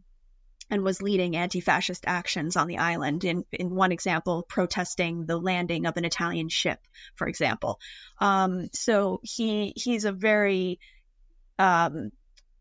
and 0.72 0.84
was 0.84 1.02
leading 1.02 1.36
anti-fascist 1.36 2.06
actions 2.08 2.56
on 2.56 2.68
the 2.68 2.78
island. 2.78 3.26
In 3.26 3.44
in 3.52 3.76
one 3.76 3.92
example, 3.92 4.44
protesting 4.48 5.26
the 5.26 5.38
landing 5.38 5.86
of 5.86 5.98
an 5.98 6.06
Italian 6.06 6.50
ship, 6.50 6.80
for 7.16 7.28
example. 7.28 7.80
Um, 8.20 8.70
so 8.74 9.20
he 9.22 9.74
he's 9.76 10.06
a 10.06 10.14
very 10.14 10.80
um, 11.60 12.12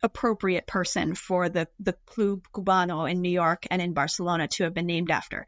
appropriate 0.02 0.66
person 0.66 1.14
for 1.14 1.48
the 1.48 1.68
the 1.78 1.94
Club 2.06 2.42
Cubano 2.52 3.10
in 3.10 3.20
New 3.20 3.30
York 3.30 3.66
and 3.70 3.80
in 3.80 3.94
Barcelona 3.94 4.48
to 4.48 4.64
have 4.64 4.74
been 4.74 4.86
named 4.86 5.10
after. 5.10 5.46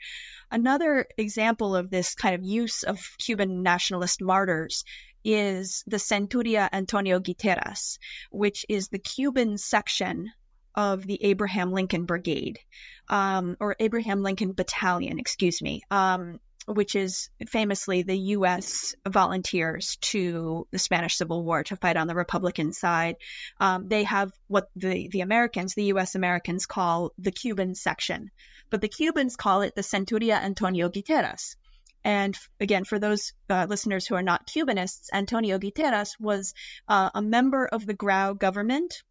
Another 0.51 1.07
example 1.19 1.75
of 1.75 1.91
this 1.91 2.15
kind 2.15 2.35
of 2.35 2.45
use 2.45 2.85
of 2.85 2.99
Cuban 3.19 3.63
nationalist 3.63 4.23
martyrs 4.23 4.85
is 5.25 5.85
the 5.87 5.99
Centuria 5.99 6.69
Antonio 6.73 7.19
Guiteras, 7.21 7.99
which 8.31 8.67
is 8.69 8.89
the 8.89 8.99
Cuban 8.99 9.59
section 9.59 10.31
of 10.75 11.07
the 11.07 11.23
Abraham 11.25 11.73
Lincoln 11.73 12.05
Brigade, 12.05 12.59
um, 13.09 13.57
or 13.61 13.77
Abraham 13.79 14.23
Lincoln 14.23 14.53
Battalion, 14.53 15.18
excuse 15.18 15.61
me, 15.61 15.83
um, 15.91 16.41
which 16.66 16.95
is 16.95 17.29
famously 17.49 18.03
the 18.03 18.16
U.S. 18.16 18.95
volunteers 19.07 19.97
to 20.01 20.66
the 20.70 20.79
Spanish 20.79 21.16
Civil 21.16 21.45
War 21.45 21.64
to 21.64 21.77
fight 21.77 21.97
on 21.97 22.07
the 22.07 22.14
Republican 22.14 22.73
side. 22.73 23.16
Um, 23.61 23.89
they 23.89 24.05
have 24.05 24.33
what 24.47 24.68
the, 24.77 25.09
the 25.09 25.20
Americans, 25.20 25.75
the 25.75 25.85
U.S. 25.85 26.14
Americans, 26.14 26.66
call 26.66 27.11
the 27.18 27.33
Cuban 27.33 27.75
section, 27.75 28.31
but 28.70 28.81
the 28.81 28.89
Cubans 28.89 29.37
call 29.37 29.62
it 29.62 29.75
the 29.75 29.83
Centuria 29.83 30.41
Antonio 30.41 30.89
Guiteras. 30.89 31.57
And 32.05 32.37
again, 32.59 32.85
for 32.85 32.99
those 32.99 33.33
uh, 33.49 33.66
listeners 33.68 34.07
who 34.07 34.14
are 34.14 34.23
not 34.23 34.49
Cubanists, 34.49 35.07
Antonio 35.12 35.59
Guiteras 35.59 36.18
was 36.18 36.53
uh, 36.89 37.11
a 37.14 37.23
member 37.23 37.66
of 37.66 37.87
the 37.87 37.95
Grau 37.95 38.33
government 38.33 39.03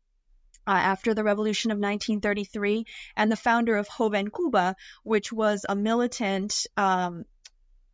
uh, 0.67 0.71
after 0.71 1.13
the 1.13 1.23
revolution 1.23 1.71
of 1.71 1.75
1933 1.75 2.85
and 3.15 3.31
the 3.31 3.35
founder 3.35 3.77
of 3.77 3.87
Joven 3.97 4.29
Cuba, 4.29 4.75
which 5.03 5.31
was 5.31 5.65
a 5.67 5.75
militant 5.75 6.67
um, 6.77 7.25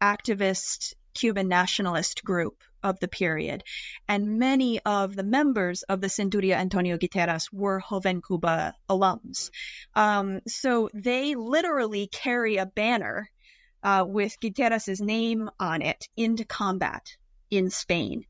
activist 0.02 0.94
Cuban 1.14 1.48
nationalist 1.48 2.24
group 2.24 2.64
of 2.84 3.00
the 3.00 3.08
period. 3.08 3.64
And 4.08 4.38
many 4.38 4.80
of 4.82 5.16
the 5.16 5.24
members 5.24 5.84
of 5.84 6.02
the 6.02 6.08
Centuria 6.08 6.56
Antonio 6.56 6.98
Guiteras 6.98 7.52
were 7.52 7.82
Joven 7.90 8.22
Cuba 8.22 8.76
alums. 8.90 9.50
Um, 9.96 10.42
so 10.48 10.90
they 10.94 11.36
literally 11.36 12.08
carry 12.08 12.58
a 12.58 12.66
banner 12.68 13.30
uh, 13.84 14.06
with 14.08 14.40
Guiteras's 14.40 15.02
name 15.02 15.50
on 15.60 15.82
it 15.82 16.08
into 16.16 16.46
combat 16.46 17.18
in 17.50 17.70
Spain. 17.70 18.26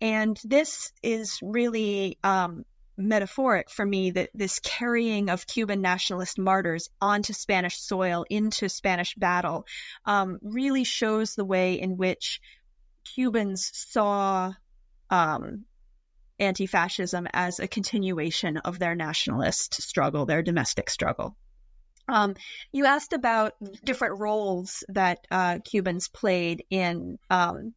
And 0.00 0.40
this 0.44 0.92
is 1.02 1.38
really 1.42 2.18
um, 2.24 2.64
metaphoric 2.96 3.70
for 3.70 3.84
me 3.84 4.10
that 4.10 4.30
this 4.34 4.58
carrying 4.60 5.30
of 5.30 5.46
Cuban 5.46 5.80
nationalist 5.80 6.38
martyrs 6.38 6.90
onto 7.00 7.32
Spanish 7.32 7.78
soil, 7.80 8.24
into 8.28 8.68
Spanish 8.68 9.14
battle, 9.14 9.66
um, 10.04 10.38
really 10.42 10.84
shows 10.84 11.34
the 11.34 11.44
way 11.44 11.80
in 11.80 11.96
which 11.96 12.40
Cubans 13.04 13.70
saw 13.74 14.52
um, 15.10 15.64
anti 16.38 16.66
fascism 16.66 17.26
as 17.32 17.60
a 17.60 17.68
continuation 17.68 18.56
of 18.58 18.78
their 18.78 18.94
nationalist 18.94 19.74
struggle, 19.74 20.26
their 20.26 20.42
domestic 20.42 20.90
struggle. 20.90 21.36
Um, 22.08 22.34
you 22.72 22.84
asked 22.86 23.12
about 23.12 23.54
different 23.84 24.18
roles 24.18 24.82
that 24.88 25.26
uh, 25.30 25.60
Cubans 25.64 26.08
played 26.08 26.64
in 26.68 27.18
um, 27.30 27.74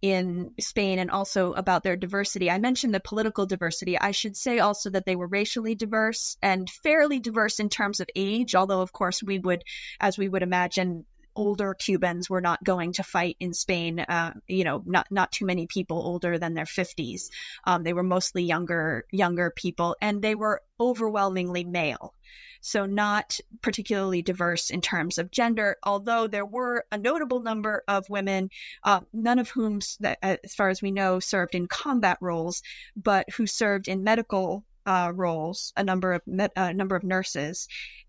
in 0.00 0.52
Spain 0.60 0.98
and 0.98 1.10
also 1.10 1.52
about 1.54 1.82
their 1.82 1.96
diversity. 1.96 2.50
I 2.50 2.58
mentioned 2.58 2.94
the 2.94 3.00
political 3.00 3.46
diversity. 3.46 3.98
I 3.98 4.12
should 4.12 4.36
say 4.36 4.60
also 4.60 4.90
that 4.90 5.06
they 5.06 5.16
were 5.16 5.26
racially 5.26 5.74
diverse 5.74 6.36
and 6.40 6.70
fairly 6.70 7.18
diverse 7.18 7.58
in 7.58 7.68
terms 7.68 8.00
of 8.00 8.08
age, 8.14 8.54
although, 8.54 8.80
of 8.80 8.92
course, 8.92 9.22
we 9.22 9.38
would, 9.38 9.64
as 10.00 10.16
we 10.16 10.28
would 10.28 10.42
imagine, 10.42 11.04
older 11.38 11.72
Cubans 11.74 12.28
were 12.28 12.40
not 12.40 12.62
going 12.62 12.92
to 12.94 13.02
fight 13.02 13.36
in 13.40 13.54
Spain. 13.54 14.00
Uh, 14.00 14.34
you 14.46 14.64
know, 14.64 14.82
not 14.84 15.06
not 15.10 15.32
too 15.32 15.46
many 15.46 15.66
people 15.66 15.98
older 15.98 16.38
than 16.38 16.54
their 16.54 16.66
fifties. 16.66 17.30
Um, 17.64 17.84
they 17.84 17.92
were 17.94 18.02
mostly 18.02 18.42
younger 18.42 19.06
younger 19.10 19.50
people, 19.50 19.96
and 20.02 20.20
they 20.20 20.34
were 20.34 20.62
overwhelmingly 20.80 21.64
male 21.64 22.14
so 22.60 22.86
not 22.86 23.38
particularly 23.62 24.22
diverse 24.22 24.70
in 24.70 24.80
terms 24.80 25.18
of 25.18 25.30
gender, 25.30 25.76
although 25.84 26.26
there 26.26 26.44
were 26.44 26.84
a 26.90 26.98
notable 26.98 27.40
number 27.40 27.84
of 27.88 28.08
women, 28.10 28.50
uh, 28.84 29.00
none 29.12 29.38
of 29.38 29.48
whom, 29.50 29.80
as 30.22 30.54
far 30.56 30.68
as 30.68 30.82
we 30.82 30.90
know, 30.90 31.20
served 31.20 31.54
in 31.54 31.66
combat 31.68 32.18
roles, 32.20 32.62
but 32.96 33.30
who 33.30 33.46
served 33.46 33.88
in 33.88 34.02
medical 34.02 34.64
uh, 34.86 35.12
roles, 35.14 35.72
a 35.76 35.84
number 35.84 36.14
of 36.14 36.22
a 36.56 36.72
number 36.72 36.96
of 36.96 37.04
nurses, 37.04 37.68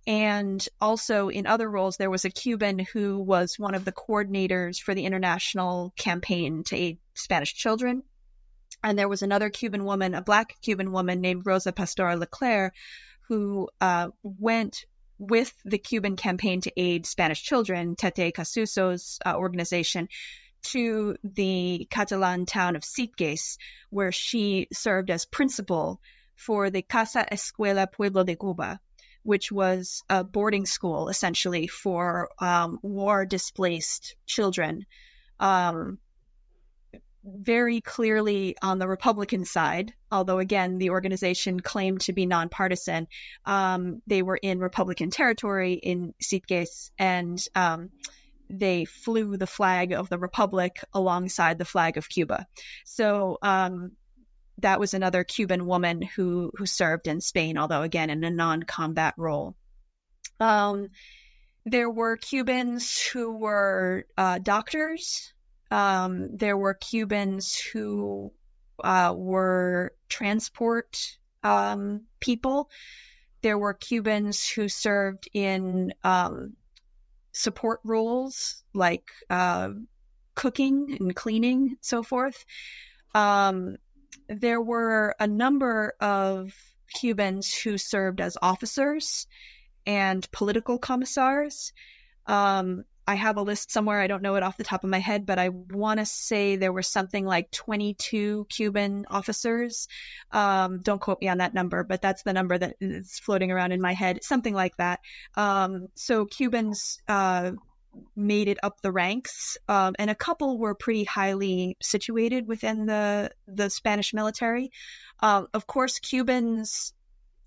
and 0.10 0.68
also 0.82 1.30
in 1.30 1.46
other 1.46 1.70
roles, 1.70 1.98
there 1.98 2.10
was 2.10 2.26
a 2.26 2.32
Cuban 2.32 2.80
who 2.80 3.20
was 3.20 3.60
one 3.60 3.76
of 3.76 3.86
the 3.86 3.92
coordinators 3.92 4.82
for 4.82 4.96
the 4.96 5.06
international 5.06 5.94
campaign 5.98 6.64
to 6.64 6.76
aid 6.76 6.98
Spanish 7.14 7.54
children. 7.54 8.02
And 8.84 8.98
there 8.98 9.08
was 9.08 9.22
another 9.22 9.52
Cuban 9.52 9.86
woman, 9.86 10.16
a 10.16 10.24
black 10.24 10.56
Cuban 10.64 10.92
woman 10.92 11.22
named 11.22 11.46
Rosa 11.46 11.72
Pastora 11.72 12.18
Leclerc, 12.18 12.74
who 13.28 13.70
uh, 13.82 14.10
went 14.24 14.86
with 15.20 15.54
the 15.64 15.78
Cuban 15.78 16.16
campaign 16.16 16.62
to 16.62 16.72
aid 16.76 17.06
Spanish 17.06 17.44
children, 17.44 17.96
Tete 17.96 18.34
Casuso's 18.34 19.20
uh, 19.28 19.36
organization, 19.36 20.10
to 20.64 21.18
the 21.24 21.88
Catalan 21.92 22.48
town 22.48 22.76
of 22.76 22.82
Sitges, 22.82 23.60
where 23.92 24.12
she 24.12 24.70
served 24.74 25.12
as 25.12 25.26
principal 25.26 26.02
for 26.36 26.72
the 26.72 26.82
Casa 26.82 27.28
Escuela 27.32 27.92
Pueblo 27.92 28.24
de 28.24 28.36
Cuba, 28.36 28.80
which 29.24 29.52
was 29.52 30.04
a 30.10 30.24
boarding 30.24 30.66
school 30.66 31.10
essentially 31.10 31.68
for 31.68 32.30
um, 32.40 32.80
war 32.82 33.26
displaced 33.26 34.16
children. 34.26 34.86
Um, 35.40 36.00
very 37.24 37.82
clearly 37.82 38.56
on 38.62 38.80
the 38.80 38.88
Republican 38.88 39.46
side, 39.46 39.94
although 40.12 40.40
again, 40.40 40.78
the 40.78 40.90
organization 40.90 41.60
claimed 41.60 42.02
to 42.02 42.14
be 42.14 42.26
nonpartisan. 42.26 43.08
Um, 43.46 44.02
they 44.08 44.22
were 44.22 44.40
in 44.42 44.60
Republican 44.60 45.10
territory 45.10 45.74
in 45.74 46.14
Sitges, 46.22 46.92
and 46.98 47.38
um, 47.56 47.90
they 48.50 48.86
flew 48.86 49.38
the 49.38 49.48
flag 49.48 49.92
of 49.92 50.10
the 50.10 50.18
republic 50.18 50.80
alongside 50.94 51.58
the 51.58 51.66
flag 51.66 51.98
of 51.98 52.10
Cuba. 52.10 52.48
So 52.86 53.38
um, 53.42 53.92
that 54.62 54.80
was 54.80 54.94
another 54.94 55.24
Cuban 55.24 55.66
woman 55.66 56.02
who 56.02 56.52
who 56.56 56.66
served 56.66 57.08
in 57.08 57.22
Spain, 57.22 57.58
although 57.58 57.82
again 57.82 58.10
in 58.10 58.24
a 58.24 58.30
non-combat 58.30 59.14
role. 59.18 59.56
Um, 60.40 60.90
there 61.66 61.90
were 61.90 62.18
Cubans 62.18 63.00
who 63.08 63.38
were 63.38 64.06
uh, 64.18 64.40
doctors. 64.40 65.34
Um, 65.72 66.36
there 66.36 66.58
were 66.58 66.74
Cubans 66.74 67.60
who 67.60 68.32
uh, 68.84 69.14
were 69.16 69.94
transport 70.08 71.18
um, 71.44 72.06
people. 72.20 72.70
There 73.42 73.58
were 73.58 73.74
Cubans 73.74 74.50
who 74.50 74.68
served 74.68 75.30
in 75.34 75.94
um, 76.04 76.54
support 77.32 77.80
roles 77.84 78.64
like 78.74 79.12
uh, 79.30 79.70
cooking 80.36 80.98
and 81.00 81.16
cleaning, 81.16 81.78
so 81.82 82.04
forth. 82.04 82.46
Um, 83.14 83.78
there 84.30 84.62
were 84.62 85.16
a 85.20 85.28
number 85.28 85.96
of 86.00 86.54
Cubans 86.94 87.54
who 87.54 87.78
served 87.78 88.22
as 88.22 88.38
officers 88.42 89.28
and 89.86 90.30
political 90.32 90.78
commissars. 90.78 91.74
Um, 92.26 92.84
I 93.08 93.16
have 93.16 93.38
a 93.38 93.42
list 93.42 93.72
somewhere. 93.72 94.00
I 94.00 94.06
don't 94.06 94.22
know 94.22 94.36
it 94.36 94.44
off 94.44 94.58
the 94.58 94.64
top 94.64 94.84
of 94.84 94.90
my 94.92 95.00
head, 95.00 95.26
but 95.26 95.40
I 95.40 95.50
want 95.50 96.00
to 96.00 96.06
say 96.06 96.56
there 96.56 96.72
were 96.72 96.84
something 96.84 97.26
like 97.26 97.50
22 97.50 98.46
Cuban 98.50 99.08
officers. 99.10 99.88
Um, 100.32 100.82
don't 100.82 101.02
quote 101.02 101.20
me 101.20 101.28
on 101.28 101.40
that 101.40 101.56
number, 101.56 101.84
but 101.84 102.04
that's 102.04 102.22
the 102.22 102.34
number 102.34 102.56
that 102.56 102.76
is 102.80 103.18
floating 103.18 103.52
around 103.52 103.72
in 103.72 103.82
my 103.82 103.94
head, 103.94 104.24
something 104.24 104.54
like 104.54 104.78
that. 104.78 105.00
Um, 105.34 105.88
so 105.96 106.26
Cubans 106.26 107.02
uh, 107.08 107.54
made 108.16 108.48
it 108.48 108.58
up 108.64 108.82
the 108.82 108.92
ranks, 108.92 109.58
um, 109.68 109.96
and 109.98 110.10
a 110.10 110.16
couple 110.16 110.58
were 110.58 110.76
pretty 110.76 111.04
highly 111.04 111.78
situated 111.82 112.48
within 112.48 112.86
the 112.86 113.32
the 113.48 113.70
Spanish 113.70 114.14
military. 114.14 114.72
Uh, 115.22 115.44
of 115.54 115.68
course, 115.68 116.00
Cubans 116.00 116.94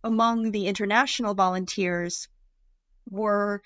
among 0.04 0.50
the 0.50 0.66
international 0.66 1.34
volunteers 1.34 2.28
were 3.08 3.62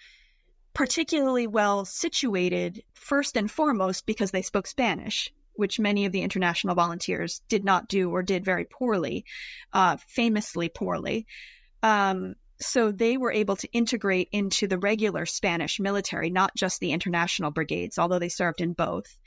particularly 0.74 1.46
well 1.46 1.84
situated, 1.84 2.82
first 2.94 3.36
and 3.36 3.50
foremost, 3.50 4.04
because 4.04 4.30
they 4.30 4.42
spoke 4.42 4.66
Spanish, 4.66 5.32
which 5.54 5.80
many 5.80 6.04
of 6.04 6.12
the 6.12 6.20
international 6.20 6.74
volunteers 6.74 7.40
did 7.48 7.64
not 7.64 7.88
do 7.88 8.10
or 8.10 8.22
did 8.22 8.44
very 8.44 8.66
poorly, 8.66 9.24
uh, 9.72 9.96
famously 10.06 10.68
poorly. 10.68 11.26
Um, 11.82 12.34
so 12.60 12.90
they 12.90 13.16
were 13.16 13.32
able 13.32 13.56
to 13.56 13.72
integrate 13.72 14.28
into 14.32 14.66
the 14.66 14.78
regular 14.78 15.26
Spanish 15.26 15.78
military, 15.78 16.30
not 16.30 16.54
just 16.56 16.80
the 16.80 16.92
international 16.92 17.50
brigades, 17.50 17.98
although 17.98 18.18
they 18.18 18.28
served 18.28 18.60
in 18.60 18.72
both. 18.72 19.18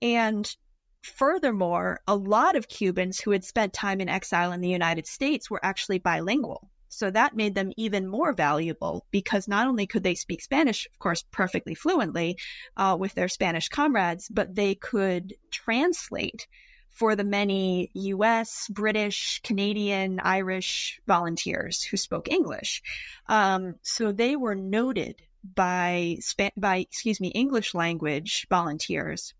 And 0.00 0.54
furthermore, 1.02 2.00
a 2.06 2.16
lot 2.16 2.56
of 2.56 2.68
Cubans 2.68 3.20
who 3.20 3.30
had 3.30 3.44
spent 3.44 3.72
time 3.72 4.00
in 4.00 4.08
exile 4.08 4.52
in 4.52 4.60
the 4.60 4.68
United 4.68 5.06
States 5.06 5.50
were 5.50 5.64
actually 5.64 5.98
bilingual. 5.98 6.68
So 6.88 7.10
that 7.10 7.34
made 7.34 7.54
them 7.54 7.72
even 7.78 8.06
more 8.06 8.34
valuable 8.34 9.06
because 9.10 9.48
not 9.48 9.66
only 9.66 9.86
could 9.86 10.02
they 10.02 10.14
speak 10.14 10.42
Spanish, 10.42 10.86
of 10.92 10.98
course, 10.98 11.24
perfectly 11.30 11.74
fluently 11.74 12.36
uh, 12.76 12.96
with 13.00 13.14
their 13.14 13.28
Spanish 13.28 13.70
comrades, 13.70 14.28
but 14.28 14.54
they 14.54 14.74
could 14.74 15.34
translate 15.50 16.46
for 16.92 17.16
the 17.16 17.24
many 17.24 17.90
US, 17.94 18.68
British, 18.68 19.40
Canadian, 19.42 20.20
Irish 20.20 21.00
volunteers 21.06 21.82
who 21.82 21.96
spoke 21.96 22.30
English. 22.30 22.82
Um, 23.26 23.76
so 23.82 24.12
they 24.12 24.36
were 24.36 24.54
noted 24.54 25.22
by 25.42 26.18
by 26.56 26.76
excuse 26.76 27.20
me 27.20 27.28
English 27.28 27.74
language 27.74 28.46
volunteers 28.48 29.34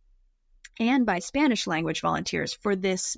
and 0.80 1.06
by 1.06 1.20
Spanish 1.20 1.66
language 1.66 2.00
volunteers 2.00 2.52
for 2.52 2.74
this 2.74 3.16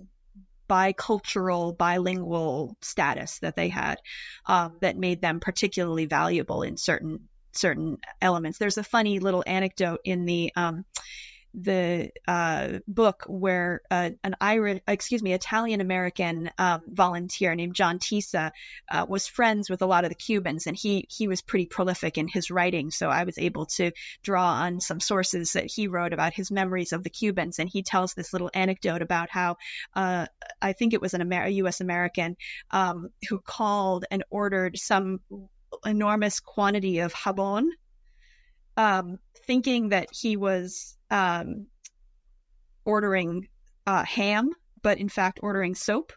bicultural, 0.69 1.77
bilingual 1.77 2.77
status 2.81 3.39
that 3.41 3.57
they 3.57 3.69
had 3.69 3.97
um, 4.47 4.77
that 4.81 4.97
made 4.97 5.21
them 5.21 5.41
particularly 5.41 6.07
valuable 6.07 6.63
in 6.63 6.77
certain 6.77 7.29
certain 7.53 7.99
elements. 8.21 8.59
There's 8.59 8.79
a 8.79 8.85
funny 8.85 9.19
little 9.21 9.45
anecdote 9.47 10.01
in 10.05 10.25
the 10.25 10.53
um, 10.57 10.85
the 11.55 12.11
uh, 12.27 12.81
book 12.89 13.25
where 13.29 13.83
uh, 13.91 14.11
an 14.25 14.35
Irish, 14.41 14.81
excuse 14.89 15.23
me, 15.23 15.33
Italian 15.33 15.81
American 15.81 16.51
um, 16.59 16.83
volunteer 16.89 17.55
named 17.55 17.75
John 17.75 17.99
Tisa 17.99 18.51
uh, 18.91 19.07
was 19.09 19.27
friends 19.27 19.71
with 19.71 19.81
a 19.81 19.87
lot 19.87 20.05
of 20.05 20.11
the 20.11 20.17
Cubans, 20.17 20.67
and 20.67 20.77
he 20.77 21.07
he 21.09 21.29
was 21.29 21.43
pretty 21.43 21.67
prolific 21.67 22.19
in 22.19 22.27
his 22.27 22.51
writing. 22.51 22.91
So 22.91 23.09
I 23.09 23.25
was 23.25 23.39
able 23.39 23.67
to 23.67 23.93
draw 24.23 24.47
on 24.47 24.81
some 24.81 25.01
sources 25.01 25.53
that 25.53 25.71
he 25.71 25.87
wrote 25.87 26.13
about 26.13 26.35
his 26.35 26.51
memories 26.51 26.93
of 26.93 27.05
the 27.05 27.11
Cubans, 27.11 27.59
and 27.59 27.69
he 27.69 27.83
tells 27.83 28.15
this 28.15 28.33
little 28.33 28.51
anecdote 28.53 29.03
about 29.03 29.31
how 29.31 29.57
uh, 29.95 30.27
I 30.61 30.73
think 30.73 30.93
it 30.93 31.01
was 31.01 31.15
an 31.15 31.21
Amer- 31.21 31.49
U.S. 31.49 31.81
American 31.81 32.37
um, 32.73 33.11
who 33.29 33.39
called 33.39 34.05
and 34.11 34.25
ordered 34.31 34.77
some 34.77 35.21
enormous 35.87 36.41
quantity 36.41 36.99
of 36.99 37.15
jabon. 37.15 37.69
Um, 38.77 39.19
thinking 39.47 39.91
that 39.91 40.09
he 40.13 40.37
was 40.37 40.97
um, 41.11 41.67
ordering 42.85 43.49
uh, 43.87 44.05
ham, 44.05 44.51
but 44.83 44.99
in 44.99 45.09
fact 45.09 45.41
ordering 45.43 45.75
soap. 45.75 46.13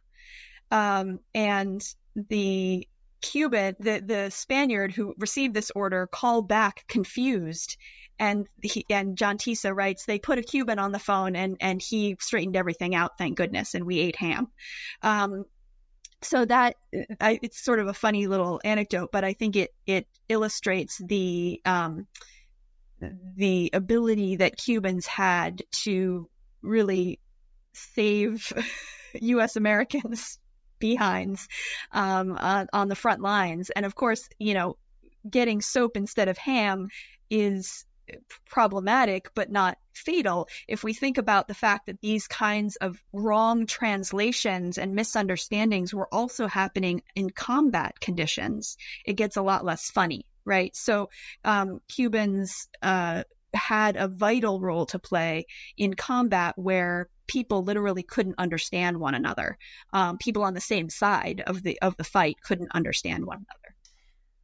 Um, 0.71 1.19
and 1.33 1.81
the 2.15 2.87
Cuban, 3.21 3.75
the, 3.79 4.01
the 4.05 4.29
Spaniard 4.29 4.91
who 4.91 5.13
received 5.17 5.53
this 5.53 5.71
order 5.75 6.07
called 6.07 6.47
back 6.47 6.85
confused. 6.87 7.77
And 8.19 8.47
he, 8.61 8.85
and 8.89 9.17
John 9.17 9.37
Tisa 9.37 9.75
writes, 9.75 10.05
they 10.05 10.19
put 10.19 10.39
a 10.39 10.43
Cuban 10.43 10.79
on 10.79 10.91
the 10.91 10.99
phone 10.99 11.35
and, 11.35 11.57
and 11.59 11.81
he 11.81 12.17
straightened 12.19 12.55
everything 12.55 12.95
out, 12.95 13.17
thank 13.17 13.37
goodness, 13.37 13.75
and 13.75 13.85
we 13.85 13.99
ate 13.99 14.15
ham. 14.15 14.47
Um, 15.03 15.45
so 16.21 16.45
that 16.45 16.75
I, 17.21 17.39
it's 17.43 17.63
sort 17.63 17.79
of 17.79 17.87
a 17.87 17.93
funny 17.93 18.27
little 18.27 18.59
anecdote, 18.63 19.09
but 19.11 19.23
I 19.23 19.33
think 19.33 19.55
it 19.55 19.73
it 19.85 20.07
illustrates 20.29 20.99
the 21.05 21.61
um, 21.65 22.07
the 23.35 23.69
ability 23.73 24.37
that 24.37 24.57
Cubans 24.57 25.05
had 25.05 25.63
to 25.83 26.29
really 26.61 27.19
save 27.73 28.51
U.S. 29.13 29.55
Americans 29.55 30.39
behinds 30.79 31.47
um, 31.91 32.37
uh, 32.39 32.65
on 32.73 32.87
the 32.87 32.95
front 32.95 33.21
lines. 33.21 33.69
And 33.71 33.85
of 33.85 33.95
course, 33.95 34.29
you 34.39 34.53
know, 34.53 34.77
getting 35.29 35.61
soap 35.61 35.97
instead 35.97 36.27
of 36.27 36.37
ham 36.37 36.89
is 37.29 37.85
problematic 38.45 39.29
but 39.35 39.51
not 39.51 39.77
fatal 39.93 40.47
if 40.67 40.83
we 40.83 40.93
think 40.93 41.17
about 41.17 41.47
the 41.49 41.53
fact 41.53 41.87
that 41.87 41.99
these 41.99 42.25
kinds 42.27 42.77
of 42.77 43.03
wrong 43.11 43.65
translations 43.65 44.77
and 44.77 44.95
misunderstandings 44.95 45.93
were 45.93 46.07
also 46.13 46.47
happening 46.47 47.01
in 47.15 47.29
combat 47.29 47.99
conditions 47.99 48.77
it 49.05 49.13
gets 49.13 49.35
a 49.35 49.41
lot 49.41 49.65
less 49.65 49.91
funny 49.91 50.25
right? 50.47 50.75
So 50.75 51.09
um, 51.43 51.81
Cubans 51.89 52.67
uh, 52.81 53.23
had 53.53 53.97
a 53.97 54.07
vital 54.07 54.59
role 54.59 54.85
to 54.87 54.97
play 54.97 55.45
in 55.77 55.93
combat 55.93 56.53
where 56.57 57.09
people 57.27 57.63
literally 57.63 58.03
couldn't 58.03 58.35
understand 58.37 58.99
one 58.99 59.13
another. 59.13 59.57
Um, 59.93 60.17
people 60.17 60.43
on 60.43 60.53
the 60.53 60.61
same 60.61 60.89
side 60.89 61.43
of 61.45 61.63
the 61.63 61.79
of 61.81 61.97
the 61.97 62.03
fight 62.03 62.37
couldn't 62.41 62.71
understand 62.73 63.25
one 63.25 63.37
another. 63.37 63.75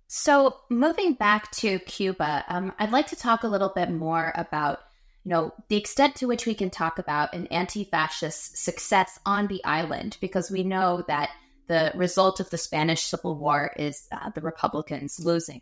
So 0.07 0.57
moving 0.69 1.13
back 1.13 1.49
to 1.53 1.79
Cuba, 1.79 2.45
um, 2.47 2.73
I'd 2.77 2.91
like 2.91 3.07
to 3.07 3.15
talk 3.15 3.43
a 3.43 3.47
little 3.47 3.71
bit 3.73 3.89
more 3.89 4.31
about 4.35 4.79
you 5.23 5.31
know 5.31 5.53
the 5.69 5.77
extent 5.77 6.15
to 6.17 6.27
which 6.27 6.45
we 6.45 6.53
can 6.53 6.69
talk 6.69 6.99
about 6.99 7.33
an 7.33 7.47
anti-fascist 7.47 8.57
success 8.57 9.19
on 9.25 9.47
the 9.47 9.63
island 9.63 10.17
because 10.19 10.51
we 10.51 10.63
know 10.63 11.03
that 11.07 11.29
the 11.67 11.91
result 11.95 12.39
of 12.39 12.49
the 12.49 12.57
Spanish 12.57 13.03
Civil 13.03 13.35
War 13.35 13.71
is 13.77 14.07
uh, 14.11 14.29
the 14.31 14.41
Republicans 14.41 15.19
losing. 15.23 15.61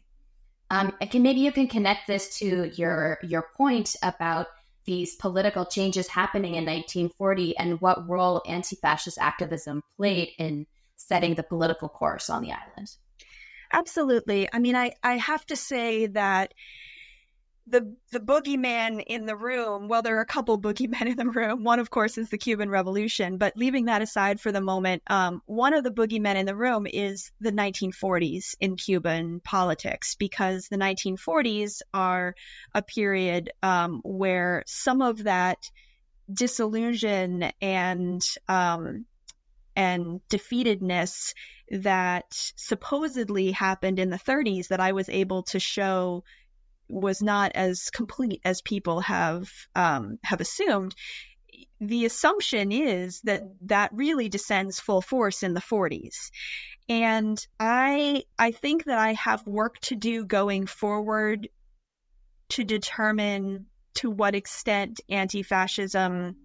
Um, 0.72 0.94
can 1.10 1.22
maybe 1.22 1.42
you 1.42 1.52
can 1.52 1.68
connect 1.68 2.08
this 2.08 2.40
to 2.40 2.72
your 2.76 3.20
your 3.22 3.46
point 3.58 3.94
about 4.02 4.48
these 4.86 5.16
political 5.16 5.66
changes 5.66 6.08
happening 6.08 6.56
in 6.56 6.66
1940 6.66 7.58
and 7.58 7.82
what 7.82 8.08
role 8.10 8.42
anti-fascist 8.48 9.18
activism 9.20 9.84
played 9.98 10.30
in 10.40 10.66
setting 10.96 11.36
the 11.36 11.44
political 11.44 11.90
course 11.90 12.30
on 12.30 12.42
the 12.42 12.52
island. 12.52 12.90
Absolutely. 13.74 14.48
I 14.52 14.60
mean, 14.60 14.76
I, 14.76 14.94
I 15.04 15.18
have 15.18 15.46
to 15.48 15.56
say 15.58 16.08
that 16.08 16.54
the 17.68 17.95
the 18.12 18.20
boogeyman 18.20 19.03
in 19.05 19.26
the 19.26 19.36
room. 19.36 19.88
Well, 19.88 20.01
there 20.01 20.18
are 20.18 20.22
a 20.22 20.26
couple 20.26 20.59
boogeymen 20.59 21.07
in 21.07 21.18
the 21.18 21.30
room. 21.30 21.64
One, 21.64 21.80
of 21.80 21.89
course, 21.89 22.18
is 22.18 22.30
the 22.30 22.38
Cuban 22.38 22.70
Revolution. 22.70 23.38
But 23.38 23.55
leaving 23.55 23.86
that 23.86 24.01
aside 24.01 24.39
for 24.39 24.51
the 24.51 24.62
moment, 24.62 25.03
um, 25.07 25.41
one 25.45 25.74
of 25.74 25.84
the 25.84 25.91
boogeymen 25.91 26.36
in 26.36 26.45
the 26.45 26.55
room 26.55 26.88
is 26.91 27.32
the 27.39 27.51
1940s 27.51 28.55
in 28.59 28.76
Cuban 28.76 29.41
politics, 29.43 30.16
because 30.16 30.68
the 30.68 30.78
1940s 30.78 31.82
are 31.93 32.36
a 32.74 32.82
period 32.82 33.51
um, 33.64 34.01
where 34.03 34.64
some 34.66 35.01
of 35.01 35.24
that 35.24 35.70
disillusion 36.34 37.51
and 37.62 38.24
um, 38.47 39.05
and 39.76 40.20
defeatedness 40.30 41.34
that 41.70 42.26
supposedly 42.57 43.51
happened 43.51 43.99
in 43.99 44.09
the 44.09 44.18
30s 44.18 44.68
that 44.68 44.82
I 44.82 44.91
was 44.91 45.07
able 45.07 45.43
to 45.43 45.59
show 45.59 46.24
was 46.92 47.22
not 47.22 47.52
as 47.56 47.89
complete 47.89 48.42
as 48.44 48.62
people 48.62 49.02
have 49.02 49.50
um, 49.76 50.18
have 50.24 50.42
assumed. 50.42 50.96
The 51.80 52.06
assumption 52.06 52.72
is 52.72 53.22
that 53.22 53.44
that 53.62 53.92
really 53.94 54.30
descends 54.30 54.80
full 54.80 55.02
force 55.02 55.44
in 55.44 55.54
the 55.54 55.62
40s. 55.62 56.32
And 56.89 57.44
I 57.60 58.24
I 58.38 58.52
think 58.52 58.86
that 58.86 58.98
I 58.98 59.14
have 59.14 59.46
work 59.48 59.80
to 59.82 59.96
do 59.96 60.26
going 60.26 60.66
forward 60.66 61.50
to 62.50 62.64
determine 62.64 63.68
to 63.94 64.10
what 64.10 64.36
extent 64.36 65.02
anti-fascism 65.10 66.36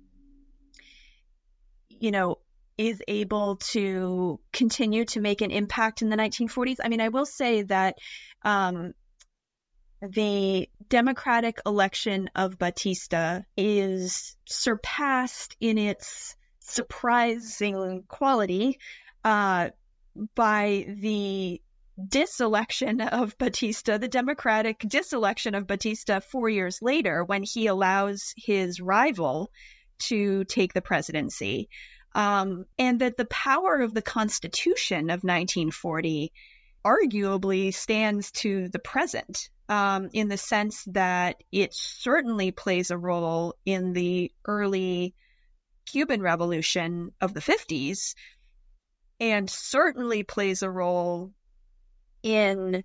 you 1.88 2.11
know 2.11 2.38
is 2.78 3.03
able 3.09 3.57
to 3.57 4.38
continue 4.53 5.05
to 5.07 5.20
make 5.20 5.40
an 5.40 5.51
impact 5.51 6.03
in 6.03 6.11
the 6.11 6.16
1940s. 6.16 6.76
I 6.82 6.88
mean, 6.88 7.01
I 7.01 7.09
will 7.09 7.24
say 7.24 7.62
that 7.62 7.97
um, 8.42 8.92
the 10.03 10.68
Democratic 10.88 11.59
election 11.64 12.30
of 12.34 12.59
Batista 12.59 13.42
is 13.57 14.36
surpassed 14.44 15.57
in 15.61 15.78
its 15.78 16.36
surprising 16.61 18.05
quality 18.09 18.78
uh, 19.24 19.70
by 20.34 20.86
the 21.01 21.61
diselection 22.09 23.01
of 23.01 23.38
Batista, 23.38 23.97
the 23.97 24.09
Democratic 24.09 24.80
diselection 24.80 25.55
of 25.55 25.66
Batista 25.66 26.20
four 26.20 26.49
years 26.49 26.80
later 26.82 27.24
when 27.24 27.42
he 27.42 27.66
allows 27.66 28.34
his 28.36 28.80
rival 28.80 29.51
to 29.99 30.44
take 30.44 30.74
the 30.74 30.82
presidency. 30.82 31.68
Um, 32.14 32.64
and 32.78 33.01
that 33.01 33.16
the 33.16 33.26
power 33.26 33.76
of 33.76 33.92
the 33.92 34.03
Constitution 34.03 35.11
of 35.11 35.22
1940 35.22 36.32
arguably 36.87 37.74
stands 37.74 38.30
to 38.30 38.68
the 38.68 38.78
present 38.78 39.51
um, 39.68 40.09
in 40.12 40.28
the 40.28 40.37
sense 40.37 40.84
that 40.84 41.43
it 41.51 41.74
certainly 41.74 42.53
plays 42.53 42.91
a 42.93 42.99
role 42.99 43.55
in 43.64 43.93
the 43.93 44.30
early 44.45 45.12
Cuban 45.84 46.22
Revolution 46.22 47.11
of 47.20 47.34
the 47.34 47.41
50s 47.41 48.14
and 49.18 49.51
certainly 49.51 50.22
plays 50.22 50.62
a 50.62 50.70
role 50.70 51.32
in 52.22 52.84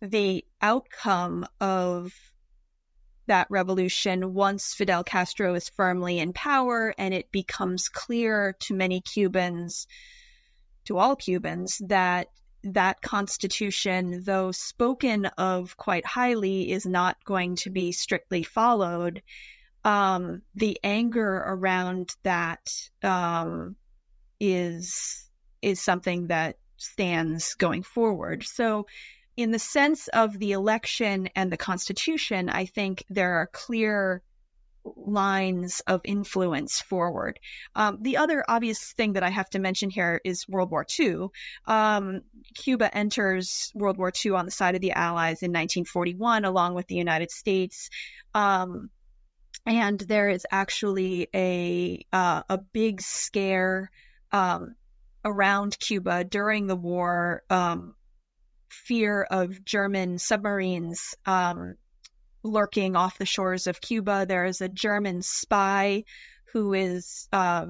the 0.00 0.44
outcome 0.62 1.46
of 1.60 2.14
that 3.26 3.46
revolution 3.50 4.34
once 4.34 4.74
Fidel 4.74 5.04
Castro 5.04 5.54
is 5.54 5.68
firmly 5.70 6.18
in 6.18 6.32
power 6.32 6.94
and 6.98 7.12
it 7.12 7.30
becomes 7.32 7.88
clear 7.88 8.54
to 8.60 8.74
many 8.74 9.00
Cubans, 9.00 9.86
to 10.84 10.98
all 10.98 11.16
Cubans, 11.16 11.80
that 11.88 12.28
that 12.64 13.02
constitution, 13.02 14.22
though 14.24 14.52
spoken 14.52 15.26
of 15.26 15.76
quite 15.76 16.06
highly, 16.06 16.70
is 16.72 16.86
not 16.86 17.22
going 17.24 17.56
to 17.56 17.70
be 17.70 17.92
strictly 17.92 18.42
followed. 18.42 19.22
Um, 19.84 20.42
the 20.54 20.78
anger 20.82 21.44
around 21.46 22.14
that 22.22 22.70
um, 23.02 23.76
is 24.40 25.28
is 25.62 25.80
something 25.80 26.28
that 26.28 26.56
stands 26.76 27.54
going 27.54 27.82
forward. 27.82 28.44
So 28.44 28.86
in 29.36 29.50
the 29.50 29.58
sense 29.58 30.08
of 30.08 30.38
the 30.38 30.52
election 30.52 31.28
and 31.34 31.50
the 31.50 31.56
Constitution, 31.56 32.48
I 32.48 32.66
think 32.66 33.04
there 33.08 33.34
are 33.34 33.46
clear 33.46 34.22
lines 34.84 35.80
of 35.86 36.00
influence 36.04 36.80
forward. 36.80 37.40
Um, 37.74 37.98
the 38.00 38.16
other 38.16 38.44
obvious 38.48 38.92
thing 38.92 39.14
that 39.14 39.22
I 39.22 39.30
have 39.30 39.48
to 39.50 39.58
mention 39.58 39.90
here 39.90 40.20
is 40.24 40.48
World 40.48 40.70
War 40.70 40.86
II. 40.98 41.28
Um, 41.66 42.20
Cuba 42.54 42.94
enters 42.94 43.72
World 43.74 43.98
War 43.98 44.12
II 44.24 44.32
on 44.32 44.44
the 44.44 44.50
side 44.50 44.74
of 44.74 44.80
the 44.80 44.92
Allies 44.92 45.42
in 45.42 45.50
1941, 45.50 46.44
along 46.44 46.74
with 46.74 46.86
the 46.86 46.96
United 46.96 47.30
States. 47.30 47.88
Um, 48.34 48.90
and 49.66 49.98
there 50.00 50.28
is 50.28 50.46
actually 50.50 51.28
a 51.34 52.04
uh, 52.12 52.42
a 52.48 52.58
big 52.58 53.00
scare 53.00 53.90
um, 54.32 54.74
around 55.24 55.78
Cuba 55.78 56.24
during 56.24 56.66
the 56.66 56.76
war 56.76 57.42
um, 57.48 57.94
fear 58.68 59.22
of 59.22 59.64
German 59.64 60.18
submarines 60.18 61.14
um, 61.24 61.76
lurking 62.44 62.94
off 62.94 63.18
the 63.18 63.26
shores 63.26 63.66
of 63.66 63.80
Cuba. 63.80 64.26
There 64.26 64.44
is 64.44 64.60
a 64.60 64.68
German 64.68 65.22
spy 65.22 66.04
who 66.52 66.74
is 66.74 67.28
uh, 67.32 67.66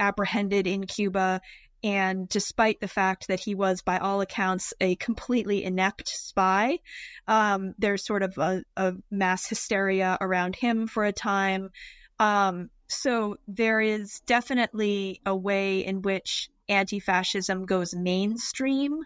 apprehended 0.00 0.66
in 0.66 0.86
Cuba. 0.86 1.40
And 1.84 2.28
despite 2.28 2.80
the 2.80 2.88
fact 2.88 3.28
that 3.28 3.40
he 3.40 3.54
was, 3.54 3.82
by 3.82 3.98
all 3.98 4.22
accounts, 4.22 4.72
a 4.80 4.96
completely 4.96 5.62
inept 5.62 6.08
spy, 6.08 6.78
um, 7.28 7.74
there's 7.78 8.06
sort 8.06 8.22
of 8.22 8.38
a, 8.38 8.62
a, 8.76 8.94
mass 9.10 9.46
hysteria 9.46 10.16
around 10.20 10.56
him 10.56 10.86
for 10.86 11.04
a 11.04 11.12
time. 11.12 11.68
Um, 12.18 12.70
so 12.88 13.36
there 13.46 13.82
is 13.82 14.20
definitely 14.26 15.20
a 15.26 15.36
way 15.36 15.84
in 15.84 16.00
which 16.00 16.48
anti 16.70 17.00
fascism 17.00 17.66
goes 17.66 17.94
mainstream 17.94 19.00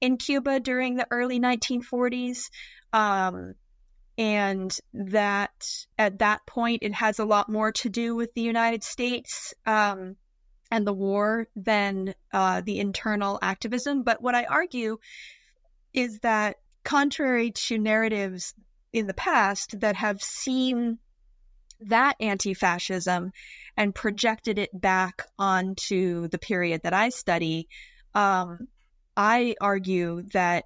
in 0.00 0.16
Cuba 0.16 0.60
during 0.60 0.94
the 0.94 1.06
early 1.10 1.40
1940s. 1.40 2.50
Um, 2.92 3.54
and 4.18 4.76
that 4.94 5.86
at 5.98 6.18
that 6.20 6.46
point, 6.46 6.82
it 6.82 6.94
has 6.94 7.18
a 7.18 7.24
lot 7.24 7.48
more 7.48 7.72
to 7.72 7.88
do 7.88 8.16
with 8.16 8.32
the 8.34 8.42
United 8.42 8.82
States 8.82 9.52
um, 9.66 10.16
and 10.70 10.86
the 10.86 10.92
war 10.92 11.48
than 11.54 12.14
uh, 12.32 12.62
the 12.64 12.78
internal 12.78 13.38
activism. 13.42 14.02
But 14.02 14.22
what 14.22 14.34
I 14.34 14.44
argue 14.44 14.98
is 15.92 16.20
that, 16.20 16.56
contrary 16.84 17.50
to 17.50 17.78
narratives 17.78 18.54
in 18.92 19.06
the 19.06 19.14
past 19.14 19.80
that 19.80 19.96
have 19.96 20.22
seen 20.22 20.98
that 21.80 22.16
anti 22.20 22.54
fascism 22.54 23.32
and 23.76 23.94
projected 23.94 24.58
it 24.58 24.70
back 24.72 25.22
onto 25.38 26.28
the 26.28 26.38
period 26.38 26.82
that 26.84 26.94
I 26.94 27.10
study, 27.10 27.68
um, 28.14 28.68
I 29.16 29.56
argue 29.60 30.22
that 30.32 30.64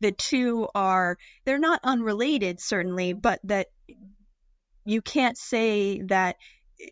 the 0.00 0.12
two 0.12 0.68
are, 0.74 1.16
they're 1.44 1.58
not 1.58 1.80
unrelated, 1.82 2.60
certainly, 2.60 3.12
but 3.12 3.40
that 3.44 3.68
you 4.84 5.02
can't 5.02 5.36
say 5.36 6.00
that 6.02 6.36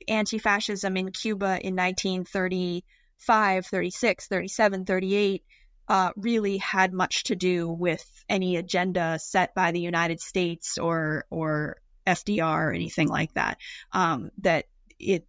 anti 0.06 0.38
fascism 0.38 0.96
in 0.96 1.10
Cuba 1.10 1.58
in 1.62 1.74
1935, 1.74 3.66
36, 3.66 4.26
37, 4.26 4.84
38 4.84 5.44
uh, 5.88 6.12
really 6.16 6.58
had 6.58 6.92
much 6.92 7.24
to 7.24 7.36
do 7.36 7.68
with 7.68 8.04
any 8.28 8.56
agenda 8.56 9.18
set 9.18 9.54
by 9.54 9.72
the 9.72 9.80
United 9.80 10.20
States 10.20 10.76
or, 10.76 11.24
or 11.30 11.78
FDR 12.06 12.68
or 12.68 12.72
anything 12.72 13.08
like 13.08 13.32
that. 13.34 13.58
Um, 13.92 14.30
that 14.38 14.66
it, 14.98 15.26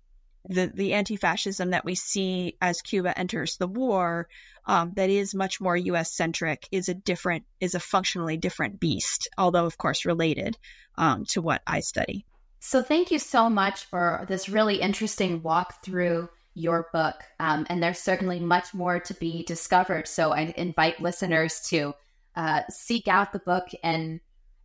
the, 0.50 0.72
the 0.74 0.94
anti 0.94 1.16
fascism 1.16 1.70
that 1.70 1.86
we 1.86 1.96
see 1.96 2.58
as 2.60 2.82
Cuba 2.82 3.18
enters 3.18 3.58
the 3.58 3.68
war 3.68 4.28
um, 4.66 4.92
that 4.96 5.10
is 5.10 5.34
much 5.34 5.62
more 5.62 5.78
U.S. 5.78 6.12
centric 6.12 6.68
is 6.72 6.90
a 6.90 6.94
different 6.94 7.46
is 7.60 7.76
a 7.76 7.80
functionally 7.80 8.36
different 8.36 8.80
beast, 8.80 9.30
although 9.38 9.66
of 9.66 9.78
course 9.78 10.06
related 10.06 10.58
um, 10.98 11.26
to 11.26 11.42
what 11.42 11.62
I 11.66 11.80
study. 11.80 12.26
So 12.60 12.82
thank 12.82 13.10
you 13.12 13.20
so 13.20 13.50
much 13.50 13.86
for 13.86 14.26
this 14.28 14.50
really 14.50 14.82
interesting 14.82 15.42
walk 15.42 15.82
through 15.84 16.30
your 16.56 16.90
book, 16.92 17.16
um, 17.40 17.66
and 17.70 17.82
there's 17.82 18.00
certainly 18.00 18.40
much 18.40 18.74
more 18.74 19.00
to 19.00 19.14
be 19.14 19.44
discovered. 19.44 20.08
So 20.08 20.34
I 20.34 20.54
invite 20.58 21.02
listeners 21.02 21.62
to 21.70 21.94
uh, 22.36 22.64
seek 22.70 23.08
out 23.08 23.32
the 23.32 23.40
book 23.40 23.68
and 23.84 24.20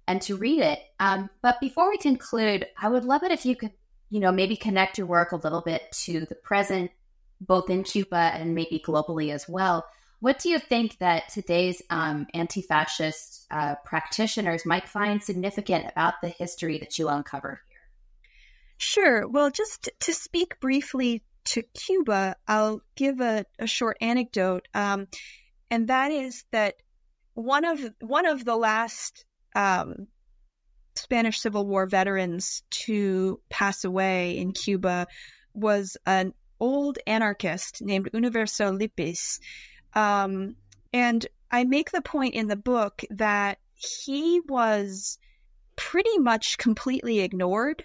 and 0.07 0.21
to 0.23 0.37
read 0.37 0.61
it. 0.61 0.81
Um, 1.01 1.31
but 1.41 1.61
before 1.61 1.89
we 1.89 1.99
conclude, 1.99 2.67
I 2.81 2.89
would 2.89 3.05
love 3.05 3.23
it 3.23 3.33
if 3.33 3.47
you 3.47 3.57
could, 3.57 3.73
you 4.15 4.21
know, 4.21 4.31
maybe 4.31 4.55
connect 4.55 4.97
your 4.97 5.09
work 5.09 5.33
a 5.33 5.37
little 5.37 5.61
bit 5.61 5.91
to 5.91 6.25
the 6.27 6.37
present 6.37 6.93
both 7.41 7.69
in 7.69 7.83
Cuba 7.83 8.31
and 8.33 8.55
maybe 8.55 8.79
globally 8.79 9.35
as 9.35 9.49
well. 9.49 9.85
What 10.21 10.39
do 10.39 10.51
you 10.51 10.61
think 10.61 10.99
that 10.99 11.31
today's 11.31 11.83
um, 11.91 12.29
anti 12.33 12.63
fascist 12.63 13.45
uh, 13.51 13.75
practitioners 13.85 14.65
might 14.65 14.89
find 14.89 15.21
significant 15.21 15.87
about 15.91 16.15
the 16.23 16.29
history 16.29 16.79
that 16.79 16.97
you 16.97 17.09
uncover 17.09 17.61
here? 17.69 17.79
Sure. 18.77 19.27
Well, 19.27 19.51
just 19.51 19.91
to 19.99 20.15
speak 20.15 20.61
briefly 20.61 21.25
to 21.47 21.63
Cuba, 21.75 22.37
I'll 22.47 22.83
give 22.95 23.21
a, 23.21 23.45
a 23.59 23.67
short 23.67 23.97
anecdote, 24.01 24.69
um, 24.75 25.09
and 25.73 25.89
that 25.89 26.13
is 26.13 26.45
that 26.53 26.77
one 27.35 27.65
of 27.65 27.81
one 28.01 28.27
of 28.27 28.45
the 28.45 28.57
last 28.57 29.25
um, 29.57 30.07
Spanish 30.97 31.41
Civil 31.41 31.67
War 31.67 31.87
veterans 31.87 32.63
to 32.71 33.41
pass 33.49 33.85
away 33.85 34.39
in 34.39 34.53
Cuba 34.53 35.07
was 35.55 35.97
an 36.07 36.35
old 36.61 36.99
anarchist 37.07 37.83
named 37.83 38.11
Universo 38.13 38.73
Lipis. 38.73 39.39
Um, 39.95 40.57
and 40.93 41.27
I 41.51 41.65
make 41.65 41.91
the 41.91 42.03
point 42.03 42.35
in 42.35 42.49
the 42.49 42.57
book 42.57 43.03
that 43.11 43.59
he 43.75 44.41
was 44.49 45.19
pretty 45.77 46.19
much 46.19 46.59
completely 46.59 47.21
ignored 47.21 47.85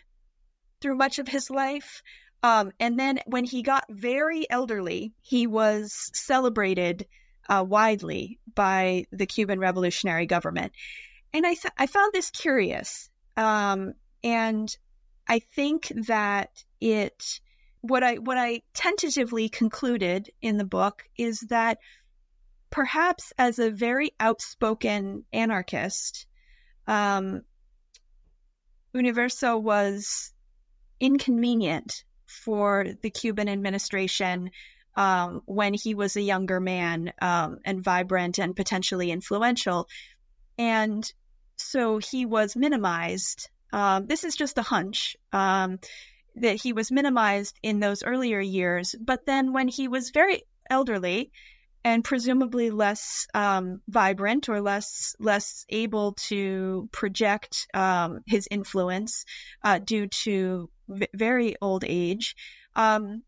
through 0.81 0.95
much 0.95 1.19
of 1.19 1.27
his 1.27 1.49
life. 1.49 2.01
Um, 2.41 2.71
and 2.79 2.97
then 2.97 3.19
when 3.25 3.43
he 3.43 3.63
got 3.63 3.85
very 3.89 4.49
elderly, 4.49 5.13
he 5.21 5.45
was 5.47 6.09
celebrated 6.13 7.05
uh, 7.49 7.65
widely 7.67 8.39
by 8.53 9.05
the 9.11 9.25
Cuban 9.25 9.59
revolutionary 9.59 10.25
government. 10.25 10.71
And 11.33 11.45
I 11.45 11.53
th- 11.53 11.73
I 11.77 11.87
found 11.87 12.13
this 12.13 12.29
curious, 12.29 13.09
um, 13.37 13.93
and 14.23 14.75
I 15.27 15.39
think 15.39 15.91
that 16.07 16.63
it 16.81 17.39
what 17.81 18.03
I 18.03 18.15
what 18.15 18.37
I 18.37 18.61
tentatively 18.73 19.49
concluded 19.49 20.29
in 20.41 20.57
the 20.57 20.65
book 20.65 21.03
is 21.17 21.39
that 21.49 21.77
perhaps 22.69 23.31
as 23.37 23.59
a 23.59 23.71
very 23.71 24.11
outspoken 24.19 25.25
anarchist, 25.33 26.27
um, 26.87 27.41
Universo 28.93 29.57
was 29.57 30.33
inconvenient 30.99 32.03
for 32.25 32.85
the 33.01 33.09
Cuban 33.09 33.49
administration 33.49 34.51
um, 34.95 35.41
when 35.45 35.73
he 35.73 35.95
was 35.95 36.15
a 36.15 36.21
younger 36.21 36.59
man 36.59 37.13
um, 37.21 37.59
and 37.63 37.83
vibrant 37.83 38.37
and 38.37 38.55
potentially 38.55 39.11
influential. 39.11 39.87
And 40.59 41.11
so 41.55 41.97
he 41.99 42.25
was 42.25 42.55
minimized. 42.55 43.49
Um, 43.71 44.07
this 44.07 44.23
is 44.23 44.35
just 44.35 44.57
a 44.57 44.61
hunch 44.61 45.15
um, 45.31 45.79
that 46.35 46.61
he 46.61 46.73
was 46.73 46.91
minimized 46.91 47.57
in 47.63 47.79
those 47.79 48.03
earlier 48.03 48.41
years. 48.41 48.93
But 48.99 49.25
then 49.25 49.53
when 49.53 49.69
he 49.69 49.87
was 49.87 50.11
very 50.11 50.43
elderly 50.69 51.31
and 51.85 52.03
presumably 52.03 52.71
less 52.71 53.25
um, 53.33 53.81
vibrant 53.87 54.49
or 54.49 54.59
less 54.59 55.15
less 55.17 55.65
able 55.69 56.11
to 56.13 56.89
project 56.91 57.67
um, 57.73 58.19
his 58.27 58.47
influence 58.51 59.23
uh, 59.63 59.79
due 59.79 60.07
to 60.07 60.69
v- 60.89 61.07
very 61.13 61.55
old 61.61 61.85
age, 61.87 62.35
um, 62.75 63.23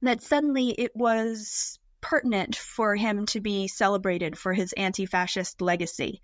that 0.00 0.22
suddenly 0.22 0.70
it 0.70 0.92
was 0.94 1.78
pertinent 2.02 2.54
for 2.54 2.94
him 2.94 3.24
to 3.26 3.40
be 3.40 3.68
celebrated 3.68 4.36
for 4.36 4.52
his 4.52 4.74
anti-fascist 4.74 5.62
legacy. 5.62 6.20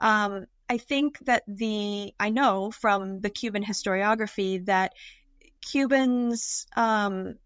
Um, 0.00 0.44
I 0.68 0.76
think 0.76 1.18
that 1.20 1.44
the 1.48 2.12
I 2.20 2.28
know 2.28 2.70
from 2.70 3.20
the 3.20 3.30
Cuban 3.30 3.64
historiography 3.64 4.66
that 4.66 4.92
Cubans 5.62 6.66
um, 6.76 7.36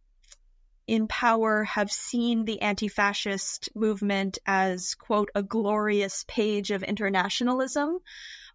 in 0.87 1.09
power 1.09 1.64
have 1.64 1.91
seen 1.91 2.45
the 2.45 2.61
anti 2.61 2.89
fascist 2.89 3.70
movement 3.74 4.39
as, 4.47 4.95
quote, 4.95 5.30
a 5.35 5.43
glorious 5.43 6.24
page 6.28 6.70
of 6.70 6.82
internationalism, 6.82 7.99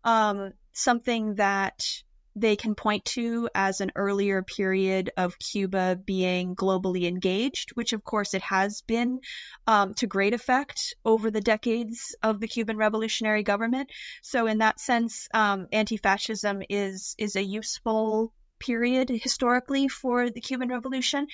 um, 0.03 0.51
something 0.71 1.36
that 1.36 2.03
they 2.36 2.55
can 2.55 2.75
point 2.75 3.05
to 3.05 3.49
as 3.55 3.82
an 3.82 3.91
earlier 3.95 4.43
period 4.43 5.11
of 5.17 5.39
Cuba 5.39 5.99
being 6.03 6.55
globally 6.55 7.07
engaged, 7.07 7.71
which 7.71 7.93
of 7.93 8.03
course 8.03 8.34
it 8.34 8.41
has 8.41 8.82
been 8.82 9.19
um, 9.67 9.93
to 9.95 10.07
great 10.07 10.34
effect 10.34 10.95
over 11.03 11.32
the 11.32 11.41
decades 11.41 12.15
of 12.23 12.39
the 12.39 12.47
Cuban 12.47 12.77
revolutionary 12.77 13.43
government. 13.43 13.89
So 14.21 14.47
in 14.47 14.59
that 14.59 14.80
sense, 14.80 15.27
um, 15.34 15.67
anti-fascism 15.71 16.63
is 16.69 17.15
is 17.17 17.36
a 17.36 17.43
useful 17.43 18.34
period 18.59 19.09
historically 19.09 19.88
for 19.88 20.30
the 20.30 20.41
Cuban 20.41 20.69
Revolution. 20.69 21.27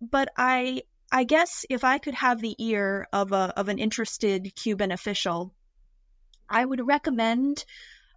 But 0.00 0.28
I 0.36 0.82
I 1.10 1.24
guess 1.24 1.64
if 1.70 1.84
I 1.84 1.98
could 1.98 2.14
have 2.14 2.40
the 2.40 2.56
ear 2.58 3.08
of 3.12 3.32
a 3.32 3.52
of 3.56 3.68
an 3.68 3.78
interested 3.78 4.52
Cuban 4.54 4.92
official, 4.92 5.54
I 6.48 6.64
would 6.64 6.86
recommend 6.86 7.64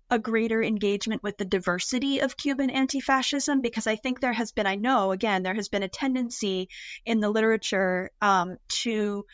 a 0.10 0.20
greater 0.20 0.62
engagement 0.64 1.24
with 1.24 1.38
the 1.38 1.46
diversity 1.46 2.20
of 2.20 2.38
Cuban 2.38 2.70
anti 2.70 3.00
fascism 3.00 3.62
because 3.62 3.88
I 3.88 3.96
think 3.96 4.20
there 4.20 4.34
has 4.34 4.52
been, 4.52 4.66
I 4.66 4.76
know, 4.76 5.12
again, 5.12 5.44
there 5.44 5.54
has 5.54 5.70
been 5.70 5.84
a 5.84 5.88
tendency 5.88 6.70
in 7.06 7.20
the 7.20 7.30
literature 7.30 8.12
um, 8.22 8.58
to, 8.70 9.26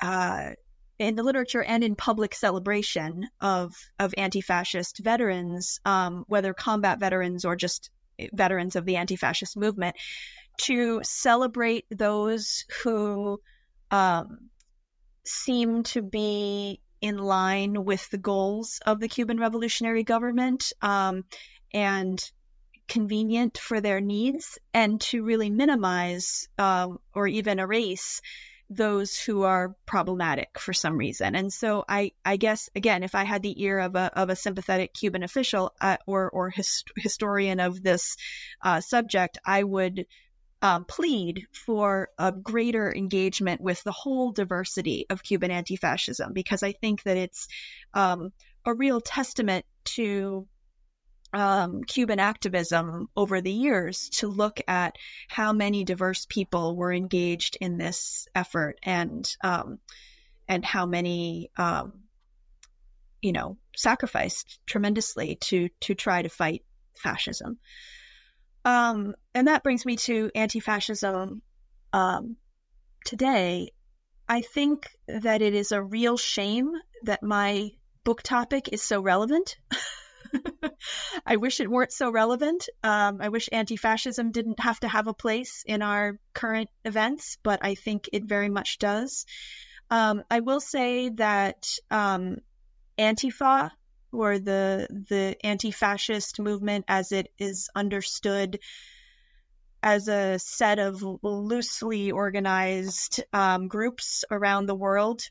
uh, 0.00 0.50
in 0.98 1.14
the 1.14 1.22
literature 1.22 1.62
and 1.62 1.84
in 1.84 1.94
public 1.94 2.34
celebration 2.34 3.28
of, 3.40 3.74
of 3.98 4.14
anti 4.16 4.40
fascist 4.40 4.98
veterans, 4.98 5.80
um, 5.84 6.24
whether 6.26 6.52
combat 6.52 6.98
veterans 6.98 7.44
or 7.44 7.56
just 7.56 7.90
veterans 8.32 8.76
of 8.76 8.84
the 8.84 8.96
anti 8.96 9.16
fascist 9.16 9.56
movement, 9.56 9.96
to 10.58 11.00
celebrate 11.02 11.86
those 11.90 12.64
who 12.82 13.40
um, 13.90 14.50
seem 15.24 15.82
to 15.84 16.02
be 16.02 16.80
in 17.02 17.18
line 17.18 17.84
with 17.84 18.08
the 18.10 18.18
goals 18.18 18.80
of 18.86 19.00
the 19.00 19.08
Cuban 19.08 19.38
revolutionary 19.38 20.04
government 20.04 20.72
um, 20.80 21.24
and 21.74 22.18
convenient 22.88 23.58
for 23.58 23.80
their 23.80 24.00
needs, 24.00 24.58
and 24.72 25.00
to 25.00 25.22
really 25.22 25.50
minimize 25.50 26.48
uh, 26.58 26.88
or 27.14 27.26
even 27.26 27.58
erase 27.58 28.22
those 28.70 29.18
who 29.18 29.42
are 29.42 29.76
problematic 29.84 30.58
for 30.58 30.72
some 30.72 30.96
reason. 30.96 31.34
And 31.34 31.52
so 31.52 31.84
I, 31.88 32.12
I 32.24 32.36
guess 32.36 32.70
again, 32.74 33.02
if 33.02 33.14
I 33.14 33.24
had 33.24 33.42
the 33.42 33.62
ear 33.62 33.78
of 33.80 33.94
a 33.94 34.10
of 34.18 34.30
a 34.30 34.36
sympathetic 34.36 34.94
Cuban 34.94 35.22
official 35.22 35.72
uh, 35.80 35.98
or 36.06 36.30
or 36.30 36.50
his, 36.50 36.84
historian 36.96 37.60
of 37.60 37.82
this 37.82 38.16
uh, 38.62 38.80
subject, 38.80 39.38
I 39.44 39.62
would 39.62 40.06
um, 40.62 40.84
plead 40.84 41.46
for 41.52 42.08
a 42.18 42.30
greater 42.32 42.94
engagement 42.94 43.60
with 43.60 43.82
the 43.82 43.92
whole 43.92 44.30
diversity 44.30 45.06
of 45.10 45.22
Cuban 45.22 45.50
anti 45.50 45.76
fascism 45.76 46.32
because 46.32 46.62
I 46.62 46.72
think 46.72 47.02
that 47.02 47.16
it's 47.16 47.48
um, 47.92 48.32
a 48.64 48.72
real 48.72 49.00
testament 49.00 49.66
to 49.84 50.46
um, 51.32 51.82
Cuban 51.82 52.20
activism 52.20 53.08
over 53.16 53.40
the 53.40 53.52
years 53.52 54.08
to 54.10 54.28
look 54.28 54.60
at 54.68 54.96
how 55.28 55.52
many 55.52 55.82
diverse 55.82 56.26
people 56.26 56.76
were 56.76 56.92
engaged 56.92 57.56
in 57.60 57.76
this 57.76 58.28
effort 58.34 58.78
and 58.82 59.28
um, 59.42 59.78
and 60.46 60.64
how 60.64 60.86
many 60.86 61.50
um, 61.56 62.04
you 63.20 63.32
know 63.32 63.56
sacrificed 63.74 64.60
tremendously 64.66 65.36
to 65.36 65.70
to 65.80 65.94
try 65.94 66.22
to 66.22 66.28
fight 66.28 66.62
fascism. 66.94 67.58
Um, 68.64 69.14
and 69.34 69.48
that 69.48 69.62
brings 69.62 69.84
me 69.84 69.96
to 69.96 70.30
anti-fascism 70.34 71.42
um, 71.92 72.36
today. 73.04 73.72
I 74.28 74.40
think 74.40 74.88
that 75.08 75.42
it 75.42 75.54
is 75.54 75.72
a 75.72 75.82
real 75.82 76.16
shame 76.16 76.72
that 77.04 77.22
my 77.22 77.70
book 78.04 78.22
topic 78.22 78.68
is 78.72 78.82
so 78.82 79.00
relevant. 79.00 79.56
I 81.26 81.36
wish 81.36 81.60
it 81.60 81.70
weren't 81.70 81.92
so 81.92 82.10
relevant. 82.10 82.68
Um, 82.82 83.18
I 83.20 83.28
wish 83.28 83.48
anti 83.52 83.76
fascism 83.76 84.30
didn't 84.30 84.60
have 84.60 84.80
to 84.80 84.88
have 84.88 85.06
a 85.06 85.14
place 85.14 85.62
in 85.66 85.82
our 85.82 86.18
current 86.32 86.70
events, 86.84 87.38
but 87.42 87.60
I 87.62 87.74
think 87.74 88.08
it 88.12 88.24
very 88.24 88.48
much 88.48 88.78
does. 88.78 89.26
Um, 89.90 90.22
I 90.30 90.40
will 90.40 90.60
say 90.60 91.10
that 91.10 91.68
um, 91.90 92.38
Antifa 92.98 93.70
or 94.12 94.38
the 94.38 94.86
the 95.08 95.36
anti-fascist 95.44 96.38
movement 96.38 96.84
as 96.88 97.12
it 97.12 97.32
is 97.38 97.68
understood 97.74 98.58
as 99.82 100.06
a 100.06 100.38
set 100.38 100.78
of 100.78 101.02
loosely 101.22 102.12
organized 102.12 103.24
um, 103.32 103.66
groups 103.66 104.24
around 104.30 104.66
the 104.66 104.74
world 104.74 105.22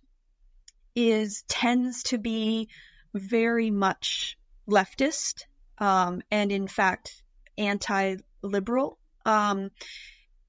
is 0.96 1.44
tends 1.48 2.04
to 2.04 2.18
be 2.18 2.68
very 3.14 3.72
much 3.72 4.38
leftist 4.70 5.44
um, 5.78 6.22
and 6.32 6.52
in 6.52 6.68
fact 6.68 7.24
anti-liberal. 7.58 8.98
Um, 9.26 9.72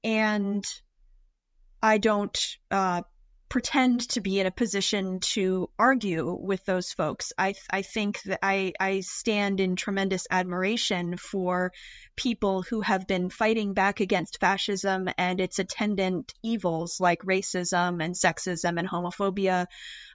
and 0.03 0.65
I 1.81 1.97
don't 1.97 2.57
uh, 2.71 3.03
pretend 3.53 4.09
to 4.09 4.19
be 4.19 4.39
in 4.39 4.47
a 4.47 4.51
position 4.51 5.19
to 5.19 5.69
argue 5.77 6.35
with 6.41 6.65
those 6.65 6.91
folks. 6.91 7.31
I 7.37 7.53
I 7.69 7.83
think 7.83 8.23
that 8.23 8.39
I 8.41 8.73
I 8.79 9.01
stand 9.01 9.59
in 9.59 9.75
tremendous 9.75 10.25
admiration 10.31 11.17
for 11.17 11.71
people 12.15 12.63
who 12.63 12.81
have 12.81 13.05
been 13.05 13.29
fighting 13.29 13.75
back 13.75 13.99
against 13.99 14.39
fascism 14.39 15.07
and 15.19 15.39
its 15.39 15.59
attendant 15.59 16.33
evils 16.41 16.99
like 16.99 17.21
racism 17.21 18.03
and 18.03 18.15
sexism 18.15 18.79
and 18.79 18.89
homophobia 18.89 19.67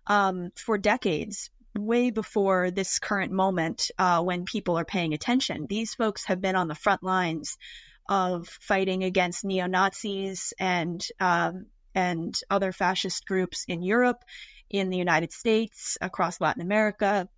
um, 0.09 0.51
for 0.57 0.77
decades. 0.77 1.49
Way 1.79 2.11
before 2.11 2.73
this 2.73 2.99
current 2.99 3.31
moment, 3.31 3.93
uh, 4.01 4.21
when 4.21 4.47
people 4.47 4.77
are 4.77 4.85
paying 4.85 5.15
attention, 5.15 5.69
these 5.69 5.95
folks 5.95 6.25
have 6.25 6.41
been 6.41 6.57
on 6.57 6.67
the 6.67 6.75
front 6.75 7.05
lines 7.05 7.57
of 8.09 8.49
fighting 8.49 9.05
against 9.05 9.45
neo 9.45 9.69
Nazis 9.69 10.53
and 10.59 11.07
um, 11.21 11.67
and 11.95 12.39
other 12.51 12.73
fascist 12.73 13.27
groups 13.27 13.65
in 13.69 13.83
Europe, 13.83 14.25
in 14.71 14.91
the 14.91 14.99
United 14.99 15.33
States, 15.33 15.97
across 16.01 16.41
Latin 16.41 16.63
America, 16.63 17.29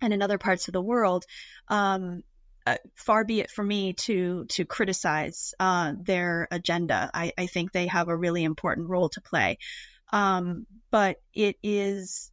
and 0.00 0.12
in 0.12 0.22
other 0.22 0.38
parts 0.38 0.68
of 0.68 0.72
the 0.72 0.82
world. 0.82 1.24
Um, 1.68 2.22
uh, 2.66 2.76
far 2.96 3.24
be 3.24 3.40
it 3.40 3.50
for 3.50 3.62
me 3.62 3.92
to 3.92 4.44
to 4.46 4.64
criticize 4.64 5.54
uh, 5.60 5.92
their 6.00 6.48
agenda. 6.50 7.10
I, 7.14 7.32
I, 7.38 7.46
think 7.46 7.70
they 7.70 7.86
have 7.86 8.08
a 8.08 8.16
really 8.16 8.42
important 8.42 8.88
role 8.88 9.08
to 9.10 9.20
play, 9.20 9.58
um, 10.12 10.66
but 10.90 11.18
it 11.32 11.56
is 11.62 12.32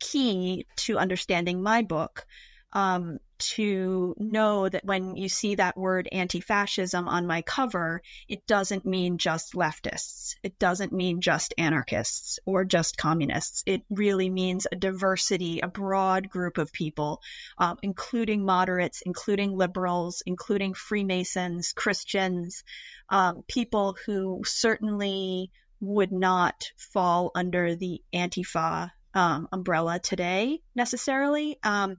key 0.00 0.66
to 0.74 0.98
understanding 0.98 1.62
my 1.62 1.82
book 1.82 2.26
um, 2.72 3.18
to 3.40 4.14
know 4.18 4.68
that 4.68 4.84
when 4.84 5.16
you 5.16 5.28
see 5.28 5.54
that 5.54 5.76
word 5.76 6.08
anti 6.12 6.40
fascism 6.40 7.08
on 7.08 7.26
my 7.26 7.42
cover, 7.42 8.02
it 8.28 8.46
doesn't 8.46 8.86
mean 8.86 9.18
just 9.18 9.54
leftists. 9.54 10.34
It 10.42 10.58
doesn't 10.58 10.92
mean 10.92 11.20
just 11.20 11.54
anarchists 11.58 12.38
or 12.46 12.64
just 12.64 12.96
communists. 12.96 13.62
It 13.66 13.82
really 13.90 14.30
means 14.30 14.66
a 14.70 14.76
diversity, 14.76 15.60
a 15.60 15.68
broad 15.68 16.28
group 16.28 16.58
of 16.58 16.72
people, 16.72 17.20
um, 17.58 17.78
including 17.82 18.44
moderates, 18.44 19.02
including 19.04 19.56
liberals, 19.56 20.22
including 20.26 20.74
Freemasons, 20.74 21.72
Christians, 21.72 22.62
um, 23.08 23.42
people 23.48 23.96
who 24.06 24.42
certainly 24.44 25.50
would 25.80 26.12
not 26.12 26.70
fall 26.76 27.30
under 27.34 27.74
the 27.74 28.02
Antifa 28.14 28.90
um, 29.14 29.48
umbrella 29.52 29.98
today 29.98 30.60
necessarily. 30.74 31.58
Um, 31.62 31.96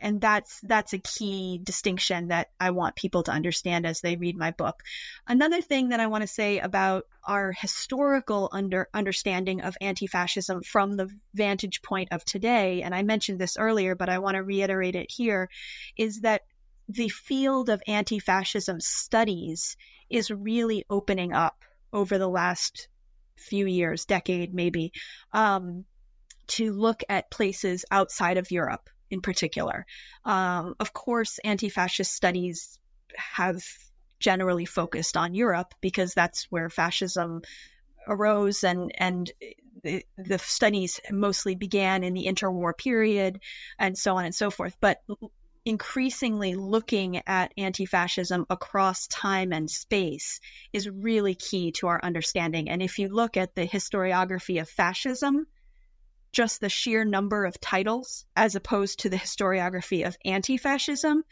and 0.00 0.20
that's 0.20 0.60
that's 0.62 0.92
a 0.92 0.98
key 0.98 1.60
distinction 1.62 2.28
that 2.28 2.48
I 2.60 2.70
want 2.70 2.96
people 2.96 3.22
to 3.24 3.32
understand 3.32 3.86
as 3.86 4.00
they 4.00 4.16
read 4.16 4.36
my 4.36 4.50
book. 4.50 4.82
Another 5.26 5.60
thing 5.60 5.90
that 5.90 6.00
I 6.00 6.06
want 6.06 6.22
to 6.22 6.28
say 6.28 6.58
about 6.58 7.06
our 7.24 7.52
historical 7.52 8.48
under 8.52 8.88
understanding 8.94 9.60
of 9.60 9.76
anti-fascism 9.80 10.62
from 10.62 10.96
the 10.96 11.08
vantage 11.34 11.82
point 11.82 12.08
of 12.12 12.24
today, 12.24 12.82
and 12.82 12.94
I 12.94 13.02
mentioned 13.02 13.38
this 13.38 13.56
earlier, 13.56 13.94
but 13.94 14.08
I 14.08 14.18
want 14.18 14.36
to 14.36 14.42
reiterate 14.42 14.94
it 14.94 15.10
here, 15.10 15.48
is 15.96 16.20
that 16.20 16.42
the 16.88 17.08
field 17.08 17.68
of 17.68 17.82
anti-fascism 17.86 18.80
studies 18.80 19.76
is 20.08 20.30
really 20.30 20.84
opening 20.88 21.32
up 21.32 21.64
over 21.92 22.18
the 22.18 22.28
last 22.28 22.88
few 23.36 23.66
years, 23.66 24.04
decade 24.04 24.54
maybe, 24.54 24.92
um, 25.32 25.84
to 26.46 26.72
look 26.72 27.02
at 27.08 27.30
places 27.30 27.84
outside 27.90 28.38
of 28.38 28.50
Europe 28.50 28.88
in 29.10 29.20
particular. 29.20 29.86
Um, 30.24 30.74
of 30.80 30.92
course, 30.92 31.38
anti 31.44 31.68
fascist 31.68 32.12
studies 32.12 32.78
have 33.16 33.62
generally 34.20 34.64
focused 34.64 35.16
on 35.16 35.34
Europe 35.34 35.74
because 35.80 36.12
that's 36.14 36.44
where 36.50 36.68
fascism 36.68 37.42
arose 38.06 38.64
and, 38.64 38.90
and 38.98 39.30
the, 39.82 40.04
the 40.16 40.38
studies 40.38 41.00
mostly 41.10 41.54
began 41.54 42.02
in 42.02 42.14
the 42.14 42.26
interwar 42.26 42.76
period 42.76 43.40
and 43.78 43.96
so 43.96 44.16
on 44.16 44.24
and 44.24 44.34
so 44.34 44.50
forth. 44.50 44.76
But 44.80 45.02
increasingly 45.64 46.54
looking 46.54 47.20
at 47.26 47.52
anti 47.56 47.84
fascism 47.86 48.46
across 48.48 49.06
time 49.08 49.52
and 49.52 49.70
space 49.70 50.40
is 50.72 50.88
really 50.88 51.34
key 51.34 51.72
to 51.72 51.86
our 51.86 52.00
understanding. 52.02 52.70
And 52.70 52.82
if 52.82 52.98
you 52.98 53.08
look 53.08 53.36
at 53.36 53.54
the 53.54 53.66
historiography 53.68 54.60
of 54.60 54.68
fascism, 54.68 55.46
just 56.32 56.60
the 56.60 56.68
sheer 56.68 57.04
number 57.04 57.44
of 57.44 57.60
titles 57.60 58.24
as 58.36 58.54
opposed 58.54 59.00
to 59.00 59.08
the 59.08 59.16
historiography 59.16 60.06
of 60.06 60.16
anti 60.24 60.56
fascism, 60.56 61.24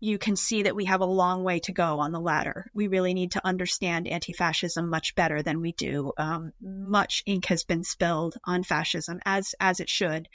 you 0.00 0.18
can 0.18 0.36
see 0.36 0.62
that 0.62 0.76
we 0.76 0.84
have 0.84 1.00
a 1.00 1.06
long 1.06 1.42
way 1.42 1.58
to 1.60 1.72
go 1.72 1.98
on 1.98 2.12
the 2.12 2.20
latter. 2.20 2.70
We 2.72 2.86
really 2.86 3.14
need 3.14 3.32
to 3.32 3.44
understand 3.44 4.06
anti 4.06 4.32
fascism 4.32 4.88
much 4.88 5.14
better 5.14 5.42
than 5.42 5.60
we 5.60 5.72
do. 5.72 6.12
Um, 6.16 6.52
much 6.60 7.22
ink 7.26 7.46
has 7.46 7.64
been 7.64 7.82
spilled 7.82 8.36
on 8.44 8.62
fascism, 8.62 9.20
as, 9.24 9.54
as 9.58 9.80
it 9.80 9.88
should, 9.88 10.28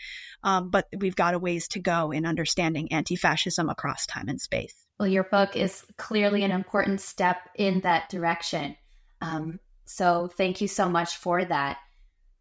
um, 0.44 0.70
but 0.70 0.88
we've 0.98 1.16
got 1.16 1.34
a 1.34 1.40
ways 1.40 1.68
to 1.70 1.80
go 1.80 2.12
in 2.12 2.26
understanding 2.26 2.92
anti 2.92 3.16
fascism 3.16 3.70
across 3.70 4.06
time 4.06 4.28
and 4.28 4.42
space. 4.42 4.76
Well, 5.00 5.08
your 5.08 5.24
book 5.24 5.56
is 5.56 5.86
clearly 5.98 6.44
an 6.44 6.52
important 6.52 7.02
step 7.02 7.38
in 7.56 7.82
that 7.82 8.10
direction. 8.10 8.76
Um, 9.22 9.60
so 9.86 10.30
thank 10.38 10.62
you 10.62 10.68
so 10.68 10.90
much 10.90 11.18
for 11.18 11.44
that. 11.44 11.78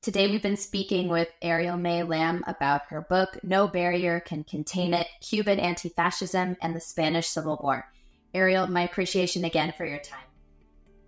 Today, 0.02 0.26
we've 0.26 0.42
been 0.42 0.56
speaking 0.56 1.06
with 1.06 1.28
Ariel 1.42 1.76
Mae 1.76 2.02
Lambe 2.02 2.42
about 2.48 2.86
her 2.88 3.02
book, 3.02 3.38
No 3.44 3.68
Barrier 3.68 4.18
Can 4.18 4.42
Contain 4.42 4.94
It 4.94 5.06
Cuban 5.20 5.60
Anti 5.60 5.90
Fascism 5.90 6.56
and 6.60 6.74
the 6.74 6.80
Spanish 6.80 7.28
Civil 7.28 7.60
War. 7.62 7.86
Ariel, 8.34 8.66
my 8.66 8.82
appreciation 8.82 9.44
again 9.44 9.72
for 9.76 9.86
your 9.86 10.00
time. 10.00 10.24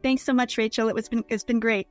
Thanks 0.05 0.23
so 0.23 0.33
much, 0.33 0.57
Rachel. 0.57 0.89
It 0.89 0.95
was 0.95 1.09
been, 1.09 1.25
it's 1.29 1.43
been 1.43 1.59
great. 1.59 1.89